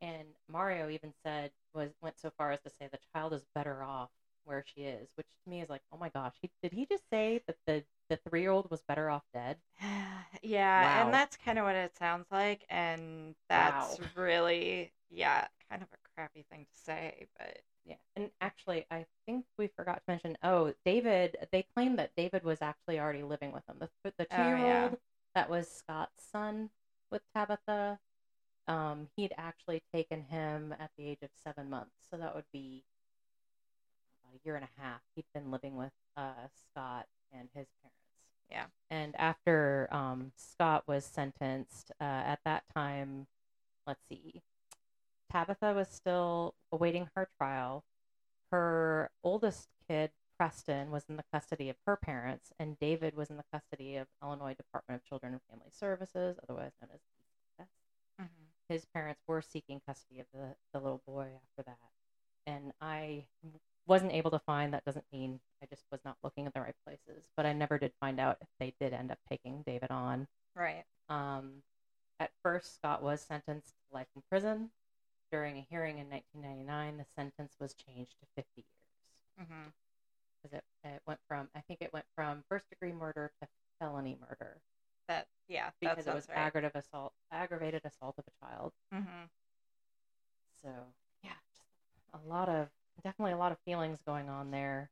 And 0.00 0.28
Mario 0.48 0.90
even 0.90 1.14
said 1.24 1.52
was 1.74 1.94
went 2.02 2.18
so 2.18 2.30
far 2.38 2.52
as 2.52 2.62
to 2.62 2.70
say 2.70 2.88
the 2.88 2.98
child 3.14 3.32
is 3.34 3.46
better 3.54 3.82
off 3.82 4.10
where 4.44 4.64
she 4.66 4.82
is, 4.84 5.12
which 5.16 5.28
to 5.44 5.50
me 5.50 5.62
is 5.62 5.70
like, 5.70 5.82
oh 5.92 5.98
my 5.98 6.10
gosh, 6.10 6.36
he, 6.42 6.50
did 6.62 6.72
he 6.72 6.86
just 6.86 7.08
say 7.10 7.42
that 7.46 7.58
the 7.66 7.86
the 8.10 8.18
three 8.18 8.42
year 8.42 8.50
old 8.52 8.70
was 8.70 8.82
better 8.82 9.10
off 9.10 9.24
dead? 9.34 9.58
yeah, 10.42 10.90
Wow. 10.90 11.00
and 11.00 11.12
that's 11.12 11.36
kind 11.36 11.58
of 11.58 11.64
what 11.64 11.76
it 11.76 11.96
sounds 11.96 12.26
like, 12.30 12.64
and 12.68 13.34
that's 13.48 13.98
Wow. 13.98 14.00
really, 14.16 14.92
yeah, 15.10 15.46
kind 15.68 15.82
of 15.82 15.88
a 15.92 16.03
crappy 16.14 16.44
thing 16.50 16.66
to 16.72 16.80
say, 16.80 17.26
but 17.38 17.58
Yeah, 17.84 17.96
and 18.16 18.30
actually, 18.40 18.86
I 18.90 19.04
think 19.26 19.44
we 19.58 19.66
forgot 19.68 19.96
to 19.96 20.02
mention. 20.08 20.36
Oh, 20.42 20.72
David. 20.84 21.36
They 21.52 21.66
claimed 21.74 21.98
that 21.98 22.12
David 22.16 22.44
was 22.44 22.62
actually 22.62 22.98
already 22.98 23.22
living 23.22 23.52
with 23.52 23.64
them. 23.66 23.76
The 23.80 23.88
the 24.18 24.24
two 24.24 24.42
Oh, 24.42 24.46
year 24.46 24.58
yeah. 24.58 24.84
old 24.84 24.98
that 25.34 25.50
was 25.50 25.68
Scott's 25.68 26.24
son 26.30 26.70
with 27.10 27.22
Tabitha. 27.34 27.98
Um, 28.66 29.08
he'd 29.16 29.34
actually 29.36 29.82
taken 29.92 30.22
him 30.22 30.74
at 30.78 30.90
the 30.96 31.06
age 31.06 31.18
of 31.22 31.30
seven 31.42 31.68
months, 31.68 31.96
so 32.10 32.16
that 32.16 32.34
would 32.34 32.46
be 32.52 32.84
about 34.22 34.34
a 34.34 34.40
year 34.46 34.56
and 34.56 34.64
a 34.64 34.80
half. 34.80 35.00
He'd 35.14 35.26
been 35.34 35.50
living 35.50 35.76
with 35.76 35.92
uh, 36.16 36.48
Scott 36.70 37.06
and 37.32 37.48
his 37.54 37.66
parents. 37.82 37.98
Yeah. 38.50 38.66
And 38.90 39.14
after 39.16 39.88
um, 39.90 40.32
Scott 40.36 40.84
was 40.86 41.04
sentenced, 41.04 41.90
uh, 42.00 42.04
at 42.04 42.40
that 42.44 42.64
time, 42.74 43.26
let's 43.86 44.06
see, 44.08 44.42
Tabitha 45.34 45.74
was 45.74 45.88
still 45.88 46.54
awaiting 46.72 47.08
her 47.16 47.28
trial. 47.38 47.84
Her 48.52 49.10
oldest 49.24 49.68
kid, 49.88 50.12
Preston, 50.38 50.90
was 50.90 51.04
in 51.08 51.16
the 51.16 51.24
custody 51.32 51.68
of 51.68 51.76
her 51.86 51.96
parents, 51.96 52.52
and 52.58 52.78
David 52.78 53.16
was 53.16 53.30
in 53.30 53.36
the 53.36 53.44
custody 53.52 53.96
of 53.96 54.06
Illinois 54.22 54.54
Department 54.54 55.00
of 55.02 55.08
Children 55.08 55.32
and 55.32 55.42
Family 55.50 55.70
Services, 55.72 56.38
otherwise 56.42 56.72
known 56.80 56.90
as 56.94 57.00
DCFS. 57.00 57.68
Mhm. 58.20 58.46
His 58.68 58.84
parents 58.86 59.22
were 59.26 59.42
seeking 59.42 59.80
custody 59.80 60.20
of 60.20 60.26
the, 60.32 60.56
the 60.72 60.80
little 60.80 61.02
boy 61.06 61.32
after 61.34 61.62
that. 61.64 61.90
And 62.46 62.72
I 62.80 63.26
wasn't 63.86 64.12
able 64.12 64.30
to 64.30 64.38
find 64.38 64.72
that 64.72 64.84
doesn't 64.84 65.10
mean 65.12 65.40
I 65.62 65.66
just 65.66 65.84
was 65.90 66.04
not 66.04 66.16
looking 66.22 66.46
at 66.46 66.54
the 66.54 66.60
right 66.60 66.76
places, 66.84 67.28
but 67.36 67.44
I 67.46 67.52
never 67.52 67.78
did 67.78 67.92
find 68.00 68.20
out 68.20 68.38
if 68.40 68.48
they 68.58 68.74
did 68.80 68.92
end 68.92 69.10
up 69.10 69.18
taking 69.28 69.62
David 69.62 69.90
on. 69.90 70.28
right. 70.54 70.84
Um, 71.08 71.62
at 72.20 72.30
first, 72.42 72.74
Scott 72.76 73.02
was 73.02 73.20
sentenced 73.20 73.74
to 73.88 73.94
life 73.94 74.06
in 74.14 74.22
prison. 74.30 74.70
During 75.34 75.58
a 75.58 75.66
hearing 75.68 75.98
in 75.98 76.08
1999, 76.10 76.96
the 76.96 77.04
sentence 77.16 77.56
was 77.58 77.74
changed 77.74 78.14
to 78.20 78.26
50 78.36 78.48
years 78.56 78.68
because 80.40 80.56
it, 80.56 80.64
it 80.84 81.02
went 81.08 81.18
from 81.26 81.48
I 81.56 81.60
think 81.62 81.82
it 81.82 81.92
went 81.92 82.04
from 82.14 82.44
first 82.48 82.70
degree 82.70 82.92
murder 82.92 83.32
to 83.42 83.48
felony 83.80 84.16
murder. 84.20 84.58
That 85.08 85.26
yeah, 85.48 85.70
that 85.82 85.96
because 85.96 86.06
it 86.06 86.14
was 86.14 86.28
right. 86.28 86.38
aggravated 86.38 86.76
assault, 86.76 87.14
aggravated 87.32 87.82
assault 87.84 88.14
of 88.16 88.22
a 88.28 88.46
child. 88.46 88.72
Mm-hmm. 88.94 89.24
So 90.62 90.68
yeah, 91.24 91.30
just 91.56 92.22
a 92.24 92.28
lot 92.28 92.48
of 92.48 92.68
definitely 93.02 93.32
a 93.32 93.36
lot 93.36 93.50
of 93.50 93.58
feelings 93.64 93.98
going 94.06 94.28
on 94.28 94.52
there. 94.52 94.88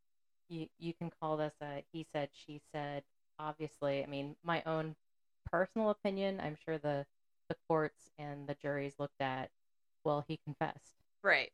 You 0.49 0.67
you 0.81 0.93
can 0.93 1.13
call 1.21 1.37
this 1.37 1.55
a 1.63 1.85
he 1.93 2.05
said 2.13 2.31
she 2.33 2.61
said. 2.73 3.05
Obviously, 3.39 4.03
I 4.03 4.09
mean 4.09 4.35
my 4.43 4.61
own 4.67 4.97
personal 5.49 5.91
opinion. 5.91 6.41
I'm 6.41 6.57
sure 6.65 6.79
the 6.79 7.07
the 7.49 7.55
courts 7.69 8.11
and 8.19 8.49
the 8.49 8.57
juries 8.61 8.95
looked 8.99 9.21
at. 9.21 9.51
Well, 10.05 10.25
he 10.27 10.39
confessed. 10.45 10.95
Right. 11.23 11.53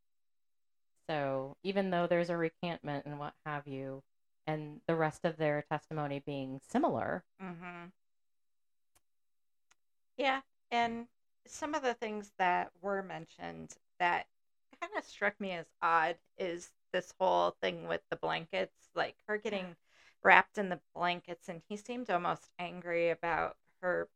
So 1.08 1.56
even 1.62 1.90
though 1.90 2.06
there's 2.06 2.30
a 2.30 2.36
recantment 2.36 3.06
and 3.06 3.18
what 3.18 3.34
have 3.46 3.66
you, 3.66 4.02
and 4.46 4.80
the 4.86 4.94
rest 4.96 5.24
of 5.24 5.36
their 5.36 5.62
testimony 5.62 6.20
being 6.20 6.60
similar, 6.68 7.24
Mm-hmm. 7.42 7.86
Yeah, 10.16 10.40
and 10.70 11.06
some 11.46 11.74
of 11.74 11.82
the 11.82 11.94
things 11.94 12.32
that 12.38 12.72
were 12.82 13.02
mentioned 13.02 13.76
that 13.98 14.26
kind 14.80 14.92
of 14.96 15.04
struck 15.04 15.40
me 15.40 15.52
as 15.52 15.66
odd 15.82 16.16
is 16.36 16.70
this 16.92 17.12
whole 17.18 17.52
thing 17.62 17.86
with 17.88 18.02
the 18.10 18.16
blankets, 18.16 18.90
like 18.94 19.16
her 19.26 19.38
getting 19.38 19.76
wrapped 20.22 20.58
in 20.58 20.68
the 20.68 20.80
blankets, 20.94 21.48
and 21.48 21.62
he 21.68 21.76
seemed 21.76 22.10
almost 22.10 22.50
angry 22.58 23.10
about 23.10 23.56
her, 23.80 24.08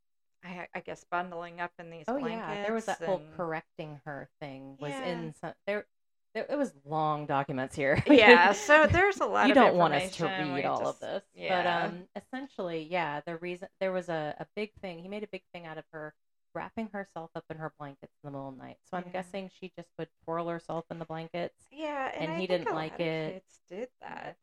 I, 0.44 0.66
I 0.74 0.80
guess, 0.80 1.04
bundling 1.10 1.60
up 1.60 1.72
in 1.78 1.90
these 1.90 2.04
oh 2.08 2.18
blankets. 2.18 2.42
yeah, 2.48 2.62
there 2.64 2.74
was 2.74 2.86
that 2.86 3.02
whole 3.02 3.22
correcting 3.36 4.00
her 4.04 4.28
thing 4.40 4.76
was 4.80 4.90
Yeah. 4.90 5.04
in 5.06 5.34
some 5.40 5.52
there. 5.66 5.86
There, 6.34 6.46
it 6.48 6.56
was 6.56 6.72
long 6.86 7.26
documents 7.26 7.76
here. 7.76 8.02
Yeah, 8.10 8.52
so 8.52 8.86
there's 8.86 9.20
a 9.20 9.26
lot 9.26 9.48
you 9.48 9.54
don't 9.54 9.76
want 9.76 9.92
us 9.94 10.16
to 10.16 10.24
read 10.24 10.64
all 10.64 10.86
of 10.86 10.98
this, 10.98 11.22
yeah. 11.34 11.62
but 11.62 11.92
um, 11.92 12.04
essentially, 12.16 12.88
yeah, 12.90 13.20
the 13.26 13.36
reason 13.36 13.68
there 13.80 13.92
was 13.92 14.08
a, 14.08 14.34
a 14.40 14.46
big 14.56 14.72
thing. 14.80 14.98
He 15.00 15.08
made 15.08 15.22
a 15.22 15.28
big 15.30 15.42
thing 15.52 15.66
out 15.66 15.76
of 15.76 15.84
her 15.92 16.14
wrapping 16.54 16.88
herself 16.92 17.30
up 17.34 17.44
in 17.50 17.58
her 17.58 17.72
blankets 17.78 18.12
in 18.24 18.28
the 18.28 18.30
middle 18.30 18.48
of 18.48 18.56
the 18.56 18.62
night. 18.62 18.76
So 18.90 18.96
I'm 18.96 19.04
Yeah. 19.08 19.12
guessing 19.12 19.50
she 19.60 19.72
just 19.76 19.88
would 19.98 20.08
twirl 20.24 20.48
herself 20.48 20.86
in 20.90 20.98
the 20.98 21.04
blankets. 21.04 21.66
Yeah, 21.70 22.10
and, 22.18 22.32
and 22.32 22.40
he 22.40 22.46
didn't 22.46 22.74
like 22.74 22.98
it. 22.98 23.34
Kids 23.34 23.60
did 23.68 23.88
that. 24.00 24.36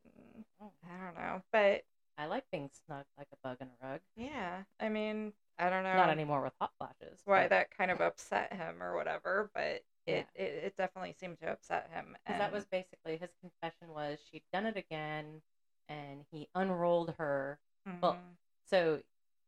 Oh. 0.61 0.71
I 0.87 1.03
don't 1.05 1.15
know, 1.15 1.41
but 1.51 1.81
I 2.19 2.27
like 2.27 2.43
being 2.51 2.69
snug 2.85 3.05
like 3.17 3.27
a 3.33 3.37
bug 3.47 3.57
in 3.61 3.67
a 3.67 3.87
rug. 3.87 4.01
yeah, 4.15 4.57
I 4.79 4.89
mean, 4.89 5.33
I 5.59 5.69
don't 5.69 5.83
know. 5.83 5.93
Not 5.95 6.09
anymore 6.09 6.41
with 6.41 6.53
hot 6.59 6.71
flashes. 6.77 7.21
why 7.25 7.43
but- 7.43 7.49
that 7.49 7.71
kind 7.71 7.91
of 7.91 7.99
upset 8.01 8.53
him 8.53 8.81
or 8.81 8.95
whatever, 8.95 9.51
but 9.53 9.63
it, 9.63 9.83
Yeah. 10.07 10.23
it, 10.43 10.63
it 10.63 10.77
definitely 10.77 11.13
seemed 11.19 11.39
to 11.39 11.51
upset 11.51 11.89
him. 11.91 12.15
'Cause 12.25 12.37
that 12.37 12.41
and- 12.45 12.53
was 12.53 12.65
basically 12.65 13.17
his 13.17 13.31
confession 13.41 13.89
was 13.93 14.19
she'd 14.31 14.43
done 14.53 14.65
it 14.65 14.77
again, 14.77 15.41
and 15.89 16.25
he 16.31 16.47
unrolled 16.55 17.15
her. 17.17 17.59
well, 18.01 18.13
Mhm. 18.15 18.35
So 18.65 19.03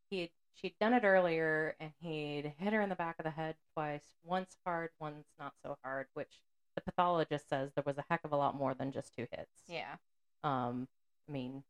he 0.09 0.21
had, 0.21 0.31
she'd 0.53 0.77
done 0.79 0.93
it 0.93 1.03
earlier, 1.03 1.75
and 1.79 1.93
he'd 1.99 2.45
hit 2.57 2.73
her 2.73 2.81
in 2.81 2.89
the 2.89 2.95
back 2.95 3.17
of 3.19 3.23
the 3.23 3.29
head 3.31 3.55
twice. 3.73 4.15
Once 4.23 4.57
hard, 4.65 4.91
once 4.99 5.27
not 5.39 5.53
so 5.63 5.77
hard. 5.83 6.07
Which 6.13 6.41
the 6.75 6.81
pathologist 6.81 7.47
says 7.47 7.71
there 7.73 7.83
was 7.85 7.97
a 7.97 8.05
heck 8.09 8.23
of 8.23 8.31
a 8.33 8.37
lot 8.37 8.55
more 8.55 8.73
than 8.73 8.91
just 8.91 9.13
two 9.13 9.27
hits. 9.31 9.63
yeah, 9.67 9.97
Um, 10.43 10.87
I 11.27 11.31
mean, 11.31 11.63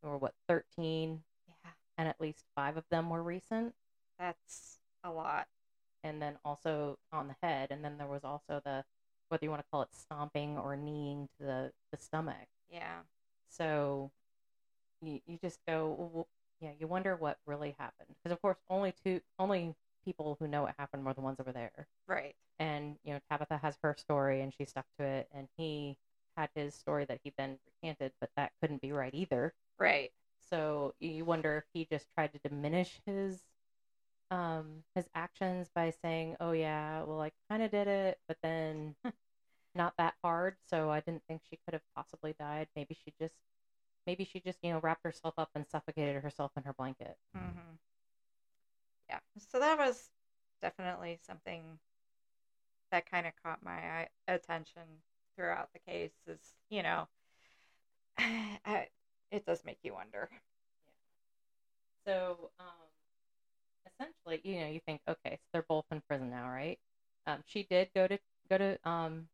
there 0.00 0.10
were 0.10 0.16
what 0.18 0.34
thirteen, 0.48 1.24
yeah, 1.46 1.72
and 1.98 2.08
at 2.08 2.20
least 2.20 2.44
five 2.54 2.76
of 2.76 2.88
them 2.88 3.10
were 3.10 3.22
recent. 3.22 3.74
That's 4.18 4.78
a 5.02 5.10
lot. 5.10 5.48
and 6.02 6.20
then 6.22 6.38
also 6.44 6.98
on 7.12 7.28
the 7.28 7.36
head, 7.42 7.68
and 7.70 7.84
then 7.84 7.98
there 7.98 8.06
was 8.06 8.24
also 8.24 8.60
the 8.64 8.84
whether 9.28 9.44
you 9.44 9.50
want 9.50 9.62
to 9.62 9.68
call 9.70 9.82
it 9.82 9.94
stomping 9.94 10.58
or 10.58 10.76
kneeing 10.76 11.28
to 11.38 11.44
the 11.44 11.72
the 11.90 11.96
stomach. 11.98 12.48
Yeah, 12.68 13.02
So 13.48 14.12
you 15.02 15.20
you 15.26 15.38
just 15.38 15.60
go, 15.66 15.96
well, 16.14 16.28
yeah, 16.60 16.72
you 16.78 16.86
wonder 16.88 17.16
what 17.16 17.38
really 17.46 17.76
happened 17.78 18.08
because 18.22 18.32
of 18.32 18.42
course 18.42 18.58
only 18.70 18.92
two 19.04 19.20
only 19.38 19.74
people 20.04 20.36
who 20.40 20.48
know 20.48 20.62
what 20.62 20.74
happened 20.78 21.04
were 21.04 21.14
the 21.14 21.20
ones 21.22 21.40
over 21.40 21.52
there, 21.52 21.88
right. 22.06 22.34
and 22.58 22.98
you 23.04 23.12
know 23.14 23.20
Tabitha 23.30 23.58
has 23.58 23.78
her 23.82 23.94
story 23.98 24.42
and 24.42 24.52
she 24.54 24.64
stuck 24.64 24.86
to 24.98 25.04
it, 25.04 25.28
and 25.32 25.48
he 25.56 25.96
had 26.36 26.50
his 26.54 26.74
story 26.74 27.04
that 27.06 27.20
he 27.24 27.32
then 27.38 27.58
recanted, 27.66 28.12
but 28.20 28.30
that 28.36 28.52
couldn't 28.60 28.82
be 28.82 28.92
right 28.92 29.14
either. 29.14 29.54
Right. 29.78 30.12
So 30.50 30.94
you 31.00 31.24
wonder 31.24 31.58
if 31.58 31.64
he 31.72 31.86
just 31.86 32.06
tried 32.14 32.32
to 32.34 32.38
diminish 32.48 33.00
his 33.06 33.42
um 34.30 34.84
his 34.94 35.08
actions 35.14 35.70
by 35.74 35.90
saying, 35.90 36.36
"Oh 36.40 36.52
yeah, 36.52 37.02
well 37.04 37.20
I 37.22 37.32
kind 37.50 37.62
of 37.62 37.70
did 37.70 37.88
it, 37.88 38.18
but 38.28 38.38
then 38.42 38.96
not 39.74 39.94
that 39.98 40.16
hard, 40.24 40.56
so 40.62 40.90
I 40.90 41.00
didn't 41.00 41.24
think 41.28 41.42
she 41.44 41.58
could 41.64 41.74
have 41.74 41.82
possibly 41.96 42.34
died. 42.38 42.68
Maybe 42.76 42.94
she 42.94 43.12
just 43.20 43.36
maybe 44.06 44.24
she 44.24 44.40
just, 44.40 44.60
you 44.62 44.72
know, 44.72 44.80
wrapped 44.80 45.04
herself 45.04 45.34
up 45.38 45.50
and 45.54 45.66
suffocated 45.68 46.22
herself 46.22 46.52
in 46.56 46.64
her 46.64 46.74
blanket." 46.74 47.18
hmm 47.34 47.76
Yeah. 49.08 49.20
So 49.38 49.58
that 49.60 49.78
was 49.78 50.10
definitely 50.60 51.18
something 51.22 51.78
that 52.90 53.06
kind 53.10 53.26
of 53.26 53.34
caught 53.42 53.62
my 53.62 53.72
eye- 54.00 54.08
attention 54.28 55.02
throughout 55.36 55.72
the 55.72 55.78
case. 55.80 56.12
Is 56.26 56.54
you 56.70 56.82
know, 56.82 57.08
it 59.30 59.44
does 59.46 59.64
make 59.64 59.78
you 59.82 59.94
wonder. 59.94 60.28
Yeah. 60.86 60.92
So, 62.06 62.50
um 62.58 62.83
essentially, 64.00 64.40
you 64.44 64.60
know, 64.60 64.68
you 64.68 64.80
think, 64.86 65.02
okay, 65.08 65.36
so 65.36 65.48
they're 65.52 65.62
both 65.68 65.86
in 65.90 66.00
prison 66.02 66.30
now, 66.30 66.50
right? 66.50 66.78
Um 67.26 67.42
she 67.46 67.64
did 67.64 67.90
go 67.94 68.06
to 68.08 68.18
go 68.50 68.58
to 68.58 68.88
um 68.88 69.28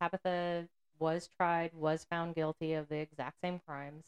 Tabitha 0.00 0.68
was 0.98 1.28
tried, 1.28 1.74
was 1.74 2.04
found 2.04 2.34
guilty 2.34 2.74
of 2.74 2.88
the 2.88 2.98
exact 2.98 3.40
same 3.42 3.60
crimes. 3.60 4.04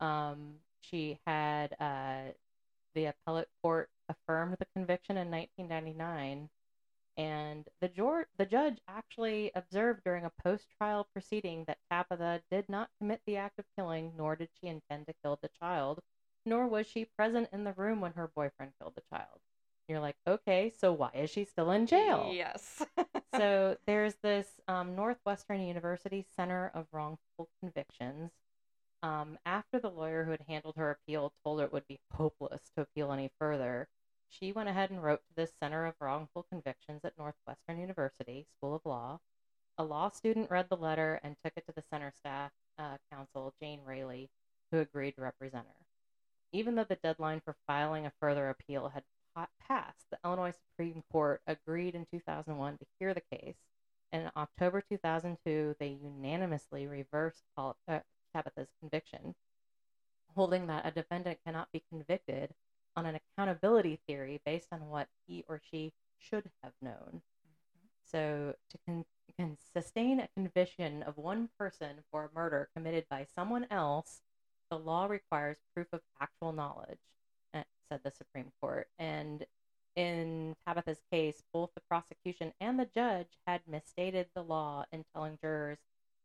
Um, 0.00 0.60
she 0.80 1.20
had 1.26 1.74
uh, 1.80 2.32
the 2.94 3.06
appellate 3.06 3.48
court 3.62 3.90
affirmed 4.08 4.56
the 4.58 4.66
conviction 4.66 5.16
in 5.16 5.30
1999, 5.30 6.50
and 7.16 7.68
the, 7.80 7.88
jor- 7.88 8.28
the 8.36 8.46
judge 8.46 8.80
actually 8.88 9.50
observed 9.54 10.02
during 10.04 10.24
a 10.24 10.30
post-trial 10.42 11.04
proceeding 11.12 11.64
that 11.66 11.78
Tabitha 11.90 12.42
did 12.50 12.68
not 12.68 12.90
commit 12.98 13.22
the 13.26 13.36
act 13.38 13.58
of 13.58 13.66
killing, 13.76 14.16
nor 14.16 14.36
did 14.36 14.50
she 14.60 14.68
intend 14.68 15.06
to 15.06 15.14
kill 15.22 15.38
the 15.42 15.48
child, 15.48 16.00
nor 16.48 16.66
was 16.66 16.86
she 16.86 17.04
present 17.04 17.48
in 17.52 17.64
the 17.64 17.72
room 17.72 18.00
when 18.00 18.12
her 18.12 18.30
boyfriend 18.34 18.72
killed 18.80 18.94
the 18.94 19.02
child. 19.10 19.40
You're 19.88 20.00
like, 20.00 20.16
okay, 20.26 20.72
so 20.78 20.92
why 20.92 21.10
is 21.14 21.30
she 21.30 21.44
still 21.44 21.70
in 21.70 21.86
jail? 21.86 22.30
Yes. 22.32 22.82
so 23.34 23.76
there's 23.86 24.16
this 24.22 24.46
um, 24.68 24.94
Northwestern 24.94 25.62
University 25.62 26.26
Center 26.36 26.70
of 26.74 26.86
Wrongful 26.92 27.48
Convictions. 27.60 28.30
Um, 29.02 29.38
after 29.46 29.78
the 29.78 29.90
lawyer 29.90 30.24
who 30.24 30.32
had 30.32 30.44
handled 30.46 30.76
her 30.76 30.90
appeal 30.90 31.32
told 31.42 31.60
her 31.60 31.66
it 31.66 31.72
would 31.72 31.86
be 31.88 32.00
hopeless 32.12 32.60
to 32.76 32.82
appeal 32.82 33.12
any 33.12 33.30
further, 33.38 33.88
she 34.28 34.52
went 34.52 34.68
ahead 34.68 34.90
and 34.90 35.02
wrote 35.02 35.20
to 35.28 35.34
this 35.36 35.52
Center 35.58 35.86
of 35.86 35.94
Wrongful 36.00 36.44
Convictions 36.50 37.00
at 37.04 37.16
Northwestern 37.16 37.80
University 37.80 38.46
School 38.56 38.74
of 38.74 38.82
Law. 38.84 39.20
A 39.78 39.84
law 39.84 40.10
student 40.10 40.50
read 40.50 40.66
the 40.68 40.76
letter 40.76 41.20
and 41.22 41.36
took 41.42 41.54
it 41.56 41.64
to 41.66 41.72
the 41.74 41.84
center 41.90 42.12
staff 42.14 42.50
uh, 42.78 42.96
counsel, 43.10 43.54
Jane 43.62 43.80
Raley, 43.86 44.28
who 44.70 44.80
agreed 44.80 45.12
to 45.12 45.22
represent 45.22 45.66
her. 45.66 45.87
Even 46.52 46.74
though 46.74 46.84
the 46.84 46.96
deadline 46.96 47.40
for 47.44 47.56
filing 47.66 48.06
a 48.06 48.12
further 48.20 48.48
appeal 48.48 48.88
had 48.88 49.04
passed, 49.66 50.06
the 50.10 50.18
Illinois 50.24 50.54
Supreme 50.70 51.02
Court 51.12 51.40
agreed 51.46 51.94
in 51.94 52.06
2001 52.10 52.78
to 52.78 52.86
hear 52.98 53.14
the 53.14 53.36
case. 53.36 53.56
And 54.10 54.24
in 54.24 54.30
October 54.36 54.80
2002, 54.80 55.76
they 55.78 55.98
unanimously 56.02 56.86
reversed 56.86 57.42
Paul, 57.54 57.76
uh, 57.86 58.00
Tabitha's 58.34 58.70
conviction, 58.80 59.34
holding 60.34 60.66
that 60.66 60.86
a 60.86 60.90
defendant 60.90 61.38
cannot 61.44 61.70
be 61.72 61.84
convicted 61.90 62.54
on 62.96 63.04
an 63.06 63.16
accountability 63.16 64.00
theory 64.06 64.40
based 64.44 64.68
on 64.72 64.88
what 64.88 65.08
he 65.26 65.44
or 65.48 65.60
she 65.70 65.92
should 66.18 66.50
have 66.62 66.72
known. 66.80 67.22
So, 68.02 68.54
to 68.70 68.78
con- 68.86 69.04
can 69.38 69.56
sustain 69.72 70.20
a 70.20 70.28
conviction 70.34 71.02
of 71.04 71.16
one 71.16 71.48
person 71.58 72.02
for 72.10 72.24
a 72.24 72.34
murder 72.34 72.68
committed 72.74 73.06
by 73.08 73.24
someone 73.34 73.66
else, 73.70 74.20
the 74.70 74.78
law 74.78 75.06
requires 75.06 75.58
proof 75.74 75.86
of 75.92 76.00
actual 76.20 76.52
knowledge, 76.52 76.98
uh, 77.54 77.62
said 77.88 78.00
the 78.04 78.10
Supreme 78.10 78.52
Court. 78.60 78.88
And 78.98 79.44
in 79.96 80.54
Tabitha's 80.66 81.02
case, 81.10 81.42
both 81.52 81.70
the 81.74 81.80
prosecution 81.88 82.52
and 82.60 82.78
the 82.78 82.88
judge 82.94 83.38
had 83.46 83.62
misstated 83.66 84.26
the 84.34 84.42
law 84.42 84.84
in 84.92 85.04
telling 85.12 85.38
jurors 85.42 85.78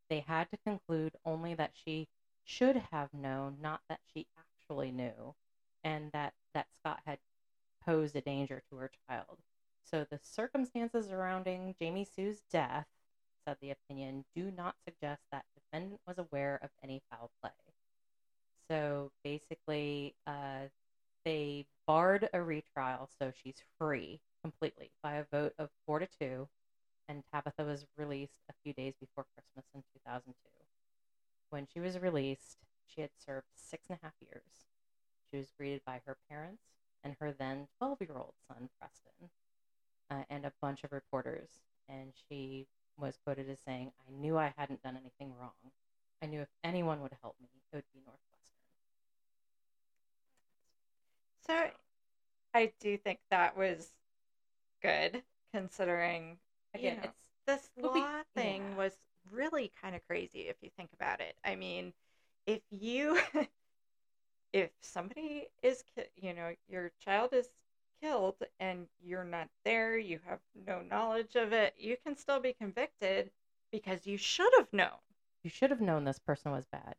they 0.10 0.20
had 0.28 0.50
to 0.52 0.58
conclude 0.58 1.14
only 1.26 1.56
that 1.56 1.72
she 1.74 2.08
should 2.44 2.76
have 2.92 3.14
known, 3.14 3.58
not 3.62 3.82
that 3.90 4.00
she 4.14 4.28
actually 4.38 4.92
knew, 4.92 5.34
and 5.84 6.12
that, 6.12 6.34
that 6.54 6.68
Scott 6.76 7.00
had 7.06 7.18
posed 7.86 8.16
a 8.16 8.22
danger 8.22 8.62
to 8.70 8.76
her 8.78 8.92
child. 9.10 9.38
So 9.84 10.06
the 10.10 10.20
circumstances 10.22 11.08
surrounding 11.08 11.76
Jami 11.82 12.06
Sue's 12.06 12.42
death, 12.52 12.88
said 13.46 13.58
the 13.62 13.72
opinion, 13.72 14.24
do 14.36 14.52
not 14.52 14.76
suggest 14.86 15.22
that 15.32 15.46
defendant 15.56 16.00
was 16.08 16.18
aware 16.18 16.60
of 16.62 16.70
any 16.84 17.02
foul 17.10 17.32
play. 17.42 17.52
So 18.70 19.12
basically, 19.24 20.16
uh, 20.26 20.68
they 21.26 21.66
barred 22.14 22.30
a 22.34 22.44
retrial, 22.44 23.10
so 23.18 23.32
she's 23.44 23.64
free 23.80 24.20
completely 24.44 24.92
by 25.02 25.16
a 25.16 25.26
vote 25.32 25.54
of 25.58 25.70
four 25.86 25.98
to 25.98 26.08
two, 26.20 26.48
and 27.10 27.24
Tabitha 27.34 27.64
was 27.64 27.86
released 27.98 28.38
a 28.50 28.54
few 28.64 28.72
days 28.74 28.94
before 29.00 29.26
Christmas 29.34 29.66
in 29.74 29.82
2002. 30.06 30.36
When 31.50 31.68
she 31.72 31.80
was 31.80 31.98
released, 31.98 32.58
she 32.86 33.02
had 33.02 33.10
served 33.18 33.48
six 33.56 33.88
and 33.90 33.98
a 33.98 34.06
half 34.06 34.14
years. 34.22 34.68
She 35.32 35.38
was 35.38 35.52
greeted 35.58 35.82
by 35.86 36.02
her 36.06 36.18
parents, 36.30 36.64
and 37.04 37.16
her 37.20 37.32
then 37.32 37.68
12 37.80 38.02
year 38.02 38.18
old 38.18 38.34
son, 38.48 38.70
Preston, 38.80 39.30
uh, 40.12 40.24
and 40.30 40.46
a 40.46 40.54
bunch 40.62 40.84
of 40.84 40.92
reporters. 40.92 41.50
And 41.90 42.14
she 42.30 42.68
was 42.96 43.18
quoted 43.24 43.50
as 43.50 43.58
saying, 43.66 43.92
I 44.08 44.12
knew 44.12 44.38
I 44.38 44.54
hadn't 44.56 44.84
done 44.84 44.98
anything 45.02 45.34
wrong. 45.40 45.72
I 46.22 46.28
knew 46.28 46.42
if 46.42 46.50
anyone 46.64 47.02
would 47.02 47.16
help 47.22 47.36
me, 47.42 47.48
it 47.72 47.76
would 47.76 47.86
be 47.92 48.02
Northwestern. 48.06 48.22
So 51.48 51.80
I 52.54 52.72
do 52.80 52.98
think 52.98 53.20
that 53.32 53.53
was 53.72 53.94
good 54.82 55.24
considering 55.54 56.40
Again, 56.74 56.96
you 56.96 57.02
know, 57.02 57.10
it's 57.48 57.62
this 57.64 57.70
Well, 57.78 57.94
we- 57.94 58.02
thing 58.36 58.62
yeah. 58.72 58.78
was 58.78 58.98
really 59.32 59.72
kind 59.82 59.96
of 59.96 60.06
crazy 60.08 60.48
if 60.48 60.58
you 60.62 60.70
think 60.78 60.92
about 60.94 61.22
it. 61.22 61.36
I 61.44 61.56
mean, 61.56 61.94
if 62.46 62.62
you 62.72 63.20
if 64.54 64.72
somebody 64.82 65.48
is 65.62 65.84
ki- 65.96 66.10
you 66.16 66.34
know, 66.34 66.56
your 66.68 66.92
child 67.00 67.34
is 67.34 67.50
killed 68.02 68.44
and 68.60 68.88
you're 69.02 69.24
not 69.26 69.50
there, 69.66 69.98
you 69.98 70.20
have 70.26 70.40
no 70.68 70.82
knowledge 70.82 71.36
of 71.36 71.54
it, 71.54 71.74
you 71.78 71.98
can 72.06 72.16
still 72.16 72.40
be 72.40 72.54
convicted 72.54 73.32
because 73.72 74.06
you 74.08 74.18
should 74.18 74.52
have 74.58 74.72
known. 74.74 75.00
you 75.44 75.50
should 75.50 75.70
have 75.72 75.82
known 75.82 76.04
this 76.06 76.20
person 76.20 76.52
was 76.52 76.66
bad. 76.68 76.96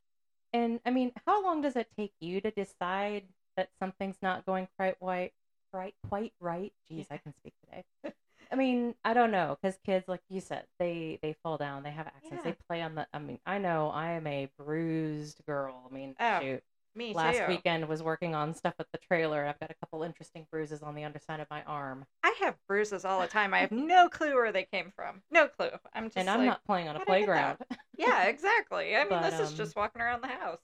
And 0.53 0.81
I 0.87 0.91
mean, 0.91 1.13
how 1.27 1.43
long 1.43 1.61
does 1.63 1.77
it 1.77 1.89
take 1.97 2.15
you 2.21 2.41
to 2.41 2.51
decide 2.51 3.29
that 3.57 3.71
something's 3.79 4.23
not 4.23 4.47
going 4.47 4.69
quite 4.77 4.97
right? 5.01 5.33
Right, 5.75 5.95
quite 6.09 6.33
right. 6.39 6.73
Jeez, 6.91 7.07
I 7.11 7.17
can 7.19 7.35
speak 7.35 7.53
today. 7.65 7.85
I 8.53 8.55
mean, 8.55 8.95
I 9.05 9.13
don't 9.13 9.33
know, 9.33 9.59
because 9.61 9.77
kids, 9.85 10.07
like 10.07 10.21
you 10.29 10.41
said, 10.41 10.67
they 10.79 11.19
they 11.21 11.35
fall 11.43 11.57
down, 11.57 11.83
they 11.83 11.91
have 11.91 12.07
accidents, 12.07 12.43
Yeah. 12.45 12.53
they 12.53 12.57
play 12.69 12.81
on 12.83 12.95
the. 12.95 13.09
I 13.13 13.19
mean, 13.19 13.41
I 13.45 13.59
know 13.59 13.91
I 13.91 14.13
am 14.13 14.27
a 14.29 14.49
bruised 14.57 15.41
girl. 15.47 15.89
I 15.91 15.93
mean, 15.93 16.15
Oh, 16.21 16.41
shoot, 16.41 16.63
Me 16.95 17.13
last 17.13 17.39
too. 17.39 17.47
weekend 17.49 17.89
was 17.89 18.05
working 18.05 18.37
on 18.37 18.55
stuff 18.55 18.75
at 18.79 18.87
the 18.93 18.99
trailer. 18.99 19.45
I've 19.47 19.59
got 19.59 19.73
a 19.73 19.75
couple 19.75 20.05
interesting 20.05 20.47
bruises 20.49 20.81
on 20.83 20.95
the 20.95 21.03
underside 21.03 21.41
of 21.41 21.49
my 21.51 21.65
arm, 21.65 22.07
I 22.23 22.33
have 22.41 22.55
bruises 22.69 23.05
all 23.05 23.21
the 23.21 23.27
time. 23.39 23.53
I 23.53 23.59
have 23.61 23.73
no 23.73 24.09
clue 24.09 24.35
where 24.35 24.53
they 24.53 24.65
came 24.65 24.93
from. 24.95 25.23
No 25.33 25.49
clue. 25.49 25.71
I'm 25.93 26.05
just 26.05 26.19
and 26.19 26.31
I'm 26.31 26.39
like, 26.41 26.47
not 26.47 26.65
playing 26.65 26.87
on 26.87 26.95
a 26.95 26.99
"How'd 27.01 27.09
I 27.09 27.19
get 27.19 27.27
playground. 27.27 27.59
yeah, 27.99 28.25
exactly. 28.27 28.95
I 28.95 29.01
mean, 29.01 29.09
But, 29.09 29.31
this 29.31 29.41
is 29.41 29.51
um, 29.51 29.57
just 29.57 29.75
walking 29.75 30.01
around 30.03 30.23
the 30.23 30.29
house. 30.29 30.61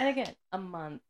and 0.00 0.08
again, 0.08 0.34
a 0.50 0.58
month. 0.58 1.02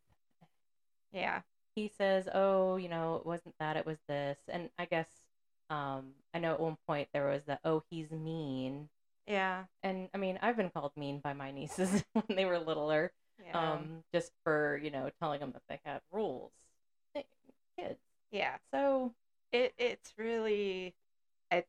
Yeah. 1.12 1.40
He 1.82 1.88
says, 1.88 2.28
"Oh, 2.32 2.76
you 2.76 2.88
know, 2.88 3.16
it 3.16 3.26
wasn't 3.26 3.54
that; 3.60 3.76
it 3.76 3.86
was 3.86 3.98
this." 4.08 4.38
And 4.48 4.70
I 4.78 4.84
guess 4.86 5.08
um, 5.70 6.14
I 6.34 6.38
know 6.38 6.54
at 6.54 6.60
one 6.60 6.76
point 6.86 7.08
there 7.12 7.28
was 7.28 7.44
the, 7.44 7.58
"Oh, 7.64 7.82
he's 7.90 8.10
mean," 8.10 8.88
Yeah. 9.26 9.64
and 9.82 10.08
I 10.14 10.18
mean, 10.18 10.38
I've 10.42 10.56
been 10.56 10.70
called 10.70 10.92
mean 10.96 11.20
by 11.20 11.32
my 11.34 11.50
nieces 11.50 12.04
when 12.12 12.24
they 12.36 12.44
were 12.44 12.58
littler, 12.58 13.12
Yeah. 13.44 13.74
um, 13.74 14.04
just 14.12 14.32
for 14.44 14.76
you 14.78 14.90
know 14.90 15.10
telling 15.20 15.40
them 15.40 15.52
that 15.52 15.62
they 15.68 15.80
had 15.84 16.00
rules. 16.12 16.52
Kids, 17.78 18.00
yeah. 18.30 18.56
so 18.72 19.14
It 19.52 19.74
it's 19.78 20.14
really 20.18 20.94
I 21.50 21.64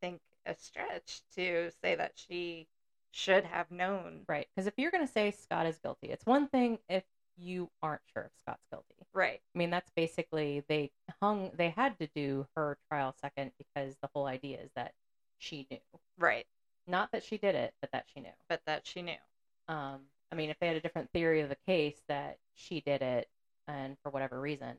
think 0.00 0.20
a 0.46 0.54
stretch 0.54 1.22
to 1.36 1.70
say 1.82 1.94
that 1.94 2.12
she 2.16 2.68
should 3.12 3.44
have 3.44 3.70
known. 3.70 4.24
right, 4.28 4.46
because 4.54 4.66
if 4.66 4.74
you're 4.76 4.90
gonna 4.90 5.06
say 5.06 5.30
Scott 5.30 5.66
is 5.66 5.78
guilty, 5.78 6.08
it's 6.08 6.26
one 6.26 6.48
thing 6.48 6.78
if 6.88 7.04
you 7.36 7.70
aren't 7.82 8.02
sure 8.12 8.24
if 8.24 8.32
Scott's 8.38 8.66
guilty. 8.70 8.97
Right. 9.18 9.40
I 9.52 9.58
mean, 9.58 9.70
that's 9.70 9.90
basically 9.96 10.62
they 10.68 10.92
hung. 11.20 11.50
They 11.56 11.70
had 11.70 11.98
to 11.98 12.06
do 12.14 12.46
her 12.54 12.78
trial 12.88 13.12
second 13.20 13.50
because 13.58 13.96
the 14.00 14.08
whole 14.14 14.26
idea 14.26 14.60
is 14.60 14.70
that 14.76 14.92
she 15.38 15.66
knew, 15.72 15.80
Right. 16.16 16.46
not 16.86 17.10
that 17.10 17.24
she 17.24 17.36
did 17.36 17.56
it, 17.56 17.74
but 17.80 17.90
that 17.90 18.06
she 18.14 18.20
knew. 18.20 18.30
But 18.48 18.60
that 18.66 18.86
she 18.86 19.02
knew. 19.02 19.18
Um, 19.66 20.02
I 20.30 20.36
mean, 20.36 20.50
if 20.50 20.58
they 20.60 20.68
had 20.68 20.76
a 20.76 20.80
different 20.80 21.10
theory 21.10 21.40
of 21.40 21.48
the 21.48 21.56
case 21.66 22.00
that 22.06 22.38
she 22.54 22.80
did 22.80 23.02
it, 23.02 23.28
and 23.66 23.96
for 24.04 24.10
whatever 24.10 24.40
reason, 24.40 24.76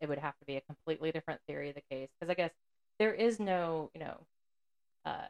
it 0.00 0.08
would 0.08 0.18
have 0.18 0.38
to 0.38 0.44
be 0.44 0.56
a 0.56 0.60
completely 0.60 1.10
different 1.10 1.40
theory 1.48 1.70
of 1.70 1.74
the 1.74 1.82
case. 1.90 2.10
Because 2.20 2.30
I 2.30 2.34
guess 2.34 2.52
there 3.00 3.12
is 3.12 3.40
no, 3.40 3.90
you 3.92 4.02
know, 4.02 4.18
uh, 5.04 5.26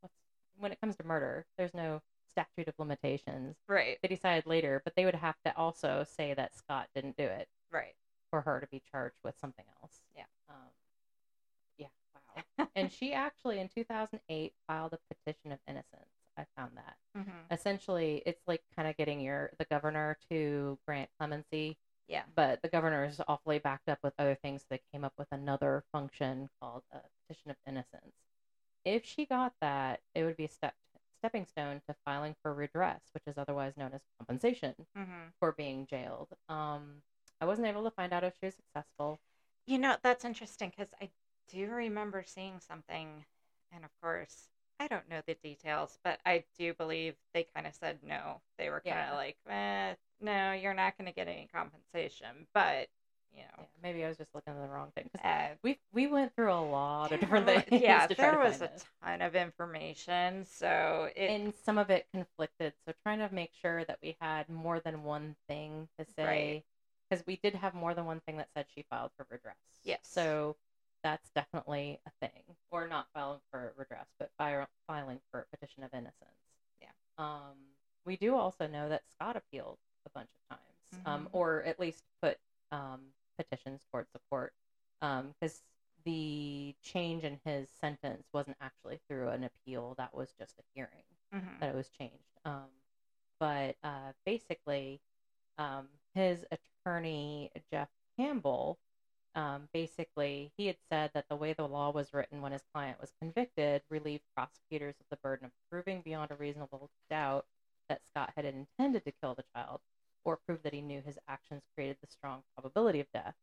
what's, 0.00 0.16
when 0.58 0.72
it 0.72 0.80
comes 0.80 0.96
to 0.96 1.04
murder, 1.06 1.46
there's 1.56 1.72
no 1.72 2.02
statute 2.28 2.66
of 2.66 2.74
limitations. 2.80 3.54
Right. 3.68 3.98
They 4.02 4.08
decided 4.08 4.44
later, 4.44 4.82
but 4.82 4.96
they 4.96 5.04
would 5.04 5.14
have 5.14 5.36
to 5.44 5.56
also 5.56 6.04
say 6.04 6.34
that 6.34 6.56
Scott 6.56 6.88
didn't 6.96 7.16
do 7.16 7.26
it 7.26 7.46
Right. 7.72 7.94
for 8.30 8.40
her 8.42 8.60
to 8.60 8.66
be 8.68 8.82
charged 8.90 9.16
with 9.24 9.38
something 9.40 9.64
else. 9.82 10.00
Yeah. 10.16 10.24
Um, 10.48 10.56
yeah. 11.78 11.86
Wow. 12.58 12.68
and 12.76 12.90
she 12.98 13.12
actually, 13.12 13.58
in 13.60 13.68
2008, 13.68 14.52
filed 14.66 14.92
a 14.94 14.98
petition 15.14 15.52
of 15.52 15.58
innocence. 15.66 16.06
I 16.38 16.46
found 16.56 16.72
that 16.76 16.96
Mm-hmm. 17.18 17.52
essentially 17.52 18.22
it's 18.24 18.40
like 18.46 18.62
kind 18.74 18.88
of 18.88 18.96
getting 18.96 19.20
your 19.20 19.50
the 19.58 19.66
governor 19.66 20.16
to 20.30 20.78
grant 20.86 21.10
clemency 21.18 21.76
Yeah. 22.08 22.22
but 22.34 22.62
the 22.62 22.68
governor 22.68 23.04
is 23.04 23.20
awfully 23.28 23.58
backed 23.58 23.90
up 23.90 23.98
with 24.02 24.14
other 24.18 24.34
things 24.34 24.62
so 24.62 24.66
they 24.70 24.80
came 24.90 25.04
up 25.04 25.12
with 25.18 25.28
another 25.30 25.84
function 25.92 26.48
called 26.58 26.84
a 26.90 27.00
petition 27.28 27.50
of 27.50 27.56
innocence 27.66 28.14
if 28.86 29.04
she 29.04 29.26
got 29.26 29.52
that 29.60 30.00
it 30.14 30.24
would 30.24 30.38
be 30.38 30.46
a 30.46 30.48
step 30.48 30.72
stepping 31.18 31.44
stone 31.44 31.82
to 31.86 31.94
filing 32.06 32.34
for 32.42 32.54
redress 32.54 33.02
which 33.12 33.24
is 33.26 33.36
otherwise 33.36 33.74
known 33.76 33.90
as 33.92 34.00
compensation 34.18 34.74
Mm-hmm. 34.96 35.28
for 35.38 35.52
being 35.52 35.86
jailed 35.86 36.28
um 36.48 37.02
i 37.42 37.44
wasn't 37.44 37.66
able 37.66 37.84
to 37.84 37.90
find 37.90 38.14
out 38.14 38.24
if 38.24 38.34
she 38.40 38.46
was 38.46 38.54
successful 38.54 39.20
You 39.66 39.78
know, 39.78 39.96
that's 40.02 40.24
interesting 40.24 40.70
because 40.70 40.92
I 41.00 41.10
do 41.48 41.68
remember 41.70 42.22
seeing 42.26 42.60
something, 42.60 43.24
and 43.72 43.84
of 43.84 43.90
course, 44.00 44.48
I 44.80 44.88
don't 44.88 45.08
know 45.08 45.22
the 45.26 45.34
details, 45.34 45.98
but 46.02 46.20
I 46.26 46.44
do 46.58 46.74
believe 46.74 47.14
they 47.34 47.44
kind 47.44 47.66
of 47.66 47.74
said 47.74 48.00
no. 48.02 48.42
They 48.58 48.70
were 48.70 48.82
kind 48.88 49.08
of 49.08 49.14
Yeah. 49.14 49.16
like, 49.16 49.36
eh, 49.48 49.94
no, 50.20 50.52
you're 50.52 50.74
not 50.74 50.96
going 50.98 51.06
to 51.06 51.14
get 51.14 51.28
any 51.28 51.46
compensation. 51.52 52.48
But, 52.54 52.88
you 53.32 53.44
yeah, 53.56 53.56
know, 53.56 53.66
maybe 53.82 54.04
i 54.04 54.08
was 54.08 54.18
just 54.18 54.34
looking 54.34 54.52
at 54.54 54.60
the 54.60 54.68
wrong 54.68 54.90
thing 54.94 55.08
uh, 55.24 55.48
we 55.62 55.78
we 55.92 56.06
went 56.06 56.34
through 56.34 56.52
a 56.52 56.54
lot 56.60 57.12
of 57.12 57.20
different 57.20 57.46
things 57.46 57.66
Yeah, 57.70 58.06
there 58.16 58.38
was 58.38 58.60
a 58.60 58.68
this. 58.68 58.84
ton 59.02 59.22
of 59.22 59.34
information. 59.34 60.44
So 60.44 61.08
it, 61.16 61.28
and 61.28 61.54
some 61.64 61.78
of 61.78 61.90
it 61.90 62.06
conflicted. 62.12 62.74
So 62.86 62.92
trying 63.02 63.18
to 63.20 63.32
make 63.34 63.52
sure 63.60 63.84
that 63.84 63.98
we 64.02 64.16
had 64.20 64.48
more 64.48 64.80
than 64.80 65.04
one 65.04 65.36
thing 65.48 65.88
to 65.98 66.04
say, 66.16 66.24
Right. 66.24 66.62
Because 67.12 67.26
we 67.26 67.36
did 67.36 67.54
have 67.54 67.74
more 67.74 67.92
than 67.92 68.06
one 68.06 68.20
thing 68.20 68.38
that 68.38 68.48
said 68.54 68.64
she 68.74 68.82
filed 68.88 69.10
for 69.16 69.26
redress. 69.28 69.56
Yes. 69.84 69.98
So 70.02 70.56
that's 71.02 71.30
definitely 71.30 72.00
a 72.06 72.10
thing, 72.26 72.42
or 72.70 72.88
not 72.88 73.06
filing 73.12 73.40
for 73.50 73.74
redress, 73.76 74.06
but 74.18 74.30
fi- 74.38 74.66
filing 74.86 75.20
for 75.30 75.40
a 75.40 75.56
petition 75.56 75.82
of 75.82 75.92
innocence. 75.92 76.14
Yeah. 76.80 76.86
Um, 77.18 77.56
we 78.06 78.16
do 78.16 78.34
also 78.34 78.66
know 78.66 78.88
that 78.88 79.02
Scott 79.10 79.36
appealed 79.36 79.76
a 80.06 80.10
bunch 80.10 80.30
of 80.50 80.56
times, 80.56 81.06
um, 81.06 81.26
Mhm. 81.26 81.30
or 81.32 81.62
at 81.64 81.78
least 81.78 82.02
put 82.22 82.38
um, 82.70 83.12
petitions 83.36 83.84
towards 83.90 84.10
the 84.12 84.20
court, 84.30 84.54
because 85.00 85.62
the 86.04 86.74
change 86.80 87.24
in 87.24 87.38
his 87.44 87.68
sentence 87.68 88.26
wasn't 88.32 88.56
actually 88.60 89.00
through 89.06 89.28
an 89.28 89.44
appeal; 89.44 89.94
that 89.98 90.14
was 90.14 90.32
just 90.32 90.58
a 90.58 90.62
hearing 90.74 91.04
mhm. 91.34 91.58
that 91.60 91.68
it 91.68 91.74
was 91.74 91.90
changed. 91.90 92.38
Um, 92.46 92.70
but 93.38 93.76
uh, 93.82 94.12
basically, 94.24 95.02
um, 95.58 95.88
his 96.14 96.44
attorney 96.50 96.71
Jeff 97.70 97.88
Campbell, 98.18 98.78
um, 99.34 99.68
basically, 99.72 100.52
he 100.56 100.66
had 100.66 100.76
said 100.90 101.10
that 101.14 101.28
the 101.28 101.36
way 101.36 101.52
the 101.52 101.66
law 101.66 101.90
was 101.90 102.12
written 102.12 102.42
when 102.42 102.52
his 102.52 102.64
client 102.72 103.00
was 103.00 103.12
convicted 103.20 103.82
relieved 103.88 104.24
prosecutors 104.34 104.96
of 105.00 105.06
the 105.10 105.16
burden 105.16 105.46
of 105.46 105.52
proving 105.70 106.02
beyond 106.02 106.30
a 106.30 106.34
reasonable 106.34 106.90
doubt 107.08 107.46
that 107.88 108.06
Scott 108.06 108.32
had 108.36 108.44
intended 108.44 109.04
to 109.04 109.12
kill 109.12 109.34
the 109.34 109.44
child, 109.54 109.80
or 110.24 110.36
prove 110.36 110.62
that 110.62 110.74
he 110.74 110.80
knew 110.80 111.00
his 111.00 111.18
actions 111.28 111.62
created 111.74 111.96
the 112.00 112.06
strong 112.06 112.42
probability 112.54 113.00
of 113.00 113.10
death. 113.12 113.34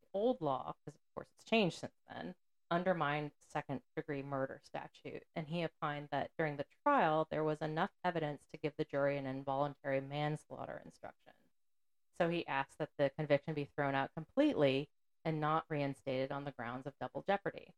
The 0.00 0.18
old 0.18 0.40
law, 0.40 0.74
because 0.84 0.96
of 0.96 1.14
course 1.14 1.28
it's 1.36 1.44
changed 1.48 1.78
since 1.78 1.92
then, 2.08 2.34
undermined 2.70 3.30
the 3.30 3.50
second 3.50 3.80
degree 3.94 4.22
murder 4.22 4.60
statute, 4.64 5.24
and 5.36 5.48
he 5.48 5.64
opined 5.64 6.08
that 6.10 6.30
during 6.38 6.56
the 6.56 6.64
trial 6.82 7.26
there 7.30 7.44
was 7.44 7.60
enough 7.60 7.90
evidence 8.04 8.42
to 8.50 8.58
give 8.58 8.72
the 8.76 8.84
jury 8.84 9.18
an 9.18 9.26
involuntary 9.26 10.00
manslaughter 10.00 10.80
instruction. 10.84 11.32
So 12.22 12.28
he 12.28 12.46
asked 12.46 12.78
that 12.78 12.90
the 12.98 13.10
conviction 13.18 13.52
be 13.52 13.68
thrown 13.74 13.96
out 13.96 14.10
completely 14.14 14.88
and 15.24 15.40
not 15.40 15.64
reinstated 15.68 16.30
on 16.30 16.44
the 16.44 16.52
grounds 16.52 16.86
of 16.86 16.92
double 17.00 17.24
jeopardy, 17.26 17.74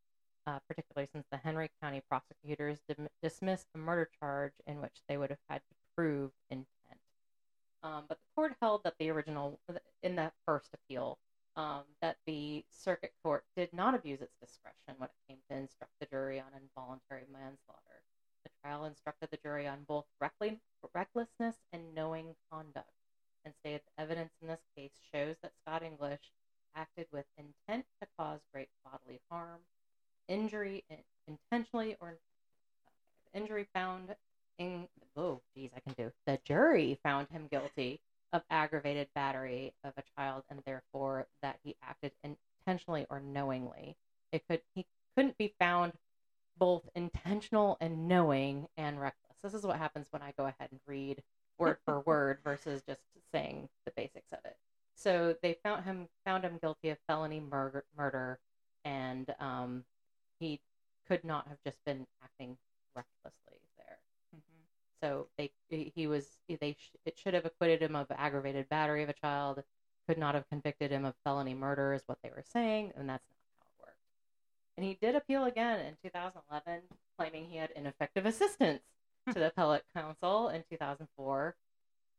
uh, 0.47 0.59
particularly 0.69 1.09
since 1.11 1.25
the 1.31 1.39
Henry 1.39 1.71
County 1.83 2.03
prosecutors 2.07 2.81
dim- 2.87 3.09
dismissed 3.23 3.69
the 3.73 3.79
murder 3.79 4.11
charge 4.21 4.53
in 4.67 4.83
which 4.83 5.01
they 5.09 5.17
would 5.17 5.31
have 5.31 5.39
had 5.49 5.61
to 5.61 5.75
prove 5.97 6.31
intent. 6.51 6.69
Um, 7.83 8.05
but 8.07 8.19
the 8.19 8.35
court 8.35 8.53
held 8.61 8.85
that 8.85 8.97
the 8.99 9.09
original, 9.09 9.59
in 10.03 10.15
that 10.17 10.35
first 10.45 10.69
appeal, 10.75 11.17
um, 11.57 11.85
that 12.03 12.19
the 12.27 12.67
circuit 12.69 13.15
court 13.23 13.45
did 13.57 13.73
not 13.73 13.95
abuse 13.95 14.21
its 14.21 14.37
discretion 14.43 14.97
when 14.99 15.09
it 15.09 15.27
came 15.27 15.39
to 15.49 15.57
instruct 15.57 15.93
the 16.01 16.07
jury 16.13 16.39
on 16.39 16.49
involuntary 16.53 17.25
manslaughter. 17.33 18.03
The 18.45 18.51
trial 18.63 18.85
instructed 18.85 19.31
the 19.31 19.39
jury 19.39 19.67
on 19.67 19.85
both 19.89 20.05
recklessness 20.21 21.57
and 21.73 21.95
knowing 21.95 22.35
conduct, 22.53 22.91
and 23.45 23.55
stated 23.61 23.83
the 23.87 24.03
evidence 24.03 24.33
in 24.41 24.49
this 24.49 24.61
case 24.77 24.93
shows 25.13 25.37
that 25.43 25.53
Scott 25.63 25.83
English 25.83 26.33
acted 26.75 27.07
with 27.13 27.25
intent 27.39 27.85
to 28.01 28.09
cause 28.19 28.41
great 28.53 28.69
bodily 28.85 29.21
harm, 29.31 29.61
injury 30.29 30.85
intentionally 31.29 31.97
or 32.01 32.09
uh, 32.09 33.39
injury 33.39 33.67
found 33.75 34.15
in 34.59 34.87
oh 35.17 35.41
geez 35.55 35.71
I 35.77 35.81
can 35.81 35.95
do 35.95 36.13
the 36.27 36.39
jury 36.45 36.99
found 37.03 37.29
him 37.29 37.49
guilty 37.51 38.01
of 38.33 38.43
aggravated 38.51 39.09
battery 39.15 39.73
of 39.85 39.93
a 39.97 40.03
child 40.17 40.45
and 40.51 40.61
therefore 40.67 41.27
that 41.43 41.59
he 41.63 41.77
acted 41.83 42.13
intentionally 42.23 43.07
or 43.11 43.21
knowingly. 43.21 43.97
It 44.33 44.43
could 44.49 44.61
he 44.75 44.87
couldn't 45.17 45.39
be 45.39 45.55
found 45.59 45.93
both 46.57 46.83
intentional 46.95 47.77
and 47.81 48.09
knowing 48.09 48.67
and 48.77 49.01
reckless. 49.01 49.37
This 49.43 49.55
is 49.55 49.65
what 49.65 49.77
happens 49.77 50.09
when 50.11 50.23
I 50.23 50.33
go 50.37 50.47
ahead 50.47 50.69
and 50.71 50.81
read 50.87 51.23
word 51.59 51.79
for 51.85 52.01
word 52.01 52.39
versus 52.45 52.83
just 52.87 53.01
saying 53.33 53.69
the 53.85 53.93
basics 53.97 54.33
of 54.33 54.39
it. 54.45 54.57
So 54.95 55.35
they 55.43 55.57
found 55.63 55.85
him 55.85 56.09
found 56.25 56.45
him 56.45 56.59
guilty 56.61 56.91
of 56.91 56.99
felony 57.09 57.41
murder, 57.41 57.85
murder, 57.97 58.39
and 58.85 59.35
um, 59.41 59.85
he 60.39 60.61
could 61.09 61.25
not 61.25 61.47
have 61.49 61.59
just 61.65 61.85
been 61.85 62.07
acting 62.23 62.57
recklessly 62.95 63.59
there. 63.77 63.99
Mhm. 64.35 64.41
So 65.03 65.27
they 65.37 65.51
he 65.69 66.07
was 66.07 66.39
they 66.49 66.77
sh- 66.79 66.97
it 67.05 67.19
should 67.19 67.35
have 67.35 67.45
acquitted 67.45 67.83
him 67.83 67.97
of 67.97 68.07
aggravated 68.11 68.69
battery 68.69 69.03
of 69.03 69.09
a 69.09 69.15
child. 69.15 69.63
Could 70.07 70.19
not 70.19 70.35
have 70.35 70.49
convicted 70.51 70.91
him 70.91 71.05
of 71.07 71.15
felony 71.25 71.55
murder, 71.55 71.95
is 71.95 72.03
what 72.07 72.19
they 72.23 72.29
were 72.29 72.45
saying, 72.47 72.93
and 72.95 73.09
that's 73.09 73.27
not 73.27 73.39
how 73.59 73.65
it 73.67 73.87
worked. 73.89 73.99
And 74.77 74.85
he 74.85 74.95
did 75.01 75.15
appeal 75.15 75.45
again 75.47 75.81
in 75.81 75.97
2011, 76.03 76.83
claiming 77.19 77.47
he 77.49 77.57
had 77.57 77.71
ineffective 77.71 78.27
assistance 78.27 78.83
to 79.29 79.35
the 79.35 79.47
appellate 79.49 79.85
counsel 79.95 80.49
in 80.49 80.63
2004. 80.71 81.55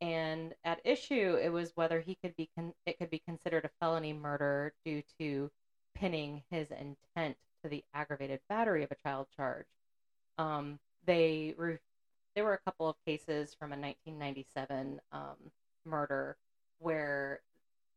And 0.02 0.54
at 0.64 0.82
issue, 0.84 1.38
it 1.42 1.50
was 1.50 1.72
whether 1.76 2.02
he 2.02 2.16
could 2.16 2.36
be 2.36 2.50
con- 2.56 2.74
it 2.86 2.98
could 2.98 3.10
be 3.10 3.20
considered 3.20 3.66
a 3.66 3.70
felony 3.80 4.14
murder 4.14 4.74
due 4.84 5.04
to 5.20 5.50
pinning 5.96 6.44
his 6.50 6.68
intent 6.72 7.38
to 7.64 7.70
the 7.70 7.84
aggravated 7.94 8.42
battery 8.50 8.84
of 8.84 8.92
a 8.92 8.96
child 8.96 9.28
charge. 9.36 9.66
Um, 10.38 10.80
they 11.06 11.54
re- 11.58 11.78
there 12.36 12.44
were 12.44 12.54
a 12.54 12.60
couple 12.60 12.90
of 12.90 12.96
cases 13.06 13.56
from 13.58 13.72
a 13.72 13.78
1997 13.78 15.00
um, 15.14 15.38
murder 15.86 16.36
where 16.80 17.40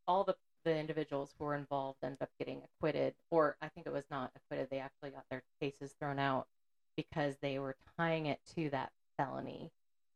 all 0.07 0.23
the 0.25 0.37
the 0.65 0.77
individuals 0.77 1.35
who 1.39 1.45
were 1.45 1.55
involved 1.55 1.99
ended 2.03 2.21
up 2.21 2.31
getting 2.39 2.63
acquitted, 2.63 3.15
or 3.31 3.57
I 3.63 3.69
think 3.69 3.87
it 3.87 3.93
was 3.93 4.05
not 4.11 4.33
acquitted. 4.37 4.69
They 4.71 4.81
actually 4.81 5.11
got 5.11 5.25
their 5.31 5.43
cases 5.61 5.95
thrown 5.99 6.19
out 6.19 6.47
because 6.97 7.37
they 7.41 7.59
were 7.59 7.77
tying 7.97 8.27
it 8.27 8.41
to 8.57 8.69
that 8.71 8.93
felony 9.19 9.71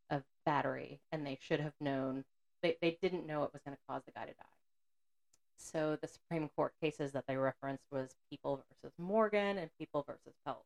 of 0.08 0.22
battery, 0.46 1.00
and 1.12 1.26
they 1.26 1.38
should 1.42 1.60
have 1.60 1.74
known. 1.80 2.24
They 2.62 2.78
they 2.80 2.96
didn't 3.02 3.26
know 3.26 3.44
it 3.44 3.52
was 3.52 3.62
going 3.62 3.76
to 3.76 3.82
cause 3.88 4.02
the 4.06 4.12
guy 4.12 4.22
to 4.24 4.32
die. 4.32 4.44
So 5.56 5.96
the 6.00 6.08
Supreme 6.08 6.48
Court 6.56 6.72
cases 6.82 7.12
that 7.12 7.24
they 7.26 7.36
referenced 7.36 7.84
was 7.90 8.16
People 8.30 8.64
versus 8.70 8.94
Morgan 8.98 9.58
and 9.58 9.70
People 9.78 10.04
versus 10.06 10.34
Pelt. 10.44 10.64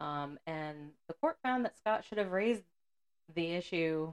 Um, 0.00 0.38
and 0.46 0.90
the 1.06 1.14
court 1.14 1.38
found 1.42 1.64
that 1.64 1.76
Scott 1.76 2.04
should 2.04 2.18
have 2.18 2.30
raised 2.30 2.62
the 3.34 3.52
issue 3.52 4.12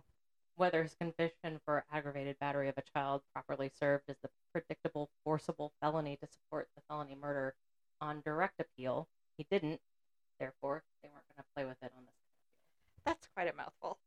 whether 0.55 0.83
his 0.83 0.95
conviction 0.95 1.59
for 1.65 1.83
aggravated 1.91 2.39
battery 2.39 2.69
of 2.69 2.77
a 2.77 2.83
child 2.97 3.21
properly 3.33 3.69
served 3.77 4.05
as 4.09 4.15
the 4.23 4.29
predictable 4.53 5.09
forcible 5.23 5.73
felony 5.81 6.15
to 6.15 6.27
support 6.27 6.69
the 6.75 6.81
felony 6.87 7.15
murder 7.21 7.53
on 7.99 8.21
direct 8.21 8.59
appeal. 8.59 9.07
He 9.37 9.45
didn't. 9.51 9.81
Therefore, 10.39 10.83
they 11.03 11.09
weren't 11.09 11.25
going 11.27 11.43
to 11.43 11.53
play 11.55 11.65
with 11.65 11.77
it 11.81 11.91
on 11.97 12.05
this. 12.05 12.24
That's 13.05 13.27
quite 13.35 13.47
a 13.51 13.55
mouthful. 13.55 13.99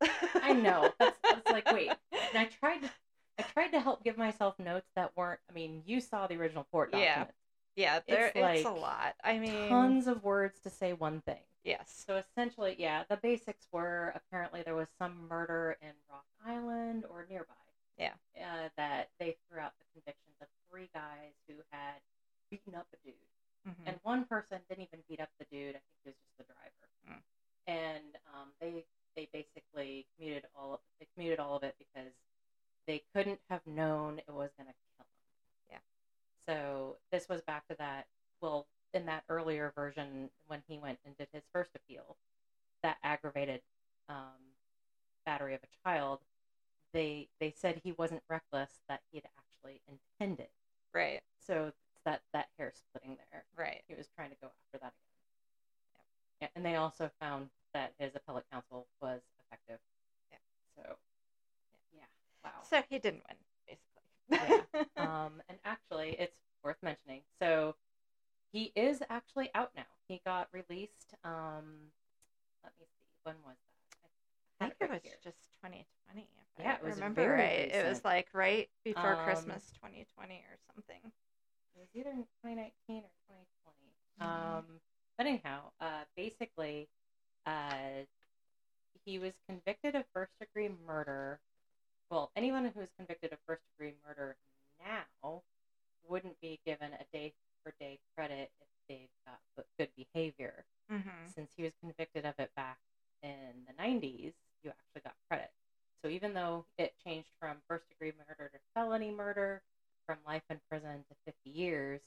I 0.43 0.53
know. 0.53 0.93
That's, 0.99 1.17
that's 1.23 1.51
like, 1.51 1.71
wait. 1.73 1.91
And 2.13 2.37
I 2.37 2.45
tried 2.47 2.81
to, 2.83 2.91
I 3.39 3.43
tried 3.43 3.69
to 3.69 3.81
help 3.81 4.03
give 4.03 4.19
myself 4.19 4.59
notes 4.59 4.89
that 4.97 5.13
weren't. 5.17 5.41
I 5.49 5.53
mean, 5.53 5.83
you 5.87 6.01
saw 6.01 6.27
the 6.27 6.35
original 6.37 6.65
court 6.73 6.91
Yeah. 6.93 6.99
document. 7.09 7.35
yeah, 7.77 8.01
there 8.09 8.27
It's 8.35 8.61
it's, 8.61 8.67
a 8.67 8.73
lot. 8.73 9.15
I 9.23 9.39
mean, 9.39 9.69
Tons 9.69 10.07
of 10.09 10.25
words 10.25 10.59
to 10.63 10.71
say 10.71 10.93
one 10.95 11.21
thing. 11.21 11.43
yes. 11.65 12.03
So 12.07 12.17
essentially, 12.17 12.75
yeah, 12.79 13.05
the 13.09 13.17
basics 13.19 13.69
were 13.73 14.13
apparently 14.17 14.63
there 14.65 14.75
was 14.75 14.89
some 14.99 15.29
murder 15.29 15.77
in 15.81 15.93
Rock 16.11 16.25
Island 16.45 17.05
or 17.09 17.25
nearby. 17.31 17.55
Yeah. 17.99 18.13
Uh, 18.37 18.69
that 18.77 19.11
they 19.21 19.37
threw 19.49 19.61
out 19.61 19.73
the 19.79 19.85
convictions 19.93 20.35
of 20.41 20.49
three 20.71 20.89
guys 20.95 21.35
who 21.49 21.55
had 21.71 22.01
beaten 22.51 22.75
up 22.75 22.87
a 22.93 22.97
dude. 23.07 23.15
Mhm. 23.69 23.87
And 23.87 23.97
one 24.03 24.25
person 24.25 24.59
didn't 24.69 24.85
even 24.85 25.01
beat 25.09 25.21
up 25.21 25.31
the 25.39 25.45
dude. 25.51 25.77
I 25.77 25.79
think 25.79 25.99
it 26.05 26.09
was 26.09 26.15
just 26.17 26.37
the 26.39 26.45
driver. 26.45 26.89
Mm. 27.19 27.23
And 27.69 28.17
um, 28.35 28.49
they 28.61 28.85
they 29.17 29.29
basically 29.33 30.07
commuted 30.17 30.45
all 30.57 30.75
of, 30.75 30.81
they 31.01 31.07
commuted 31.15 31.39
all 31.41 31.57
of 31.57 31.63
it 31.65 31.77
because 31.79 32.13
they 32.87 33.03
couldn't 33.15 33.41
have 33.51 33.61
known 33.67 34.19
it 34.19 34.33
was 34.33 34.51
going 34.57 34.69
to 34.69 34.75
kill 34.97 35.05
him. 35.05 35.07
Yeah. 35.71 35.79
So 36.47 36.97
this 37.13 37.29
was 37.29 37.43
back 37.43 37.69
to 37.69 37.77
that. 37.79 38.07
Well, 38.41 38.67
in 38.95 39.07
that 39.07 39.25
earlier 39.29 39.73
version, 39.77 40.31
when 40.47 40.63
he 40.69 40.79
went 40.79 40.99
and 41.05 41.17
did 41.19 41.29
his 41.33 41.45
first 41.53 41.73
appeal, 41.77 42.17
that 42.83 42.99
aggravated 43.05 43.61
um, 44.09 44.55
battery 45.27 45.55
of 45.55 45.61
a 45.63 45.89
child, 45.89 46.21
they 46.95 47.29
they 47.41 47.51
said 47.51 47.81
he 47.85 47.93
wasn't 47.93 48.23
reckless; 48.31 48.81
that 48.89 49.03
he'd 49.13 49.25
actually 49.39 49.83
intended. 49.89 50.49
right, 50.95 51.21
So 51.39 51.67
it's 51.69 51.77
that 52.05 52.23
that 52.33 52.49
hair 52.59 52.73
splitting 52.75 53.17
there 53.31 53.45
right. 53.57 53.83
he 53.89 53.95
was 53.95 54.09
trying 54.17 54.31
to 54.31 54.37
go 54.41 54.49
after 54.49 54.79
that 54.79 54.95
again. 54.95 55.09
Yeah, 56.41 56.49
and 56.55 56.65
they 56.65 56.77
also 56.77 57.11
found 57.21 57.51
that 57.79 57.95
his 57.99 58.13
appellate 58.17 58.45
counsel 58.53 58.89
was 59.01 59.21
effective. 59.47 59.79
Yeah. 60.33 60.39
So, 60.77 60.97
yeah, 61.95 62.05
wow. 62.45 62.51
So 62.69 62.83
he 62.91 62.99
didn't 62.99 63.23
win, 63.29 63.37
basically. 63.69 64.67
um, 64.97 65.43
and 65.49 65.59
actually, 65.65 66.17
it's 66.19 66.37
worth 66.65 66.77
mentioning. 66.83 67.23
So, 67.41 67.77
he 68.53 68.73
is 68.75 69.03
actually 69.09 69.51
out 69.55 69.71
now. 69.77 69.87
He 70.09 70.21
got 70.27 70.49
released. 70.53 71.15
Um, 71.25 71.93
let 72.65 72.73
me 72.81 72.87
see. 72.87 73.07
When 73.23 73.37
was 73.47 73.57
that? 74.03 74.11
I 74.61 74.65
had 74.65 74.73
think 74.75 74.81
it 74.81 74.91
right 74.91 75.03
was 75.03 75.03
here. 75.03 75.19
just 75.23 75.39
2020. 75.61 76.27
If 76.59 76.65
Yeah, 76.65 76.73
I 76.73 76.77
it 76.77 76.83
was 76.85 76.95
remember 76.97 77.23
very 77.23 77.39
right. 77.39 77.71
It 77.73 77.89
was 77.89 78.05
like 78.05 78.29
right 78.35 78.69
before 78.85 79.15
Um, 79.15 79.25
Christmas 79.25 79.71
2020 79.79 80.35
or 80.51 80.57
something. 80.75 81.01
It 81.77 81.79
was 81.79 81.89
either 81.95 82.11
2019 82.43 83.05
or 83.05 83.13
2020. 83.29 83.95
Mhm. 84.21 84.27
Um, 84.27 84.81
but 85.17 85.27
anyhow, 85.27 85.71
uh, 85.81 86.05
basically, 86.17 86.89
uh, 87.49 88.05
he 89.05 89.19
was 89.19 89.33
convicted 89.49 89.95
of 89.95 90.05
first 90.13 90.33
degree 90.39 90.71
murder. 90.87 91.41
Well, 92.11 92.31
anyone 92.37 92.71
who 92.75 92.81
is 92.81 92.91
convicted 92.97 93.33
of 93.33 93.39
first 93.47 93.63
degree 93.73 93.95
murder 94.07 94.37
now 94.81 95.43
wouldn't 96.09 96.41
be 96.41 96.61
given 96.67 96.91
a 96.93 97.05
day 97.17 97.33
for 97.63 97.73
day 97.81 97.99
credit 98.15 98.51
if 98.61 98.69
they've 98.89 99.09
got 99.27 99.39
good- 99.79 99.89
behavior. 99.97 100.65
Mm-hmm. 100.93 101.29
Since 101.35 101.53
he 101.57 101.63
was 101.63 101.73
convicted 101.81 102.25
of 102.25 102.35
it 102.39 102.51
back 102.55 102.79
in 103.23 103.67
the 103.67 103.83
90s, 103.83 104.33
you 104.63 104.71
actually 104.71 105.03
got 105.05 105.15
credit. 105.29 105.51
So 106.03 106.09
even 106.09 106.35
though 106.35 106.65
it 106.77 106.95
changed 107.05 107.31
from 107.41 107.57
first 107.69 107.89
degree 107.89 108.13
murder 108.17 108.51
to 108.53 108.59
felony 108.75 109.11
murder, 109.11 109.63
from 110.07 110.19
life 110.27 110.45
in 110.49 110.59
prison 110.71 111.05
to 111.09 111.15
50 111.27 111.51
years, 111.51 112.01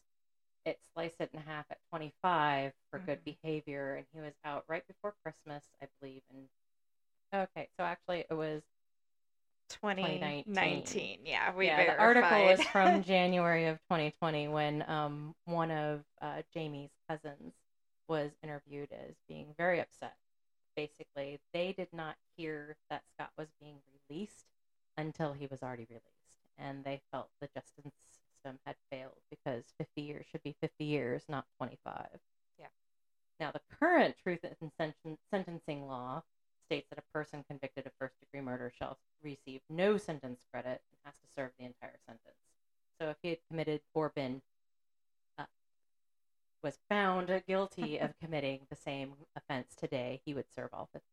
it 0.65 0.79
sliced 0.93 1.21
it 1.21 1.29
in 1.33 1.39
half 1.41 1.65
at 1.71 1.79
25 1.89 2.73
for 2.91 2.99
good 2.99 3.19
Mhm. 3.19 3.25
behavior, 3.25 3.95
and 3.95 4.05
he 4.13 4.21
was 4.21 4.33
out 4.45 4.63
right 4.67 4.85
before 4.87 5.15
Christmas, 5.23 5.65
I 5.81 5.87
believe. 5.99 6.21
And 6.31 6.47
okay, 7.33 7.69
so 7.77 7.83
actually 7.83 8.25
it 8.29 8.33
was 8.33 8.63
2019. 9.69 11.19
Yeah, 11.25 11.53
we 11.55 11.65
yeah. 11.67 11.77
verified. 11.77 11.97
The 11.97 12.01
article 12.03 12.49
is 12.49 12.61
from 12.71 13.03
January 13.03 13.67
of 13.67 13.79
2020 13.87 14.47
when 14.49 14.83
um 14.89 15.35
one 15.45 15.71
of 15.71 16.03
uh, 16.21 16.41
Jami's 16.55 16.91
cousins 17.09 17.53
was 18.07 18.31
interviewed 18.43 18.89
as 18.91 19.15
being 19.27 19.53
very 19.57 19.79
upset. 19.79 20.15
Basically, 20.75 21.39
they 21.53 21.73
did 21.73 21.89
not 21.93 22.15
hear 22.37 22.75
that 22.89 23.03
Scott 23.13 23.31
was 23.37 23.47
being 23.59 23.77
released 24.09 24.45
until 24.97 25.33
he 25.33 25.47
was 25.47 25.63
already 25.63 25.85
released, 25.89 26.39
and 26.57 26.83
they 26.83 27.01
felt 27.11 27.29
the 27.41 27.47
justice 27.47 27.85
system 28.41 28.59
had 28.65 28.75
failed 28.89 29.17
because 29.29 29.63
50 29.77 30.01
years 30.01 30.25
should 30.31 30.43
be 30.43 30.55
50 30.61 30.83
years, 30.83 31.23
not 31.29 31.45
25. 31.57 32.07
Yeah. 32.59 32.65
Now, 33.39 33.51
the 33.51 33.61
current 33.79 34.15
truth 34.21 34.39
in 34.43 34.71
sen- 34.77 35.17
sentencing 35.29 35.87
law 35.87 36.23
states 36.65 36.87
that 36.89 36.99
a 36.99 37.17
person 37.17 37.43
convicted 37.47 37.85
of 37.85 37.91
first 37.99 38.19
degree 38.19 38.41
murder 38.41 38.71
shall 38.77 38.97
receive 39.23 39.61
no 39.69 39.97
sentence 39.97 40.45
credit 40.51 40.81
and 40.89 40.99
has 41.03 41.15
to 41.15 41.27
serve 41.35 41.51
the 41.59 41.65
entire 41.65 41.97
sentence. 42.05 42.35
So 42.99 43.09
if 43.09 43.17
he 43.21 43.29
had 43.29 43.39
committed 43.49 43.81
or 43.93 44.11
been 44.15 44.41
uh, 45.37 45.45
was 46.63 46.79
found 46.89 47.43
guilty 47.47 47.97
of 47.99 48.11
committing 48.21 48.61
the 48.69 48.75
same 48.75 49.13
offense 49.35 49.75
today, 49.75 50.21
he 50.25 50.33
would 50.33 50.51
serve 50.53 50.69
all 50.73 50.89
50 50.93 51.05
years. 51.05 51.07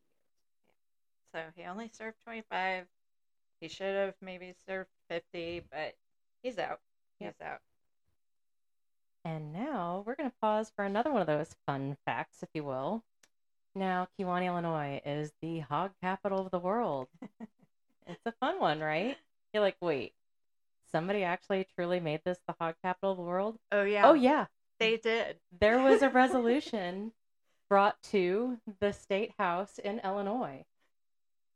So 1.34 1.60
he 1.60 1.66
only 1.68 1.90
served 1.92 2.16
25. 2.24 2.86
He 3.60 3.68
should 3.68 3.96
have 3.96 4.14
maybe 4.20 4.54
served 4.66 4.90
50, 5.08 5.64
but 5.70 5.96
he's 6.42 6.58
out. 6.58 6.80
Yep. 7.20 7.36
out. 7.44 7.60
And 9.24 9.52
now 9.52 10.04
we're 10.06 10.14
going 10.14 10.30
to 10.30 10.36
pause 10.40 10.72
for 10.74 10.84
another 10.84 11.12
one 11.12 11.20
of 11.20 11.26
those 11.26 11.54
fun 11.66 11.96
facts, 12.06 12.42
if 12.42 12.48
you 12.54 12.64
will. 12.64 13.02
Now, 13.74 14.08
Kewanee, 14.18 14.46
Illinois 14.46 15.00
is 15.04 15.32
the 15.42 15.60
hog 15.60 15.90
capital 16.02 16.40
of 16.40 16.50
the 16.50 16.58
world. 16.58 17.08
it's 18.06 18.26
a 18.26 18.32
fun 18.32 18.58
one, 18.58 18.80
right? 18.80 19.16
You're 19.52 19.62
like, 19.62 19.76
wait, 19.80 20.12
somebody 20.90 21.24
actually 21.24 21.66
truly 21.74 22.00
made 22.00 22.20
this 22.24 22.38
the 22.46 22.54
hog 22.58 22.74
capital 22.82 23.12
of 23.12 23.18
the 23.18 23.24
world? 23.24 23.58
Oh 23.72 23.82
yeah. 23.82 24.08
Oh, 24.08 24.14
yeah. 24.14 24.46
They 24.78 24.96
did. 24.96 25.36
There 25.60 25.80
was 25.82 26.02
a 26.02 26.08
resolution 26.10 27.12
brought 27.68 28.00
to 28.02 28.58
the 28.80 28.92
state 28.92 29.32
house 29.38 29.78
in 29.78 30.00
Illinois. 30.02 30.64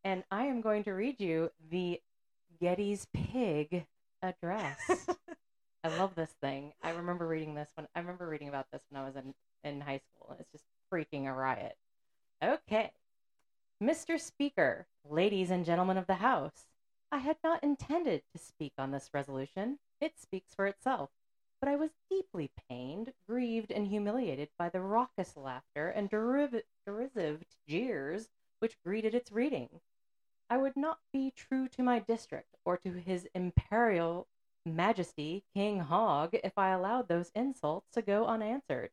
And 0.04 0.24
I 0.30 0.44
am 0.44 0.60
going 0.60 0.84
to 0.84 0.92
read 0.92 1.20
you 1.20 1.50
the 1.70 2.00
Getty's 2.60 3.06
Pig 3.14 3.86
address. 4.22 4.78
I 5.84 5.88
love 5.98 6.14
this 6.14 6.30
thing. 6.40 6.72
I 6.82 6.90
remember 6.90 7.26
reading 7.26 7.54
this 7.54 7.70
when 7.74 7.88
I 7.94 8.00
remember 8.00 8.28
reading 8.28 8.48
about 8.48 8.66
this 8.72 8.82
when 8.88 9.02
I 9.02 9.04
was 9.04 9.16
in, 9.16 9.34
in 9.64 9.80
high 9.80 9.98
school. 9.98 10.36
It's 10.38 10.52
just 10.52 10.64
freaking 10.92 11.26
a 11.26 11.32
riot. 11.32 11.76
Okay. 12.42 12.92
Mr. 13.82 14.20
Speaker, 14.20 14.86
ladies 15.08 15.50
and 15.50 15.64
gentlemen 15.64 15.96
of 15.96 16.06
the 16.06 16.14
House, 16.14 16.66
I 17.10 17.18
had 17.18 17.36
not 17.42 17.64
intended 17.64 18.22
to 18.32 18.38
speak 18.38 18.72
on 18.78 18.92
this 18.92 19.10
resolution. 19.12 19.80
It 20.00 20.20
speaks 20.20 20.54
for 20.54 20.66
itself. 20.66 21.10
But 21.60 21.68
I 21.68 21.76
was 21.76 21.90
deeply 22.08 22.50
pained, 22.68 23.12
grieved, 23.26 23.72
and 23.72 23.86
humiliated 23.86 24.50
by 24.56 24.68
the 24.68 24.80
raucous 24.80 25.36
laughter 25.36 25.88
and 25.88 26.08
deriv- 26.08 26.62
derisive 26.86 27.44
jeers 27.68 28.28
which 28.60 28.80
greeted 28.84 29.14
its 29.14 29.32
reading. 29.32 29.80
I 30.48 30.58
would 30.58 30.76
not 30.76 31.00
be 31.12 31.32
true 31.32 31.66
to 31.68 31.82
my 31.82 31.98
district 31.98 32.54
or 32.64 32.76
to 32.78 32.92
his 32.92 33.26
imperial 33.34 34.28
majesty, 34.64 35.44
King 35.54 35.80
Hog, 35.80 36.34
if 36.44 36.56
I 36.56 36.70
allowed 36.70 37.08
those 37.08 37.32
insults 37.34 37.90
to 37.92 38.02
go 38.02 38.26
unanswered. 38.26 38.90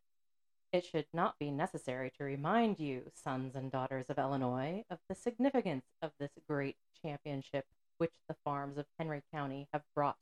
It 0.72 0.86
should 0.86 1.08
not 1.14 1.40
be 1.40 1.50
necessary 1.50 2.12
to 2.18 2.24
remind 2.24 2.80
you, 2.80 3.12
sons 3.14 3.56
and 3.56 3.72
daughters 3.72 4.06
of 4.10 4.20
Illinois, 4.20 4.86
of 4.90 5.00
the 5.08 5.16
significance 5.16 5.86
of 6.02 6.12
this 6.20 6.32
great 6.48 6.78
championship 7.02 7.66
which 7.98 8.14
the 8.28 8.36
farms 8.46 8.78
of 8.78 8.86
Henry 8.98 9.24
County 9.34 9.68
have 9.74 9.84
brought 9.96 10.18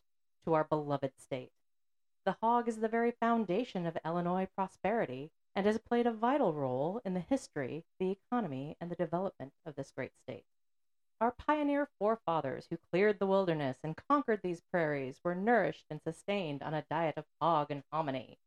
to 0.46 0.54
our 0.54 0.64
beloved 0.64 1.12
state. 1.18 1.52
The 2.26 2.38
hog 2.42 2.68
is 2.68 2.78
the 2.78 2.88
very 2.88 3.12
foundation 3.12 3.86
of 3.86 3.98
Illinois 4.06 4.48
prosperity 4.56 5.32
and 5.56 5.66
has 5.66 5.78
played 5.78 6.08
a 6.08 6.12
vital 6.12 6.54
role 6.54 7.02
in 7.04 7.14
the 7.14 7.20
history, 7.20 7.84
the 8.00 8.12
economy, 8.12 8.78
and 8.80 8.90
the 8.90 8.96
development 8.96 9.54
of 9.66 9.76
this 9.76 9.92
great 9.92 10.12
state. 10.24 10.46
Our 11.20 11.32
pioneer 11.32 11.90
forefathers 11.98 12.68
who 12.70 12.78
cleared 12.78 13.18
the 13.18 13.26
wilderness 13.26 13.78
and 13.84 13.98
conquered 13.98 14.42
these 14.44 14.62
prairies 14.62 15.20
were 15.24 15.34
nourished 15.34 15.86
and 15.90 16.00
sustained 16.00 16.62
on 16.62 16.76
a 16.76 16.86
diet 16.92 17.18
of 17.18 17.26
hog 17.42 17.72
and 17.72 17.82
hominy. 17.92 18.38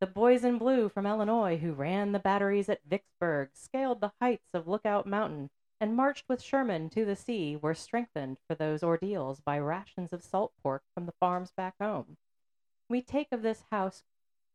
The 0.00 0.06
boys 0.06 0.42
in 0.42 0.56
blue 0.56 0.88
from 0.88 1.04
Illinois 1.04 1.58
who 1.58 1.74
ran 1.74 2.12
the 2.12 2.18
batteries 2.18 2.70
at 2.70 2.82
Vicksburg, 2.82 3.50
scaled 3.52 4.00
the 4.00 4.12
heights 4.22 4.48
of 4.54 4.66
Lookout 4.66 5.06
Mountain, 5.06 5.50
and 5.78 5.94
marched 5.94 6.26
with 6.26 6.40
Sherman 6.40 6.88
to 6.90 7.04
the 7.04 7.14
sea 7.14 7.56
were 7.56 7.74
strengthened 7.74 8.38
for 8.48 8.54
those 8.54 8.82
ordeals 8.82 9.40
by 9.40 9.58
rations 9.58 10.10
of 10.10 10.22
salt 10.22 10.54
pork 10.62 10.82
from 10.94 11.04
the 11.04 11.14
farms 11.20 11.52
back 11.52 11.74
home. 11.78 12.16
We 12.88 13.02
take 13.02 13.32
of 13.32 13.42
this 13.42 13.64
house 13.70 14.02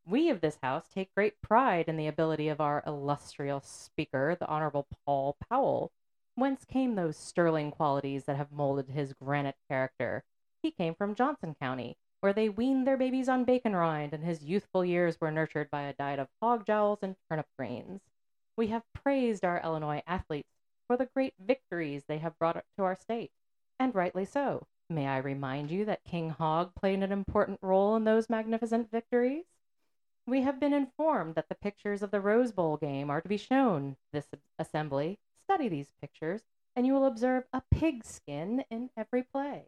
we 0.08 0.30
of 0.32 0.42
this 0.42 0.58
house 0.64 0.88
take 0.88 1.14
great 1.14 1.40
pride 1.42 1.88
in 1.88 1.98
the 1.98 2.08
ability 2.08 2.50
of 2.50 2.60
our 2.60 2.82
illustrious 2.88 3.68
speaker, 3.68 4.36
the 4.40 4.48
Honorable 4.48 4.88
Paul 5.06 5.38
Powell, 5.48 5.92
Whence 6.40 6.64
came 6.64 6.96
those 6.96 7.18
sterling 7.18 7.70
qualities 7.70 8.24
that 8.24 8.38
have 8.38 8.54
molded 8.54 8.88
his 8.88 9.12
granite 9.12 9.58
character? 9.68 10.24
He 10.64 10.72
came 10.72 10.96
from 10.96 11.14
Johnson 11.14 11.54
County, 11.54 11.98
where 12.22 12.32
they 12.32 12.48
weaned 12.48 12.88
their 12.88 12.96
babies 12.96 13.28
on 13.28 13.44
bacon 13.44 13.76
rind, 13.76 14.14
and 14.14 14.24
his 14.24 14.46
youthful 14.46 14.86
years 14.86 15.20
were 15.20 15.32
nurtured 15.32 15.70
by 15.70 15.82
a 15.82 15.92
diet 15.92 16.18
of 16.18 16.30
hog 16.42 16.66
jowls 16.66 17.00
and 17.02 17.18
turnip 17.28 17.48
greens. 17.58 18.00
We 18.56 18.68
have 18.68 18.84
praised 18.94 19.44
our 19.44 19.60
Illinois 19.62 20.02
athletes 20.08 20.48
for 20.88 20.96
the 20.96 21.08
great 21.08 21.34
victories 21.38 22.06
they 22.08 22.20
have 22.20 22.40
brought 22.40 22.64
to 22.78 22.84
our 22.84 22.96
state, 22.96 23.32
and 23.78 23.94
rightly 23.94 24.24
so. 24.24 24.66
May 24.90 25.08
I 25.08 25.18
remind 25.18 25.72
you 25.72 25.84
that 25.84 26.06
King 26.06 26.30
Hog 26.30 26.74
played 26.74 27.04
an 27.04 27.12
important 27.12 27.60
role 27.62 27.98
in 27.98 28.06
those 28.06 28.30
magnificent 28.30 28.90
victories? 28.90 29.44
We 30.26 30.44
have 30.44 30.58
been 30.58 30.74
informed 30.74 31.36
that 31.36 31.50
the 31.50 31.56
pictures 31.56 32.02
of 32.02 32.12
the 32.12 32.22
Rose 32.22 32.54
Bowl 32.54 32.78
game 32.78 33.10
are 33.10 33.20
to 33.20 33.28
be 33.28 33.36
shown 33.36 33.98
this 34.14 34.30
assembly 34.58 35.20
Study 35.50 35.68
these 35.68 35.90
pictures, 36.00 36.44
and 36.76 36.86
you 36.86 36.94
will 36.94 37.08
observe 37.08 37.46
a 37.52 37.64
pigskin 37.72 38.66
in 38.70 38.92
every 38.96 39.24
play. 39.24 39.64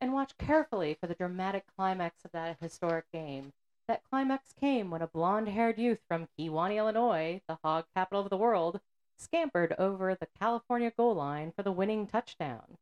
And 0.00 0.14
watch 0.14 0.38
carefully 0.38 0.96
for 0.98 1.06
the 1.06 1.14
dramatic 1.14 1.64
climax 1.76 2.24
of 2.24 2.32
that 2.32 2.56
historic 2.62 3.12
game. 3.12 3.52
That 3.88 4.04
climax 4.08 4.54
came 4.58 4.90
when 4.90 5.02
a 5.02 5.06
blond 5.06 5.50
haired 5.50 5.78
youth 5.78 5.98
from 6.08 6.28
Kewanee, 6.38 6.78
Illinois, 6.78 7.42
the 7.46 7.58
hog 7.62 7.84
capital 7.94 8.22
of 8.22 8.30
the 8.30 8.38
world, 8.38 8.80
scampered 9.18 9.74
over 9.78 10.14
the 10.14 10.28
California 10.40 10.90
goal 10.90 11.14
line 11.14 11.52
for 11.54 11.62
the 11.62 11.72
winning 11.72 12.06
touchdown. 12.06 12.78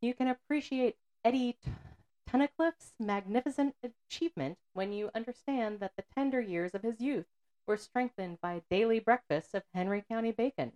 You 0.00 0.14
can 0.14 0.26
appreciate 0.26 0.96
Eddie 1.24 1.58
Tunnicliffe's 2.28 2.94
magnificent 2.98 3.76
achievement 3.84 4.58
when 4.72 4.92
you 4.92 5.12
understand 5.14 5.78
that 5.78 5.92
the 5.96 6.02
tender 6.12 6.40
years 6.40 6.74
of 6.74 6.82
his 6.82 7.00
youth 7.00 7.26
were 7.68 7.76
strengthened 7.76 8.40
by 8.40 8.62
daily 8.68 8.98
breakfasts 8.98 9.54
of 9.54 9.62
Henry 9.72 10.02
County 10.02 10.32
bacon 10.32 10.72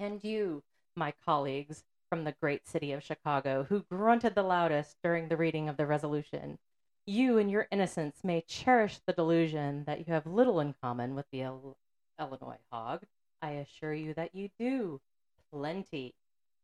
and 0.00 0.24
you, 0.24 0.62
my 0.96 1.12
colleagues 1.24 1.84
from 2.08 2.24
the 2.24 2.34
great 2.40 2.66
city 2.66 2.92
of 2.92 3.04
Chicago, 3.04 3.66
who 3.68 3.84
grunted 3.88 4.34
the 4.34 4.42
loudest 4.42 4.96
during 5.04 5.28
the 5.28 5.36
reading 5.36 5.68
of 5.68 5.76
the 5.76 5.86
resolution. 5.86 6.58
You, 7.06 7.38
in 7.38 7.48
your 7.48 7.68
innocence, 7.70 8.24
may 8.24 8.40
cherish 8.40 8.98
the 9.06 9.12
delusion 9.12 9.84
that 9.86 9.98
you 9.98 10.12
have 10.12 10.26
little 10.26 10.58
in 10.58 10.74
common 10.82 11.14
with 11.14 11.26
the 11.30 11.42
Il- 11.42 11.76
Illinois 12.18 12.58
hog. 12.72 13.04
I 13.40 13.52
assure 13.52 13.94
you 13.94 14.12
that 14.14 14.34
you 14.34 14.48
do. 14.58 15.00
Plenty. 15.52 16.14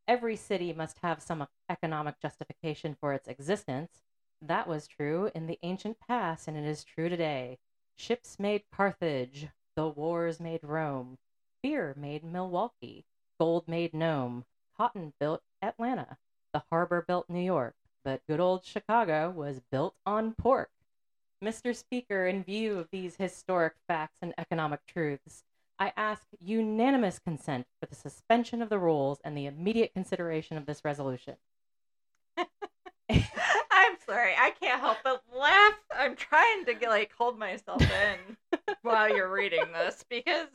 Every 0.08 0.36
city 0.36 0.72
must 0.72 0.98
have 1.02 1.22
some 1.22 1.46
economic 1.68 2.20
justification 2.20 2.96
for 2.98 3.12
its 3.12 3.28
existence. 3.28 4.02
That 4.40 4.68
was 4.68 4.86
true 4.86 5.30
in 5.34 5.46
the 5.46 5.58
ancient 5.62 5.98
past, 6.00 6.48
and 6.48 6.56
it 6.56 6.64
is 6.64 6.84
true 6.84 7.08
today. 7.08 7.58
Ships 7.96 8.38
made 8.38 8.64
Carthage, 8.72 9.48
the 9.74 9.88
wars 9.88 10.38
made 10.38 10.60
Rome, 10.62 11.18
beer 11.62 11.94
made 11.96 12.22
Milwaukee, 12.22 13.04
Gold 13.38 13.68
made 13.68 13.92
Nome, 13.92 14.44
cotton 14.76 15.12
built 15.20 15.42
Atlanta, 15.62 16.18
the 16.52 16.62
harbor 16.70 17.04
built 17.06 17.28
New 17.28 17.40
York, 17.40 17.74
but 18.04 18.26
good 18.26 18.40
old 18.40 18.64
Chicago 18.64 19.30
was 19.30 19.60
built 19.70 19.94
on 20.06 20.32
pork. 20.32 20.70
Mr. 21.44 21.76
Speaker, 21.76 22.26
in 22.26 22.42
view 22.42 22.78
of 22.78 22.88
these 22.90 23.16
historic 23.16 23.74
facts 23.86 24.18
and 24.22 24.32
economic 24.38 24.80
truths, 24.86 25.44
I 25.78 25.92
ask 25.96 26.22
unanimous 26.40 27.18
consent 27.18 27.66
for 27.78 27.86
the 27.86 27.94
suspension 27.94 28.62
of 28.62 28.70
the 28.70 28.78
rules 28.78 29.20
and 29.22 29.36
the 29.36 29.44
immediate 29.44 29.92
consideration 29.92 30.56
of 30.56 30.64
this 30.64 30.84
resolution. 30.84 31.36
I'm 32.38 33.96
sorry, 34.06 34.32
I 34.38 34.52
can't 34.58 34.80
help 34.80 34.98
but 35.04 35.22
laugh. 35.38 35.74
I'm 35.94 36.16
trying 36.16 36.64
to 36.64 36.88
like 36.88 37.12
hold 37.12 37.38
myself 37.38 37.82
in 37.82 38.60
while 38.82 39.14
you're 39.14 39.30
reading 39.30 39.66
this 39.74 40.04
because 40.08 40.48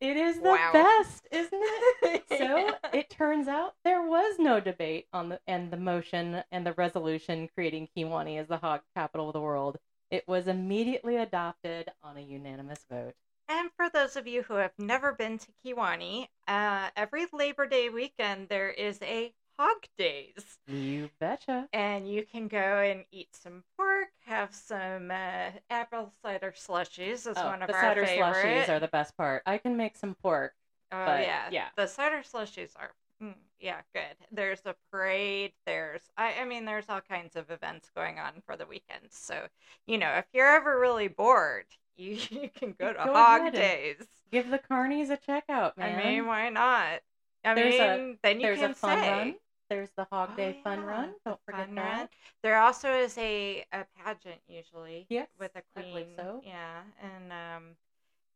it 0.00 0.16
is 0.16 0.36
the 0.36 0.42
Wow. 0.50 0.72
best, 0.72 1.26
isn't 1.30 1.50
it? 1.52 2.24
So 2.28 2.38
Yeah. 2.38 2.72
it 2.92 3.10
turns 3.10 3.48
out 3.48 3.74
there 3.84 4.02
was 4.02 4.38
no 4.38 4.58
debate 4.60 5.06
on 5.12 5.28
the 5.28 5.40
and 5.46 5.70
the 5.70 5.76
motion 5.76 6.42
and 6.50 6.66
the 6.66 6.72
resolution 6.72 7.48
creating 7.54 7.88
Kewanee 7.96 8.38
as 8.38 8.48
the 8.48 8.56
hog 8.56 8.80
capital 8.96 9.28
of 9.28 9.34
the 9.34 9.40
world. 9.40 9.78
It 10.10 10.26
was 10.26 10.48
immediately 10.48 11.16
adopted 11.16 11.90
on 12.02 12.16
a 12.16 12.20
unanimous 12.20 12.84
vote. 12.90 13.14
And 13.48 13.70
for 13.76 13.88
those 13.90 14.16
of 14.16 14.26
you 14.26 14.42
who 14.42 14.54
have 14.54 14.72
never 14.78 15.12
been 15.12 15.38
to 15.38 15.46
Kewanee, 15.64 16.28
uh, 16.48 16.90
every 16.96 17.26
Labor 17.32 17.66
Day 17.66 17.88
weekend 17.88 18.48
there 18.48 18.70
is 18.70 19.00
a 19.02 19.32
Hog 19.58 19.86
Days. 19.98 20.58
You 20.66 21.10
betcha. 21.20 21.68
And 21.72 22.08
you 22.10 22.24
can 22.24 22.48
go 22.48 22.58
and 22.80 23.04
eat 23.12 23.28
some 23.34 23.62
pork, 23.76 24.03
have 24.26 24.54
some 24.54 25.10
uh, 25.10 25.50
apple 25.70 26.12
cider 26.22 26.52
slushies. 26.56 27.26
Is 27.26 27.34
Oh, 27.36 27.46
one 27.46 27.62
of 27.62 27.68
the 27.68 27.74
our 27.74 27.80
cider 27.80 28.06
favorite. 28.06 28.34
slushies 28.34 28.68
are 28.68 28.80
the 28.80 28.88
best 28.88 29.16
part. 29.16 29.42
I 29.46 29.58
can 29.58 29.76
make 29.76 29.96
some 29.96 30.14
pork. 30.16 30.52
oh 30.92 31.04
but, 31.06 31.22
yeah, 31.22 31.48
yeah. 31.50 31.68
The 31.76 31.86
cider 31.86 32.22
slushies 32.22 32.70
are, 32.76 32.90
mm, 33.22 33.34
yeah, 33.60 33.80
good. 33.94 34.16
There's 34.32 34.60
a 34.66 34.74
parade. 34.90 35.52
There's, 35.66 36.02
I, 36.16 36.34
I 36.40 36.44
mean, 36.44 36.64
there's 36.64 36.86
all 36.88 37.00
kinds 37.00 37.36
of 37.36 37.50
events 37.50 37.90
going 37.94 38.18
on 38.18 38.42
for 38.46 38.56
the 38.56 38.66
weekends. 38.66 39.16
So 39.16 39.46
you 39.86 39.98
know, 39.98 40.10
if 40.16 40.26
you're 40.32 40.54
ever 40.54 40.78
really 40.78 41.08
bored, 41.08 41.66
you 41.96 42.18
you 42.30 42.50
can 42.54 42.74
go 42.78 42.92
to 42.92 42.98
Go 43.04 43.12
Hog 43.12 43.52
Days. 43.52 43.96
Give 44.32 44.50
the 44.50 44.58
carnies 44.58 45.10
a 45.10 45.16
checkout, 45.16 45.76
man. 45.76 45.98
I 46.00 46.04
mean, 46.04 46.26
why 46.26 46.48
not? 46.48 47.00
I 47.44 47.54
There's 47.54 47.74
a- 47.78 47.96
mean, 47.98 48.18
then 48.22 48.40
you 48.40 48.46
There's 48.46 48.58
can 48.60 48.70
a 48.72 48.74
fun 48.74 48.98
say. 48.98 49.10
run. 49.10 49.34
There's 49.70 49.90
the 49.96 50.06
Hog 50.10 50.30
Oh, 50.32 50.36
Day 50.36 50.60
fun 50.62 50.80
yeah, 50.80 50.86
run. 50.86 51.14
Don't 51.24 51.40
forget 51.44 51.66
fun 51.66 51.76
that. 51.76 51.98
run. 51.98 52.08
There 52.42 52.58
also 52.58 52.92
is 52.92 53.16
a, 53.18 53.64
a 53.72 53.84
pageant 53.96 54.40
usually 54.46 55.06
Yes, 55.08 55.28
with 55.38 55.52
a 55.56 55.62
queen. 55.74 56.16
so. 56.16 56.40
Yeah, 56.44 56.82
and 57.02 57.32
um, 57.32 57.76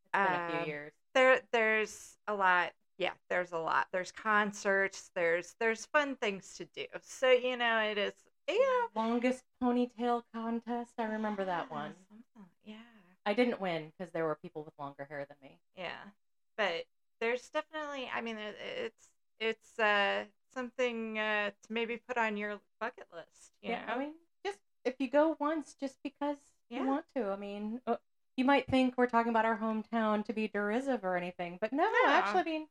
It's 0.04 0.12
been 0.22 0.34
a 0.34 0.50
few 0.50 0.60
Um, 0.60 0.66
years. 0.66 0.92
there 1.14 1.40
there's 1.52 2.16
a 2.26 2.34
lot. 2.34 2.72
Yeah, 2.98 3.12
there's 3.30 3.52
a 3.52 3.58
lot. 3.58 3.86
There's 3.92 4.10
concerts. 4.10 5.10
There's 5.14 5.54
there's 5.60 5.86
fun 5.86 6.16
things 6.16 6.54
to 6.56 6.64
do. 6.64 6.86
So 7.02 7.30
you 7.30 7.56
know, 7.56 7.78
it 7.80 7.98
is. 7.98 8.14
Yeah. 8.48 8.56
Longest 8.94 9.44
ponytail 9.62 10.22
contest. 10.32 10.92
I 10.98 11.04
remember 11.04 11.44
that 11.44 11.70
one. 11.70 11.92
Yeah, 12.64 12.76
I 13.26 13.34
didn't 13.34 13.60
win 13.60 13.92
because 13.96 14.12
there 14.12 14.24
were 14.24 14.34
people 14.36 14.64
with 14.64 14.74
longer 14.78 15.06
hair 15.08 15.26
than 15.28 15.36
me. 15.42 15.58
yeah. 15.76 16.10
But 16.56 16.84
there's 17.20 17.48
definitely. 17.50 18.10
I 18.12 18.20
mean, 18.20 18.38
it's 18.38 19.08
it's 19.40 19.78
uh 19.78 20.24
something 20.58 21.18
uh 21.18 21.50
to 21.50 21.72
maybe 21.72 21.96
put 22.08 22.16
on 22.18 22.36
your 22.36 22.60
bucket 22.80 23.06
list. 23.14 23.52
You 23.62 23.70
yeah, 23.70 23.86
know? 23.86 23.92
I 23.94 23.98
mean, 23.98 24.12
just 24.44 24.58
if 24.84 24.94
you 24.98 25.08
go 25.08 25.36
once, 25.38 25.76
just 25.78 25.98
because 26.02 26.36
Yeah. 26.68 26.80
you 26.80 26.86
want 26.88 27.04
to. 27.16 27.30
I 27.30 27.36
mean, 27.36 27.80
uh, 27.86 27.96
you 28.36 28.44
might 28.44 28.66
think 28.66 28.94
we're 28.96 29.06
talking 29.06 29.30
about 29.30 29.44
our 29.44 29.58
hometown 29.58 30.24
to 30.26 30.32
be 30.32 30.48
derisive 30.48 31.04
or 31.04 31.16
anything, 31.16 31.58
but 31.60 31.72
no, 31.72 31.84
No. 31.84 32.10
actually, 32.10 32.40
I 32.40 32.44
mean, 32.44 32.66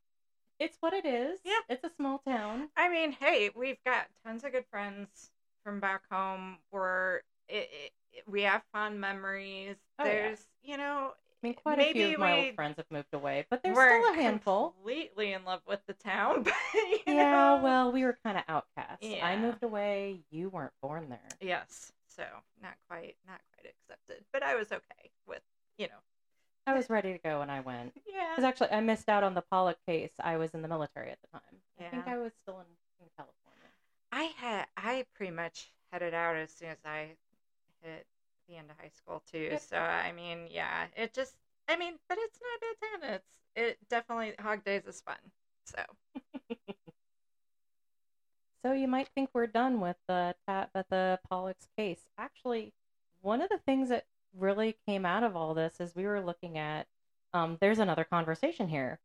it's 0.59 0.77
what 0.81 0.93
it 0.93 1.05
is. 1.05 1.39
Yeah. 1.45 1.59
it's 1.69 1.83
a 1.83 1.89
small 1.89 2.19
town. 2.19 2.69
I 2.75 2.89
mean, 2.89 3.11
hey, 3.13 3.51
we've 3.55 3.83
got 3.85 4.07
tons 4.25 4.43
of 4.43 4.51
good 4.51 4.65
friends 4.71 5.31
from 5.63 5.79
back 5.79 6.03
home. 6.11 6.57
Where 6.71 7.23
it, 7.47 7.69
it, 8.13 8.23
we 8.27 8.41
have 8.43 8.63
fond 8.73 8.99
memories. 8.99 9.75
Oh, 9.99 10.05
yeah. 10.05 10.11
There's, 10.13 10.47
you 10.63 10.77
know, 10.77 11.13
I 11.43 11.47
mean, 11.47 11.53
quite 11.55 11.79
a 11.79 11.93
few 11.93 12.13
of 12.13 12.19
my 12.19 12.31
old 12.45 12.55
friends 12.55 12.77
have 12.77 12.88
moved 12.89 13.13
away, 13.13 13.45
but 13.49 13.61
there's 13.61 13.77
still 13.77 14.11
a 14.11 14.15
handful. 14.15 14.71
completely 14.71 15.33
in 15.33 15.45
love 15.45 15.61
with 15.67 15.79
the 15.85 15.93
town, 15.93 16.41
but 16.43 16.53
you 16.73 16.99
Yeah, 17.13 17.31
know. 17.57 17.61
well, 17.63 17.91
we 17.91 18.03
were 18.03 18.17
kind 18.23 18.38
of 18.38 18.43
outcasts. 18.47 19.05
I 19.21 19.35
moved 19.38 19.61
away. 19.63 20.21
You 20.31 20.49
weren't 20.49 20.73
born 20.81 21.09
there. 21.09 21.19
yes. 21.39 21.91
So 22.07 22.23
not 22.63 22.73
quite, 22.89 23.17
not 23.27 23.39
quite 23.53 23.71
accepted, 23.71 24.25
but 24.33 24.41
I 24.41 24.55
was 24.55 24.71
okay 24.71 25.11
with, 25.27 25.41
you 25.77 25.85
know. 25.88 25.99
I 26.65 26.73
was 26.73 26.89
ready 26.89 27.13
to 27.13 27.19
go 27.19 27.39
when 27.39 27.49
I 27.49 27.59
went. 27.61 27.93
Yeah. 28.07 28.31
Because 28.35 28.45
actually, 28.45 28.71
I 28.71 28.81
missed 28.81 29.09
out 29.09 29.23
on 29.23 29.35
the 29.35 29.43
Pollock 29.43 29.77
case. 29.85 30.13
I 30.19 30.38
was 30.38 30.51
in 30.55 30.63
the 30.63 30.67
military 30.67 31.11
at 31.11 31.19
the 31.21 31.27
time. 31.27 31.61
I 31.79 31.83
think 31.91 32.07
I 32.07 32.17
was 32.17 32.31
still 32.41 32.55
in, 32.59 32.65
in 32.99 33.07
California. 33.15 33.69
I 34.11 34.23
had 34.38 34.65
I 34.75 35.05
pretty 35.15 35.31
much 35.31 35.71
headed 35.91 36.15
out 36.15 36.35
as 36.35 36.51
soon 36.51 36.69
as 36.69 36.77
I 36.83 37.11
hit 37.83 38.07
the 38.47 38.57
end 38.57 38.69
of 38.71 38.77
high 38.77 38.89
school 38.89 39.23
too. 39.31 39.49
Yep. 39.51 39.61
So 39.61 39.77
I 39.77 40.11
mean, 40.11 40.47
yeah, 40.49 40.85
it 40.95 41.13
just 41.13 41.35
I 41.67 41.77
mean, 41.77 41.93
but 42.09 42.17
it's 42.21 42.39
not 42.41 42.57
a 42.57 42.59
bad 42.61 43.09
town. 43.09 43.15
It's 43.15 43.35
it 43.55 43.77
definitely 43.89 44.33
Hog 44.39 44.63
Days 44.63 44.85
is 44.85 45.01
fun. 45.01 45.17
So 45.65 45.83
So 48.63 48.73
you 48.73 48.87
might 48.87 49.07
think 49.09 49.29
we're 49.33 49.47
done 49.47 49.79
with 49.79 49.95
the 50.07 50.35
Tabitha 50.47 51.19
Pollock's 51.29 51.67
case. 51.77 52.01
Actually, 52.17 52.73
one 53.21 53.41
of 53.41 53.49
the 53.49 53.59
things 53.59 53.89
that 53.89 54.05
really 54.37 54.75
came 54.85 55.05
out 55.05 55.23
of 55.23 55.35
all 55.35 55.53
this 55.53 55.79
is 55.79 55.95
we 55.95 56.05
were 56.05 56.21
looking 56.21 56.57
at 56.57 56.87
um, 57.33 57.57
there's 57.61 57.79
another 57.79 58.03
conversation 58.03 58.67
here. 58.67 58.99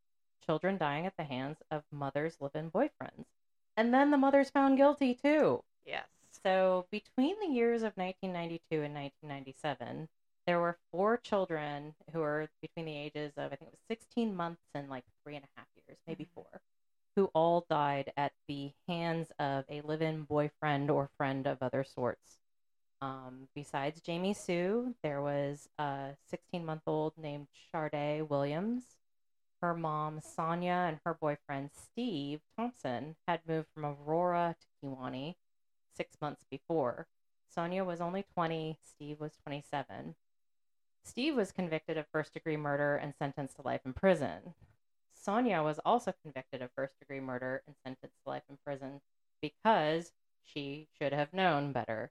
Children 0.45 0.79
dying 0.79 1.07
at 1.07 1.17
the 1.17 1.25
hands 1.25 1.59
of 1.71 1.85
mothers' 1.93 2.39
live-in 2.41 2.71
boyfriends. 2.71 3.27
And 3.77 3.93
then 3.95 4.11
the 4.11 4.19
mother's 4.19 4.51
found 4.51 4.77
guilty 4.77 5.15
too. 5.15 5.63
yes. 5.87 6.09
So 6.45 6.87
between 6.91 7.39
the 7.41 7.47
years 7.55 7.83
of 7.83 7.97
1992 7.97 8.83
and 8.83 8.95
1997, 8.95 10.09
there 10.47 10.61
were 10.61 10.79
four 10.91 11.17
children 11.19 11.95
who 12.13 12.21
were 12.21 12.49
between 12.61 12.87
the 12.87 12.97
ages 12.97 13.33
of 13.37 13.53
I 13.53 13.57
think 13.57 13.69
it 13.69 13.75
was 13.75 13.81
16 13.89 14.35
months 14.35 14.63
and 14.75 14.91
like 14.91 15.05
three 15.23 15.37
and 15.37 15.45
a 15.45 15.49
half 15.57 15.69
years, 15.77 15.99
maybe 16.07 16.25
Mhm. 16.25 16.35
four, 16.35 16.61
who 17.17 17.27
all 17.35 17.65
died 17.71 18.13
at 18.17 18.33
the 18.49 18.73
hands 18.89 19.31
of 19.39 19.65
a 19.69 19.83
live-in 19.83 20.25
boyfriend 20.25 20.91
or 20.91 21.09
friend 21.17 21.47
of 21.47 21.63
other 21.63 21.85
sorts. 21.85 22.39
Um, 23.01 23.49
besides 23.55 24.01
Jami 24.01 24.35
Sue, 24.35 24.97
there 25.03 25.23
was 25.23 25.69
a 25.79 26.17
16-month-old 26.25 27.19
named 27.19 27.49
Charday 27.53 28.23
Williams. 28.27 28.99
Her 29.61 29.75
mom 29.75 30.21
Sonia 30.21 30.87
and 30.89 31.01
her 31.05 31.15
boyfriend 31.15 31.73
Steve 31.73 32.43
Thompson 32.57 33.17
had 33.29 33.47
moved 33.47 33.69
from 33.75 33.85
Aurora 33.87 34.57
to 34.61 34.67
Kewanee 34.83 35.37
six 36.03 36.17
months 36.21 36.43
before. 36.51 37.07
Sonia 37.49 37.85
was 37.85 38.01
only 38.01 38.25
20, 38.35 38.77
Steve 38.83 39.21
was 39.21 39.37
27. 39.45 40.17
Steve 41.05 41.37
was 41.37 41.53
convicted 41.53 41.97
of 41.97 42.07
first 42.11 42.33
degree 42.33 42.57
murder 42.57 42.97
and 42.97 43.15
sentenced 43.17 43.55
to 43.57 43.63
life 43.63 43.83
in 43.85 43.93
prison. 43.93 44.55
Sonia 45.15 45.63
was 45.63 45.79
also 45.85 46.13
convicted 46.25 46.61
of 46.61 46.71
first 46.75 46.99
degree 46.99 47.21
murder 47.21 47.63
and 47.69 47.77
sentenced 47.85 48.17
to 48.25 48.31
life 48.31 48.43
in 48.51 48.59
prison 48.65 49.01
because 49.41 50.11
she 50.43 50.89
should 50.99 51.13
have 51.13 51.33
known 51.33 51.71
better. 51.71 52.11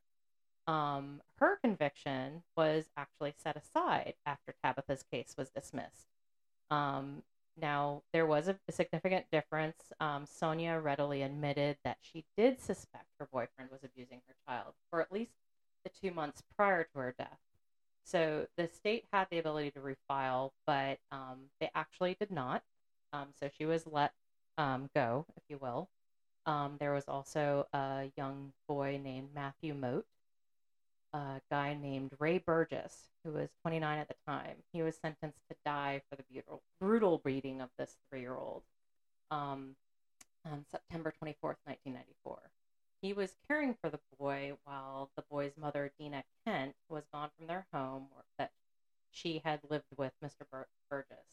Um, 0.68 1.22
her 1.40 1.58
conviction 1.62 2.44
was 2.56 2.86
actually 2.96 3.34
set 3.36 3.58
aside 3.58 4.14
after 4.26 4.56
Tabitha's 4.64 5.04
case 5.04 5.36
was 5.38 5.50
dismissed. 5.50 6.08
Um, 6.70 7.24
now, 7.60 8.04
there 8.14 8.26
was 8.26 8.48
a, 8.48 8.58
a 8.68 8.72
significant 8.72 9.26
difference. 9.32 9.92
Um, 10.00 10.26
Sonia 10.26 10.80
readily 10.80 11.22
admitted 11.22 11.78
that 11.84 11.98
she 12.02 12.26
did 12.38 12.62
suspect 12.62 13.06
her 13.20 13.28
boyfriend 13.32 13.72
was 13.72 13.84
abusing 13.84 14.22
her 14.28 14.36
child 14.48 14.74
for 14.90 15.02
at 15.02 15.12
least 15.12 15.34
the 15.84 15.92
two 16.02 16.14
months 16.14 16.42
prior 16.56 16.84
to 16.84 17.00
her 17.00 17.16
death. 17.18 17.40
So 18.04 18.48
the 18.58 18.68
state 18.68 19.06
had 19.12 19.28
the 19.30 19.40
ability 19.40 19.72
to 19.72 19.80
refile, 19.80 20.52
but 20.66 21.00
um, 21.12 21.50
they 21.60 21.70
actually 21.76 22.16
did 22.20 22.32
not. 22.32 22.64
Um, 23.14 23.28
so 23.40 23.50
she 23.58 23.66
was 23.66 23.86
let 23.86 24.14
um, 24.58 24.90
go, 24.96 25.26
if 25.36 25.44
you 25.50 25.58
will. 25.58 25.90
Um, 26.46 26.78
there 26.80 26.94
was 26.94 27.06
also 27.08 27.68
a 27.74 28.12
young 28.18 28.54
boy 28.68 29.00
named 29.04 29.30
Matthew 29.36 29.74
Moat, 29.74 30.06
a 31.14 31.42
guy 31.50 31.78
named 31.80 32.12
Ray 32.20 32.38
Burgess, 32.38 33.10
who 33.24 33.32
was 33.32 33.50
29 33.64 34.00
at 34.00 34.08
the 34.08 34.16
time. 34.28 34.56
He 34.72 34.82
was 34.82 34.96
sentenced 34.98 35.40
to 35.50 35.56
die 35.66 36.02
for 36.10 36.16
the 36.16 36.24
brutal, 36.32 36.62
brutal 36.80 37.22
beating 37.24 37.62
of 37.62 37.70
this 37.78 37.98
three 38.10 38.22
year 38.22 38.36
old 38.36 38.64
um, 39.30 39.76
on 40.46 40.66
September 40.72 41.12
24th, 41.12 41.58
1994. 41.66 42.40
He 43.02 43.14
was 43.14 43.36
caring 43.48 43.74
for 43.74 43.90
the 43.90 44.00
boy 44.20 44.54
while 44.64 45.10
the 45.16 45.24
boy's 45.30 45.58
mother, 45.58 45.92
Dina 46.00 46.24
Kent, 46.46 46.76
was 46.88 47.04
gone 47.12 47.30
from 47.38 47.48
their 47.48 47.66
home 47.74 48.08
that 48.38 48.52
she 49.10 49.42
had 49.44 49.60
lived 49.70 49.86
with 49.98 50.14
Mr. 50.24 50.46
Bur- 50.52 50.68
Burgess. 50.90 51.26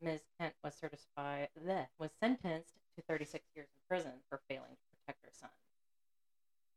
Ms. 0.00 0.20
Kent 0.38 0.54
was 0.62 0.74
certified, 0.74 1.48
bleh, 1.58 1.86
was 1.98 2.10
sentenced 2.20 2.74
to 2.96 3.02
36 3.02 3.44
years 3.54 3.68
in 3.74 3.80
prison 3.88 4.12
for 4.28 4.40
failing 4.48 4.70
to 4.72 4.96
protect 4.98 5.24
her 5.24 5.30
son. 5.32 5.50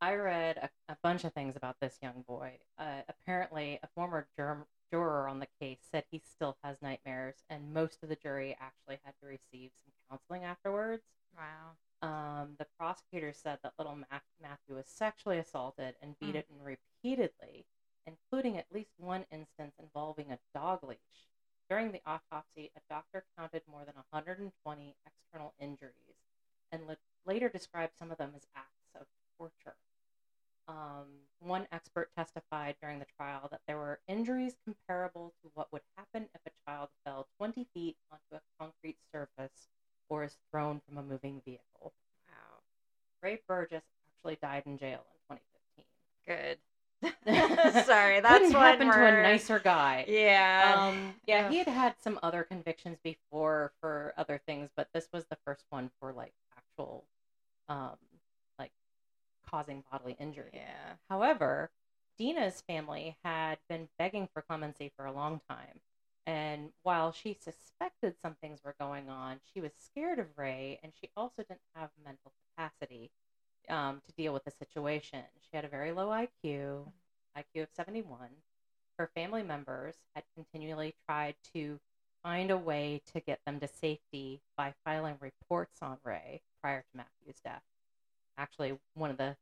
I 0.00 0.14
read 0.14 0.56
a, 0.56 0.70
a 0.92 0.96
bunch 1.02 1.24
of 1.24 1.34
things 1.34 1.56
about 1.56 1.76
this 1.80 1.98
young 2.02 2.24
boy. 2.26 2.58
Uh, 2.78 3.02
apparently, 3.08 3.78
a 3.82 3.86
former 3.94 4.26
germ, 4.36 4.64
juror 4.90 5.28
on 5.28 5.40
the 5.40 5.48
case 5.60 5.78
said 5.90 6.04
he 6.10 6.22
still 6.24 6.56
has 6.64 6.80
nightmares, 6.80 7.44
and 7.50 7.74
most 7.74 8.02
of 8.02 8.08
the 8.08 8.16
jury 8.16 8.56
actually 8.60 8.98
had 9.04 9.14
to 9.20 9.26
receive 9.26 9.70
some 9.76 9.92
counseling 10.08 10.44
afterwards. 10.44 11.02
Wow. 11.36 11.76
Um, 12.02 12.56
the 12.58 12.66
prosecutor 12.78 13.32
said 13.34 13.58
that 13.62 13.74
little 13.78 13.94
Mac- 13.94 14.24
Matthew 14.40 14.74
was 14.74 14.86
sexually 14.86 15.36
assaulted 15.38 15.96
and 16.00 16.18
Mm. 16.18 16.32
beaten 16.32 16.62
repeatedly, 16.62 17.66
including 18.06 18.56
at 18.56 18.72
least 18.72 18.92
one 18.96 19.26
instance 19.30 19.74
involving 19.78 20.32
a 20.32 20.38
dog 20.54 20.82
leash. 20.82 21.28
During 21.68 21.92
the 21.92 22.00
autopsy, 22.06 22.72
a 22.74 22.80
doctor 22.88 23.24
counted 23.36 23.62
more 23.68 23.84
than 23.84 23.94
120 23.96 24.96
external 25.06 25.54
injuries 25.60 26.16
and 26.72 26.86
la- 26.88 26.94
later 27.26 27.48
described 27.50 27.96
some 27.98 28.10
of 28.10 28.16
them 28.18 28.32
as 28.34 28.46
acts 28.56 28.94
of 28.94 29.06
torture. 29.36 29.76
Um, 30.70 31.06
one 31.40 31.66
expert 31.72 32.10
testified 32.16 32.76
during 32.80 33.00
the 33.00 33.06
trial 33.16 33.48
that 33.50 33.62
there 33.66 33.76
were 33.76 33.98
injuries 34.06 34.54
comparable 34.64 35.32
to 35.42 35.50
what 35.54 35.72
would 35.72 35.82
happen 35.96 36.28
if 36.34 36.40
a 36.46 36.70
child 36.70 36.90
fell 37.04 37.26
20 37.38 37.66
feet 37.74 37.96
onto 38.12 38.36
a 38.36 38.40
concrete 38.58 38.98
surface 39.12 39.68
or 40.08 40.22
is 40.22 40.36
thrown 40.50 40.80
from 40.86 40.98
a 40.98 41.02
moving 41.02 41.40
vehicle. 41.44 41.92
Wow. 42.28 42.60
Ray 43.22 43.40
Burgess 43.48 43.82
actually 44.06 44.38
died 44.40 44.62
in 44.66 44.78
jail 44.78 45.00
in 45.30 45.36
2015. 45.38 45.84
Good. 46.26 46.58
Sorry, 47.86 48.20
that's 48.20 48.38
Couldn't 48.38 48.52
one 48.52 48.62
happen 48.62 48.86
to 48.92 49.06
a 49.06 49.22
nicer 49.22 49.58
guy. 49.58 50.04
Yeah. 50.06 50.74
Um, 50.76 51.14
yeah, 51.26 51.46
Ugh. 51.46 51.52
he 51.52 51.58
had 51.58 51.68
had 51.68 51.94
some 52.00 52.18
other 52.22 52.44
convictions 52.44 52.98
before 53.02 53.72
for 53.80 54.12
other 54.16 54.40
things, 54.46 54.70
but 54.76 54.88
this 54.92 55.08
was 55.12 55.24
the 55.26 55.38
first 55.44 55.64
one 55.70 55.90
for 55.98 56.12
like 56.12 56.34
actual, 56.56 57.04
um, 57.68 57.96
like 58.58 58.72
causing 59.48 59.82
bodily 59.90 60.16
injury. 60.20 60.50
yeah. 60.52 60.94
However, 61.08 61.70
Dina's 62.50 62.62
family 62.62 63.16
had 63.22 63.58
been 63.68 63.88
begging 63.96 64.28
for 64.32 64.42
clemency 64.42 64.90
for 64.96 65.06
a 65.06 65.12
long 65.12 65.40
time. 65.48 65.80
And 66.26 66.70
while 66.82 67.12
she 67.12 67.34
suspected 67.38 68.16
some 68.20 68.34
things 68.40 68.60
were 68.64 68.74
going 68.80 69.08
on, 69.08 69.38
she 69.54 69.60
was 69.60 69.70
scared 69.78 70.18
of 70.18 70.26
Ray 70.36 70.80
and 70.82 70.92
she 71.00 71.10
also 71.16 71.42
didn't 71.42 71.60
have 71.76 71.90
mental 72.04 72.32
capacity 72.56 73.10
um, 73.68 74.02
to 74.04 74.12
deal 74.14 74.32
with 74.32 74.44
the 74.44 74.50
situation. 74.50 75.22
She 75.40 75.56
had 75.56 75.64
a 75.64 75.68
very 75.68 75.92
low 75.92 76.08
IQ, 76.08 76.86
IQ 77.38 77.62
of 77.62 77.68
71. 77.72 78.18
Her 78.98 79.10
family 79.14 79.44
members 79.44 79.94
had 80.16 80.24
continually 80.34 80.94
tried 81.06 81.36
to 81.54 81.78
find 82.24 82.50
a 82.50 82.56
way 82.56 83.00
to 83.12 83.20
get 83.20 83.38
them 83.46 83.60
to 83.60 83.68
safety 83.68 84.40
by 84.56 84.74
filing 84.84 85.18
reports 85.20 85.78
on 85.82 85.98
Ray 86.02 86.40
prior 86.60 86.80
to 86.80 86.96
Matthew's 86.96 87.40
death. 87.44 87.62
Actually, 88.36 88.76
one 88.94 89.10
of 89.10 89.18
the 89.18 89.36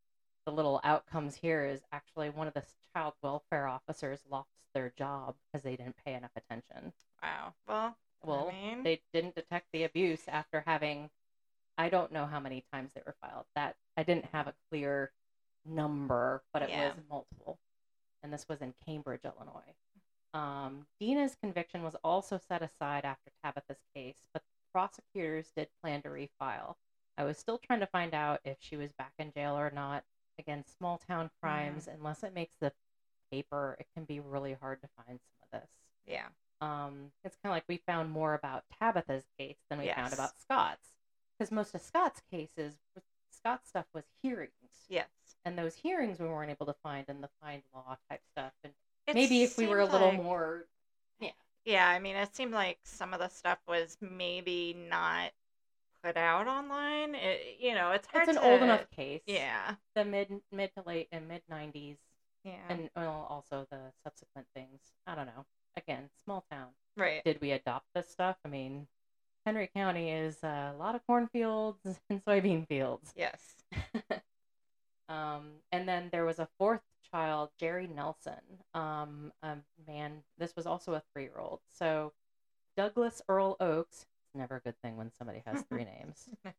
the 0.49 0.55
little 0.55 0.81
outcomes 0.83 1.35
here 1.35 1.67
is 1.67 1.83
actually 1.93 2.31
one 2.31 2.47
of 2.47 2.55
the 2.55 2.63
child 2.95 3.13
welfare 3.23 3.67
officers 3.67 4.21
lost 4.31 4.49
their 4.73 4.91
job 4.97 5.35
because 5.53 5.63
they 5.63 5.77
didn't 5.77 5.97
pay 6.03 6.15
enough 6.15 6.31
attention. 6.37 6.91
Wow. 7.23 7.53
Well, 7.67 7.97
Well, 8.25 8.49
I 8.49 8.53
mean, 8.53 8.83
they 8.83 9.03
didn't 9.13 9.35
detect 9.35 9.67
the 9.75 9.85
abuse 9.85 10.23
after 10.27 10.63
having 10.67 11.11
I 11.77 11.91
don't 11.91 12.13
know 12.13 12.25
how 12.25 12.41
many 12.41 12.65
times 12.73 12.93
they 12.95 13.03
were 13.05 13.15
filed. 13.21 13.45
That 13.57 13.77
I 13.99 14.05
didn't 14.05 14.25
have 14.33 14.47
a 14.47 14.55
clear 14.71 15.13
number, 15.67 16.43
but 16.55 16.63
it 16.63 16.71
Yeah. 16.71 16.95
was 16.95 17.05
multiple. 17.11 17.59
And 18.23 18.33
this 18.33 18.49
was 18.49 18.63
in 18.63 18.73
Cambridge, 18.87 19.25
Illinois. 19.25 19.75
Um, 20.33 20.87
Dina's 20.99 21.37
conviction 21.37 21.83
was 21.83 21.95
also 22.03 22.39
set 22.39 22.63
aside 22.63 23.05
after 23.05 23.31
Tabitha's 23.45 23.83
case, 23.95 24.27
but 24.33 24.43
prosecutors 24.73 25.53
did 25.55 25.69
plan 25.83 26.01
to 26.03 26.09
refile. 26.09 26.77
I 27.19 27.25
was 27.25 27.37
still 27.39 27.59
trying 27.59 27.81
to 27.81 27.87
find 27.87 28.15
out 28.15 28.41
if 28.45 28.57
she 28.61 28.77
was 28.77 28.93
back 28.95 29.13
in 29.19 29.31
jail 29.33 29.59
or 29.59 29.71
not. 29.71 30.05
Again, 30.39 30.65
small 30.79 30.99
town 30.99 31.31
crimes, 31.41 31.89
unless 31.93 32.23
it 32.23 32.35
makes 32.35 32.55
the 32.61 32.73
paper, 33.33 33.77
it 33.81 33.87
can 33.95 34.05
be 34.05 34.21
really 34.21 34.55
hard 34.55 34.81
to 34.83 34.89
find 34.97 35.19
some 35.21 35.43
of 35.53 35.61
this. 35.61 35.71
yeah. 36.07 36.27
Um, 36.61 37.13
it's 37.25 37.37
kind 37.43 37.53
of 37.53 37.57
like 37.57 37.65
we 37.69 37.77
found 37.87 38.11
more 38.11 38.35
about 38.35 38.65
Tabitha's 38.81 39.23
case 39.39 39.59
than 39.71 39.79
we 39.79 39.89
found 39.93 40.13
about 40.13 40.33
Scott's, 40.41 40.89
because 41.39 41.53
most 41.53 41.73
of 41.75 41.81
Scott's 41.83 42.21
cases, 42.33 42.75
Scott's 43.31 43.69
stuff 43.69 43.87
was 43.95 44.05
hearings. 44.23 44.53
Yes. 44.89 45.07
and 45.45 45.57
those 45.59 45.75
hearings 45.77 46.19
we 46.19 46.27
weren't 46.27 46.51
able 46.51 46.67
to 46.67 46.75
find 46.83 47.07
in 47.09 47.21
the 47.21 47.29
find 47.43 47.63
law 47.75 47.97
type 48.11 48.23
stuff. 48.33 48.53
And 48.65 48.73
It 49.07 49.15
maybe 49.15 49.43
if 49.43 49.57
we 49.59 49.67
were 49.67 49.81
a 49.81 49.85
little 49.87 50.09
like- 50.09 50.23
more, 50.23 50.67
yeah. 51.21 51.31
Yeah, 51.65 51.89
I 51.89 51.99
mean, 51.99 52.17
it 52.17 52.35
seemed 52.35 52.53
like 52.53 52.79
some 52.85 53.13
of 53.15 53.21
the 53.21 53.29
stuff 53.29 53.59
was 53.69 53.97
maybe 54.01 54.75
not 54.89 55.31
put 56.03 56.17
out 56.17 56.47
online. 56.47 57.15
It, 57.15 57.59
you 57.61 57.75
know, 57.75 57.93
it's 57.93 58.09
hard 58.09 58.29
it's 58.29 58.37
an 58.37 58.43
to, 58.43 58.49
old 58.49 58.63
enough 58.63 58.91
case. 58.91 59.23
Yeah, 59.27 59.75
the 59.95 60.05
mid 60.05 60.29
mid 60.53 60.71
to 60.75 60.83
late 60.87 61.09
and 61.13 61.29
mid 61.29 61.43
'90s, 61.51 61.97
yeah, 62.45 62.53
and 62.69 62.91
well, 62.97 63.27
also 63.29 63.67
the 63.71 63.93
subsequent 64.05 64.47
things. 64.55 64.81
I 65.07 65.15
don't 65.15 65.27
know. 65.27 65.45
Again, 65.77 66.11
small 66.25 66.45
town. 66.51 66.69
right. 66.97 67.23
Did 67.25 67.41
we 67.41 67.53
adopt 67.53 67.87
this 67.95 68.09
stuff? 68.09 68.37
I 68.45 68.49
mean, 68.49 68.87
Henry 69.47 69.71
County 69.75 70.11
is 70.11 70.43
a 70.43 70.75
lot 70.79 70.95
of 70.95 71.07
cornfields 71.07 72.01
and 72.11 72.25
soybean 72.25 72.67
fields. 72.67 73.13
Yes. 73.17 73.41
Um, 75.09 75.53
and 75.73 75.89
then 75.89 76.09
there 76.13 76.25
was 76.25 76.39
a 76.39 76.49
fourth 76.59 76.83
child, 77.11 77.51
Jerry 77.59 77.87
Nelson. 77.87 78.35
Um, 78.75 79.33
a 79.43 79.57
man, 79.87 80.23
this 80.37 80.55
was 80.55 80.67
also 80.67 80.95
a 80.95 81.03
three 81.13 81.25
year 81.25 81.39
old. 81.39 81.61
So 81.79 82.13
Douglas 82.77 83.23
Earl 83.29 83.57
Oakes, 83.61 84.07
never 84.39 84.57
a 84.57 84.61
good 84.61 84.81
thing 84.83 84.97
when 84.97 85.11
somebody 85.13 85.43
has 85.45 85.63
three 85.63 85.85
names. 85.99 86.29
No. 86.45 86.53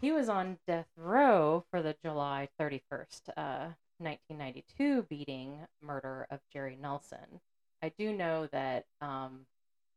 He 0.00 0.12
was 0.12 0.28
on 0.30 0.56
death 0.66 0.86
row 0.96 1.64
for 1.70 1.82
the 1.82 1.94
July 2.02 2.48
31st, 2.58 3.28
uh, 3.36 3.68
1992 3.98 5.02
beating 5.10 5.58
murder 5.82 6.26
of 6.30 6.40
Jerry 6.52 6.78
Nelson. 6.80 7.40
I 7.82 7.90
do 7.98 8.12
know 8.14 8.46
that 8.52 8.86
um, 9.02 9.40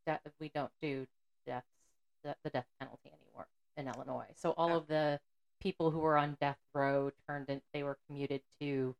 that 0.06 0.22
we 0.40 0.50
don't 0.54 0.72
do 0.82 1.08
deaths, 1.46 1.66
the, 2.24 2.36
the 2.44 2.50
death 2.50 2.68
penalty 2.80 3.12
anymore 3.14 3.48
in 3.78 3.88
Illinois. 3.88 4.28
So 4.36 4.52
all 4.58 4.74
Oh. 4.74 4.78
of 4.78 4.88
the 4.88 5.20
people 5.62 5.92
who 5.92 6.00
were 6.00 6.18
on 6.18 6.36
death 6.42 6.58
row 6.74 7.12
turned 7.26 7.50
in, 7.50 7.62
they 7.74 7.84
were 7.84 7.98
commuted 8.08 8.42
to 8.60 8.96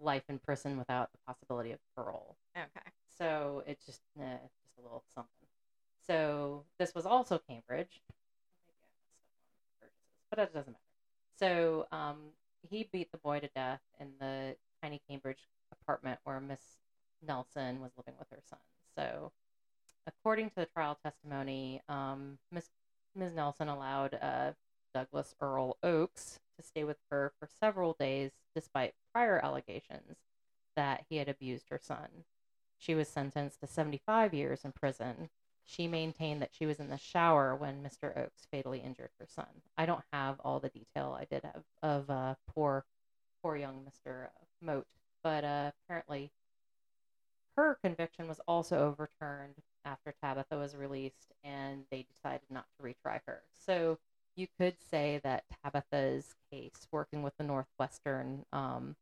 life 0.00 0.24
in 0.28 0.40
prison 0.40 0.76
without 0.76 1.12
the 1.12 1.18
possibility 1.26 1.70
of 1.70 1.78
parole. 1.94 2.36
Okay. 2.56 2.90
So 3.16 3.62
it's 3.66 3.86
just, 3.86 4.00
eh, 4.20 4.36
just 4.42 4.78
a 4.78 4.82
little 4.82 5.04
something. 5.14 5.37
So 6.08 6.64
this 6.78 6.94
was 6.94 7.06
also 7.06 7.40
Cambridge. 7.48 8.02
But 10.30 10.38
it 10.38 10.54
doesn't 10.54 10.72
matter. 10.72 10.78
So 11.38 11.86
um, 11.92 12.16
he 12.68 12.88
beat 12.90 13.12
the 13.12 13.18
boy 13.18 13.40
to 13.40 13.48
death 13.54 13.80
in 14.00 14.08
the 14.20 14.56
tiny 14.82 15.00
Cambridge 15.08 15.48
apartment 15.72 16.18
where 16.24 16.40
Miss 16.40 16.60
Nelson 17.26 17.80
was 17.80 17.92
living 17.96 18.14
with 18.18 18.28
her 18.30 18.40
son. 18.48 18.58
So, 18.96 19.32
according 20.06 20.50
to 20.50 20.56
the 20.56 20.66
trial 20.66 20.98
testimony, 21.02 21.82
um, 21.88 22.38
Miss. 22.50 22.70
Nelson 23.14 23.68
allowed 23.68 24.14
uh, 24.14 24.52
Douglas 24.94 25.34
Earl 25.40 25.76
Oakes 25.82 26.38
to 26.56 26.64
stay 26.64 26.84
with 26.84 26.98
her 27.10 27.32
for 27.38 27.48
several 27.60 27.96
days, 27.98 28.30
despite 28.54 28.94
prior 29.12 29.40
allegations 29.44 30.18
that 30.76 31.04
he 31.08 31.16
had 31.16 31.28
abused 31.28 31.68
her 31.70 31.80
son. 31.82 32.24
She 32.76 32.94
was 32.94 33.08
sentenced 33.08 33.60
to 33.60 33.66
75 33.66 34.32
years 34.32 34.64
in 34.64 34.70
prison. 34.70 35.30
She 35.70 35.86
maintained 35.86 36.40
that 36.40 36.54
she 36.54 36.64
was 36.64 36.80
in 36.80 36.88
the 36.88 36.96
shower 36.96 37.54
when 37.54 37.82
Mr. 37.82 38.16
Oakes 38.16 38.46
fatally 38.50 38.78
injured 38.80 39.10
her 39.20 39.26
son. 39.28 39.46
I 39.76 39.84
don't 39.84 40.04
have 40.14 40.40
all 40.40 40.60
the 40.60 40.70
detail 40.70 41.14
I 41.18 41.26
did 41.26 41.44
have 41.44 41.62
of 41.82 42.08
uh, 42.08 42.34
poor, 42.54 42.86
poor 43.42 43.54
young 43.54 43.84
Mr. 43.86 44.28
Moat, 44.62 44.86
but 45.22 45.44
uh, 45.44 45.72
apparently 45.84 46.30
her 47.56 47.78
conviction 47.84 48.28
was 48.28 48.40
also 48.48 48.78
overturned 48.78 49.56
after 49.84 50.14
Tabitha 50.22 50.56
was 50.56 50.74
released, 50.74 51.32
and 51.44 51.84
they 51.90 52.06
decided 52.14 52.46
not 52.50 52.64
to 52.78 52.82
retry 52.82 53.20
her. 53.26 53.42
So 53.58 53.98
you 54.36 54.46
could 54.58 54.76
say 54.90 55.20
that 55.22 55.44
Tabitha's 55.62 56.34
case, 56.50 56.88
working 56.90 57.22
with 57.22 57.36
the 57.36 57.44
Northwestern 57.44 58.46
um, 58.54 58.96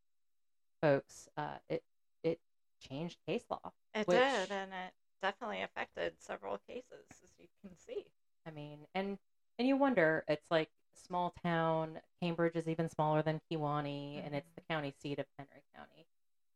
folks, 0.83 1.29
uh, 1.37 1.59
it 1.69 1.85
it 2.25 2.41
changed 2.81 3.19
case 3.25 3.45
law. 3.49 3.71
It 3.95 4.09
Which- 4.09 4.19
did, 4.19 4.51
and 4.51 4.73
it 4.73 4.93
definitely 5.27 5.63
affected 5.63 6.13
several 6.19 6.59
cases, 6.69 7.07
as 7.11 7.31
you 7.39 7.47
can 7.61 7.77
see. 7.77 8.05
I 8.47 8.51
mean, 8.51 8.79
and 8.95 9.19
and 9.59 9.67
you 9.67 9.77
wonder, 9.77 10.25
it's 10.29 10.51
like 10.51 10.69
small 10.95 11.35
town. 11.43 12.01
Cambridge 12.23 12.55
is 12.57 12.69
even 12.69 12.89
smaller 12.89 13.23
than 13.23 13.41
Kewanee, 13.51 14.23
and 14.25 14.35
it's 14.35 14.53
the 14.55 14.63
county 14.71 14.93
seat 15.03 15.19
of 15.19 15.27
Henry 15.39 15.63
County. 15.75 16.07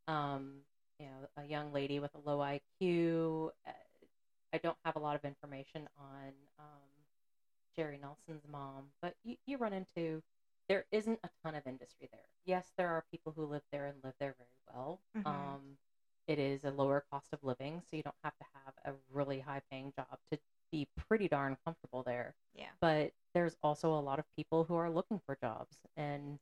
Um, 0.07 0.61
you 0.99 1.07
know, 1.07 1.43
a 1.43 1.47
young 1.47 1.73
lady 1.73 1.99
with 1.99 2.15
a 2.15 2.29
low 2.29 2.41
IQ. 2.41 3.51
Uh, 3.67 3.73
I 4.53 4.59
don't 4.59 4.77
have 4.85 4.97
a 4.97 5.01
lot 5.01 5.17
of 5.17 5.25
information 5.25 5.89
on 5.99 6.33
um, 6.59 6.91
Jerry 7.77 7.99
Nelson's 8.01 8.47
mom, 8.51 8.87
but 9.03 9.15
you, 9.25 9.37
you 9.47 9.57
run 9.57 9.73
into 9.73 10.23
there 10.69 10.85
isn't 10.93 11.19
a 11.25 11.31
ton 11.43 11.55
of 11.55 11.67
industry 11.67 12.09
there. 12.13 12.29
Yes, 12.45 12.73
there 12.77 12.89
are 12.89 13.05
people 13.11 13.33
who 13.35 13.45
live 13.45 13.63
there 13.73 13.87
and 13.87 13.97
live 14.05 14.15
there 14.21 14.35
very 14.39 14.59
well. 14.73 15.01
Mhm. 15.17 15.27
Um, 15.27 15.79
it 16.27 16.39
is 16.39 16.65
a 16.65 16.71
lower 16.71 17.05
cost 17.11 17.33
of 17.33 17.43
living, 17.43 17.83
so 17.91 17.97
you 17.97 18.03
don't 18.03 18.15
have 18.23 18.37
to 18.39 18.45
really 19.13 19.41
high 19.41 19.63
paying 19.71 19.93
job 19.97 20.19
to 20.33 20.39
be 20.73 20.87
pretty 20.97 21.29
darn 21.29 21.57
comfortable 21.65 22.03
there. 22.03 22.35
Yeah. 22.55 22.67
But 22.81 23.13
there's 23.35 23.57
also 23.63 23.93
a 23.95 24.01
lot 24.01 24.19
of 24.19 24.25
people 24.37 24.65
who 24.65 24.75
are 24.77 24.91
looking 24.91 25.21
for 25.27 25.37
jobs, 25.41 25.79
and 25.97 26.39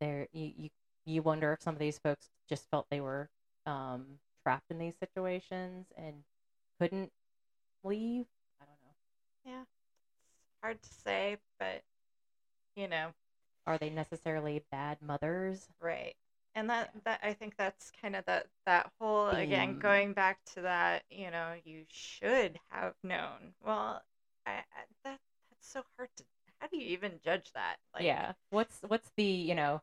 there 0.00 0.28
you 0.32 0.52
you, 0.56 0.70
you 1.04 1.22
wonder 1.22 1.52
if 1.52 1.62
some 1.62 1.74
of 1.74 1.80
these 1.80 1.98
folks 1.98 2.30
just 2.48 2.68
felt 2.70 2.86
they 2.90 3.00
were 3.00 3.30
um, 3.66 4.18
trapped 4.42 4.70
in 4.70 4.78
these 4.78 4.96
situations 4.98 5.86
and 5.96 6.24
couldn't 6.80 7.10
leave. 7.84 8.26
I 8.60 8.64
don't 8.64 8.80
know. 8.82 8.94
Yeah. 9.44 9.62
It's 9.62 10.60
hard 10.62 10.82
to 10.82 10.88
say, 10.94 11.38
but, 11.58 11.82
you 12.76 12.88
know, 12.88 13.14
Are 13.66 13.78
they 13.78 13.88
necessarily 13.90 14.64
bad 14.70 15.00
mothers? 15.00 15.68
Right. 15.80 16.16
And 16.54 16.68
that 16.68 16.90
that 17.04 17.20
I 17.22 17.32
think 17.32 17.54
that's 17.56 17.92
kind 18.02 18.16
of 18.16 18.24
that 18.26 18.46
that 18.66 18.90
whole 18.98 19.28
again 19.28 19.78
going 19.78 20.12
back 20.12 20.38
to 20.54 20.62
that, 20.62 21.04
you 21.10 21.30
know, 21.30 21.52
you 21.64 21.84
should 21.88 22.58
have 22.70 22.94
known. 23.04 23.54
Well, 23.64 24.02
I, 24.46 24.50
I 24.50 24.62
that 25.04 25.18
that's 25.50 25.72
so 25.72 25.82
hard 25.96 26.08
to 26.16 26.24
how 26.58 26.66
do 26.68 26.76
you 26.76 26.86
even 26.88 27.12
judge 27.24 27.52
that? 27.54 27.76
Like 27.94 28.04
yeah. 28.04 28.32
What's 28.50 28.78
what's 28.86 29.10
the 29.16 29.24
you 29.24 29.54
know 29.54 29.80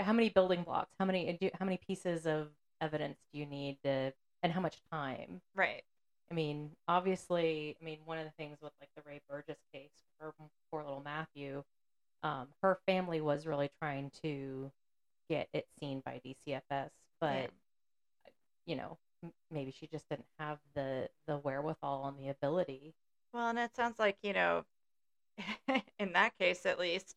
how 0.00 0.12
many 0.12 0.30
building 0.30 0.62
blocks? 0.62 0.94
How 0.98 1.04
many 1.04 1.38
how 1.58 1.64
many 1.64 1.78
pieces 1.86 2.26
of 2.26 2.48
evidence 2.80 3.18
do 3.32 3.38
you 3.38 3.46
need 3.46 3.78
to 3.84 4.12
and 4.42 4.52
how 4.52 4.60
much 4.60 4.78
time? 4.90 5.40
right. 5.54 5.82
I 6.30 6.34
mean, 6.34 6.72
obviously, 6.86 7.74
I 7.80 7.84
mean, 7.84 8.00
one 8.04 8.18
of 8.18 8.24
the 8.26 8.32
things 8.32 8.58
with 8.60 8.72
like 8.80 8.90
the 8.94 9.02
Ray 9.06 9.20
Burgess 9.30 9.58
case, 9.72 9.88
her 10.20 10.34
poor 10.70 10.82
little 10.82 11.00
Matthew, 11.02 11.64
um, 12.22 12.48
her 12.62 12.78
family 12.86 13.22
was 13.22 13.46
really 13.46 13.70
trying 13.80 14.10
to 14.22 14.70
get 15.28 15.48
it 15.52 15.66
seen 15.80 16.02
by 16.04 16.20
DCFS, 16.24 16.90
but 17.20 17.50
you 18.66 18.76
know, 18.76 18.98
m- 19.24 19.32
maybe 19.50 19.70
she 19.70 19.86
just 19.86 20.08
didn't 20.08 20.26
have 20.38 20.58
the 20.74 21.08
the 21.26 21.36
wherewithal 21.38 22.06
and 22.08 22.18
the 22.18 22.30
ability. 22.30 22.94
Well, 23.32 23.48
and 23.50 23.58
it 23.58 23.74
sounds 23.76 23.98
like, 23.98 24.16
you 24.22 24.32
know, 24.32 24.64
in 25.98 26.12
that 26.12 26.36
case 26.38 26.66
at 26.66 26.78
least, 26.78 27.16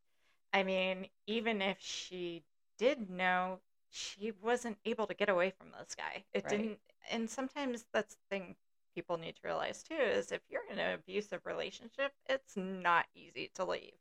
I 0.54 0.64
mean, 0.64 1.08
even 1.28 1.62
if 1.62 1.78
she 1.80 2.44
did 2.78 3.10
know, 3.10 3.60
she 3.90 4.32
wasn't 4.42 4.78
able 4.86 5.08
to 5.08 5.14
get 5.14 5.30
away 5.30 5.52
from 5.52 5.68
this 5.78 5.96
guy. 5.96 6.24
It 6.34 6.44
Right. 6.46 6.50
didn't, 6.58 6.80
and 7.10 7.30
sometimes 7.30 7.86
that's 7.94 8.16
the 8.16 8.22
thing 8.30 8.56
people 8.96 9.18
need 9.18 9.36
to 9.38 9.42
realize 9.46 9.84
too 9.84 9.96
is 9.96 10.32
if 10.32 10.42
you're 10.50 10.66
in 10.70 10.80
an 10.80 10.94
abusive 10.94 11.46
relationship, 11.46 12.12
it's 12.28 12.58
not 12.58 13.06
easy 13.16 13.50
to 13.56 13.66
leave. 13.66 13.94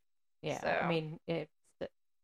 Yeah, 0.43 0.61
So- 0.61 0.69
I 0.83 0.89
mean, 0.89 1.21
it's 1.27 1.53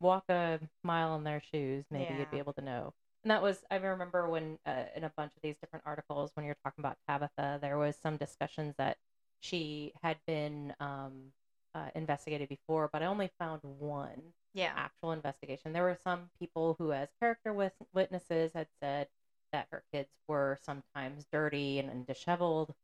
walk 0.00 0.24
a 0.28 0.60
mile 0.84 1.16
in 1.16 1.24
their 1.24 1.40
shoes, 1.40 1.84
maybe 1.90 2.14
you'd 2.14 2.30
be 2.30 2.38
able 2.38 2.52
to 2.54 2.62
know. 2.62 2.94
And 3.24 3.30
that 3.30 3.42
was 3.42 3.64
I 3.70 3.76
remember 3.76 4.28
when 4.28 4.58
uh, 4.66 4.84
in 4.94 5.04
a 5.04 5.12
bunch 5.16 5.32
of 5.36 5.42
these 5.42 5.56
different 5.58 5.84
articles 5.86 6.30
when 6.34 6.46
you're 6.46 6.56
talking 6.64 6.82
about 6.82 6.98
Tabitha, 7.08 7.58
there 7.60 7.78
was 7.78 7.96
some 7.96 8.16
discussions 8.16 8.74
that 8.78 8.98
she 9.40 9.92
had 10.02 10.18
been 10.26 10.74
um, 10.80 11.32
uh, 11.74 11.90
investigated 11.94 12.48
before, 12.48 12.88
but 12.92 13.02
I 13.02 13.06
only 13.06 13.30
found 13.38 13.60
one 13.62 14.34
Yeah. 14.54 14.72
actual 14.76 15.12
investigation. 15.12 15.72
There 15.72 15.82
were 15.82 15.98
some 16.02 16.30
people 16.38 16.76
who, 16.78 16.92
as 16.92 17.08
character 17.20 17.52
wis- 17.52 17.72
witnesses, 17.92 18.52
had 18.54 18.68
said 18.80 19.08
that 19.52 19.68
her 19.70 19.82
kids 19.92 20.10
were 20.28 20.58
sometimes 20.62 21.26
dirty 21.32 21.78
and, 21.78 21.90
and 21.90 22.06
disheveled. 22.06 22.74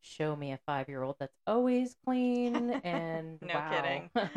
Show 0.00 0.34
me 0.36 0.52
a 0.52 0.58
five 0.66 0.88
year 0.88 1.02
old 1.02 1.16
that's 1.20 1.38
always 1.46 1.94
clean 2.04 2.70
and 2.84 3.40
No 3.40 3.62
kidding. 3.70 4.10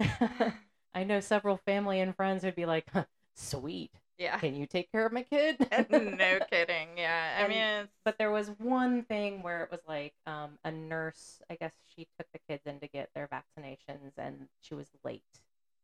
I 0.94 1.04
know 1.04 1.20
several 1.20 1.56
family 1.56 2.00
and 2.00 2.14
friends 2.14 2.42
who'd 2.42 2.54
be 2.56 2.66
like, 2.66 2.86
"Sweet, 3.34 3.92
Yeah. 4.18 4.38
can 4.38 4.54
you 4.54 4.66
take 4.66 4.90
care 4.92 5.06
of 5.06 5.12
my 5.12 5.22
kid?" 5.22 5.58
no 5.90 6.38
kidding. 6.50 6.88
Yeah. 6.96 7.36
I 7.38 7.42
And- 7.42 7.48
mean, 7.48 7.58
it's, 7.84 7.92
But 8.04 8.18
there 8.18 8.30
was 8.30 8.48
one 8.58 9.04
thing 9.04 9.42
where 9.42 9.62
it 9.64 9.70
was 9.70 9.80
like 9.86 10.14
um, 10.26 10.58
a 10.64 10.70
nurse. 10.72 11.40
I 11.50 11.54
guess 11.56 11.74
she 11.94 12.06
took 12.18 12.26
the 12.32 12.40
kids 12.48 12.66
in 12.66 12.80
to 12.80 12.88
get 12.88 13.10
their 13.14 13.28
vaccinations, 13.28 14.12
and 14.18 14.48
she 14.60 14.74
was 14.74 14.88
late. 15.04 15.22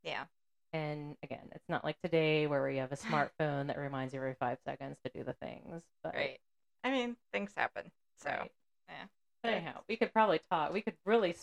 yeah. 0.02 0.24
And 0.72 1.16
again, 1.22 1.48
it's 1.54 1.68
not 1.68 1.84
like 1.84 1.98
today 2.02 2.46
where 2.46 2.62
we 2.62 2.76
have 2.78 2.92
a 2.92 2.96
smartphone 3.40 3.68
that 3.68 3.78
reminds 3.78 4.12
you 4.12 4.18
every 4.20 4.34
five 4.34 4.58
seconds 4.64 4.98
to 5.04 5.10
do 5.14 5.24
the 5.24 5.32
things. 5.34 5.82
But 6.02 6.14
Right. 6.14 6.38
I 6.84 6.90
mean, 6.90 7.16
things 7.32 7.52
happen. 7.56 7.90
So, 8.18 8.30
right. 8.30 8.52
yeah. 8.88 9.04
But 9.42 9.52
anyhow, 9.54 9.80
we 9.88 9.96
could 9.96 10.12
probably 10.12 10.40
talk. 10.50 10.72
We 10.72 10.82
could 10.82 10.96
really 11.06 11.34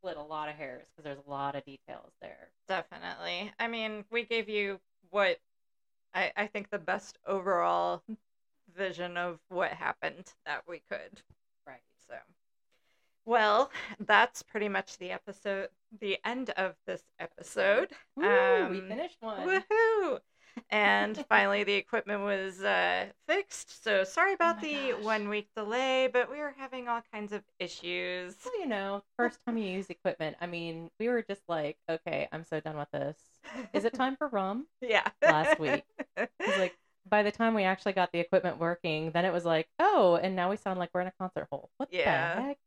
split 0.00 0.16
a 0.16 0.22
lot 0.22 0.48
of 0.48 0.54
hairs 0.54 0.86
because 0.90 1.04
there's 1.04 1.26
a 1.26 1.30
lot 1.30 1.54
of 1.54 1.64
details 1.64 2.12
there. 2.22 2.48
definitely. 2.68 3.52
I 3.58 3.68
mean, 3.68 4.04
we 4.10 4.24
gave 4.24 4.48
you 4.48 4.80
what 5.10 5.38
I, 6.14 6.32
I 6.36 6.46
think 6.46 6.70
the 6.70 6.78
best 6.78 7.18
overall 7.26 8.02
vision 8.76 9.16
of 9.16 9.38
what 9.48 9.70
happened 9.72 10.32
that 10.46 10.62
we 10.66 10.80
could. 10.88 11.22
Right. 11.66 11.80
So, 12.08 12.14
well, 13.26 13.70
that's 14.06 14.42
pretty 14.42 14.68
much 14.68 14.96
the 14.98 15.10
episode, 15.10 15.68
the 16.00 16.18
end 16.24 16.50
of 16.50 16.74
this 16.86 17.02
episode. 17.18 17.90
We 18.16 18.26
Um, 18.26 18.84
finished 18.88 19.18
one. 19.20 19.46
Woohoo! 19.46 20.18
And 20.70 21.16
finally, 21.28 21.64
the 21.64 21.74
equipment 21.74 22.22
was 22.22 22.60
uh, 22.62 23.06
fixed. 23.28 23.82
So 23.82 24.04
sorry 24.04 24.34
about 24.34 24.56
my 24.56 24.62
the 24.62 24.92
gosh. 24.92 25.04
one 25.04 25.28
week 25.28 25.48
delay, 25.56 26.08
but 26.12 26.30
we 26.30 26.38
were 26.38 26.54
having 26.56 26.88
all 26.88 27.02
kinds 27.12 27.32
of 27.32 27.42
issues. 27.58 28.36
Well, 28.44 28.60
you 28.60 28.66
know, 28.66 29.02
first 29.16 29.38
time 29.46 29.56
you 29.58 29.68
use 29.68 29.90
equipment. 29.90 30.36
I 30.40 30.46
mean, 30.46 30.90
we 30.98 31.08
were 31.08 31.22
just 31.22 31.42
like, 31.48 31.76
okay, 31.88 32.28
I'm 32.32 32.44
so 32.44 32.60
done 32.60 32.76
with 32.76 32.90
this. 32.92 33.16
Is 33.72 33.84
it 33.84 33.94
time 33.94 34.16
for 34.16 34.28
rum? 34.28 34.66
yeah. 34.80 35.08
last 35.22 35.58
week. 35.58 35.84
like, 36.58 36.76
by 37.08 37.22
the 37.22 37.32
time 37.32 37.54
we 37.54 37.64
actually 37.64 37.92
got 37.92 38.12
the 38.12 38.18
equipment 38.20 38.58
working, 38.58 39.10
then 39.12 39.24
it 39.24 39.32
was 39.32 39.44
like, 39.44 39.66
oh, 39.78 40.18
and 40.22 40.36
now 40.36 40.50
we 40.50 40.56
sound 40.56 40.78
like 40.78 40.90
we're 40.94 41.00
in 41.00 41.08
a 41.08 41.12
concert 41.18 41.48
hall. 41.50 41.70
What 41.78 41.88
Yeah. 41.92 42.34
the 42.36 42.42
heck? 42.42 42.58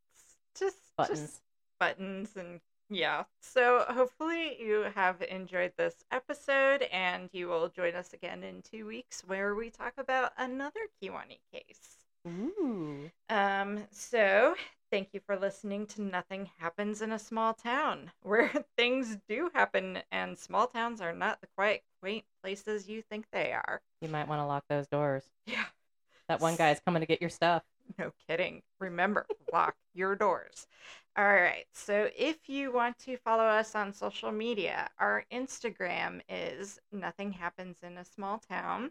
just 0.58 0.78
Buttons. 0.98 1.20
just 1.20 1.42
buttons 1.80 2.36
and 2.36 2.60
yeah. 2.90 3.24
So 3.42 3.86
hopefully 3.90 4.58
you 4.60 4.86
have 4.96 5.22
enjoyed 5.22 5.74
this 5.78 6.04
episode 6.12 6.84
and 6.92 7.30
you 7.32 7.48
will 7.48 7.70
join 7.70 7.96
us 7.96 8.14
again 8.14 8.44
in 8.44 8.62
two 8.62 8.86
weeks 8.86 9.24
where 9.26 9.56
we 9.56 9.70
talk 9.70 9.94
about 9.98 10.32
another 10.38 10.82
Kewanee 11.02 11.40
case. 11.52 12.04
Ooh. 12.28 13.10
Um, 13.30 13.84
so 13.92 14.56
thank 14.92 15.10
you 15.14 15.20
for 15.26 15.36
listening 15.36 15.86
to 15.88 16.02
Nothing 16.02 16.50
Happens 16.58 17.02
in 17.02 17.12
a 17.12 17.20
Small 17.20 17.54
Town, 17.54 18.12
where 18.22 18.52
things 18.78 19.18
do 19.28 19.50
happen 19.54 20.00
and 20.12 20.38
small 20.38 20.68
towns 20.68 21.02
are 21.02 21.14
not 21.14 21.42
the 21.42 21.48
quiet, 21.56 21.84
quaint 22.02 22.26
places 22.44 22.88
you 22.88 23.02
think 23.02 23.26
they 23.32 23.52
are. 23.52 23.82
You 24.02 24.10
might 24.10 24.28
want 24.28 24.40
to 24.40 24.46
lock 24.46 24.66
those 24.70 24.88
doors. 24.88 25.24
Yeah. 25.46 25.66
That 26.30 26.40
one 26.40 26.56
guy's 26.56 26.80
coming 26.80 27.02
to 27.02 27.06
get 27.06 27.22
your 27.22 27.30
stuff. 27.30 27.64
No 28.00 28.12
kidding. 28.28 28.62
Remember, 28.80 29.26
lock 29.52 29.76
your 29.94 30.16
doors. 30.16 30.68
All 31.16 31.26
right. 31.26 31.66
So 31.74 32.10
if 32.18 32.50
you 32.50 32.74
want 32.74 32.98
to 33.00 33.18
follow 33.18 33.44
us 33.44 33.76
on 33.76 33.94
social 33.94 34.32
media, 34.32 34.90
our 34.98 35.26
Instagram 35.32 36.22
is 36.28 36.80
Nothing 36.92 37.32
Happens 37.32 37.78
in 37.84 37.98
a 37.98 38.06
Small 38.06 38.40
Town. 38.40 38.90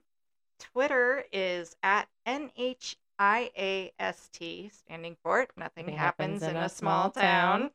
Twitter 0.61 1.25
is 1.33 1.75
at 1.83 2.07
NHIAST, 2.29 2.97
standing 4.73 5.17
for 5.23 5.47
Nothing 5.57 5.89
Happens 5.89 6.43
in 6.43 6.57
a 6.57 6.69
Small 6.69 7.11
Town. 7.11 7.71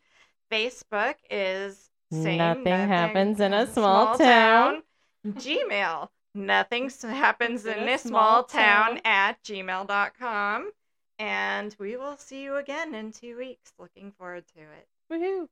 Facebook 0.51 1.15
is 1.29 1.89
same, 2.11 2.37
Nothing 2.37 2.87
happens 2.87 3.39
in 3.41 3.53
a 3.53 3.67
small 3.67 4.17
town. 4.17 4.81
Gmail, 5.27 6.07
nothing 6.33 6.89
happens 7.01 7.65
in 7.65 7.79
a 7.89 7.97
small 7.97 8.43
town 8.43 9.01
at 9.03 9.43
gmail.com. 9.43 10.71
And 11.19 11.75
we 11.79 11.97
will 11.97 12.17
see 12.17 12.43
you 12.43 12.55
again 12.55 12.95
in 12.95 13.11
two 13.11 13.37
weeks. 13.37 13.73
Looking 13.77 14.11
forward 14.11 14.45
to 14.55 14.61
it. 14.61 14.87
Woohoo. 15.11 15.47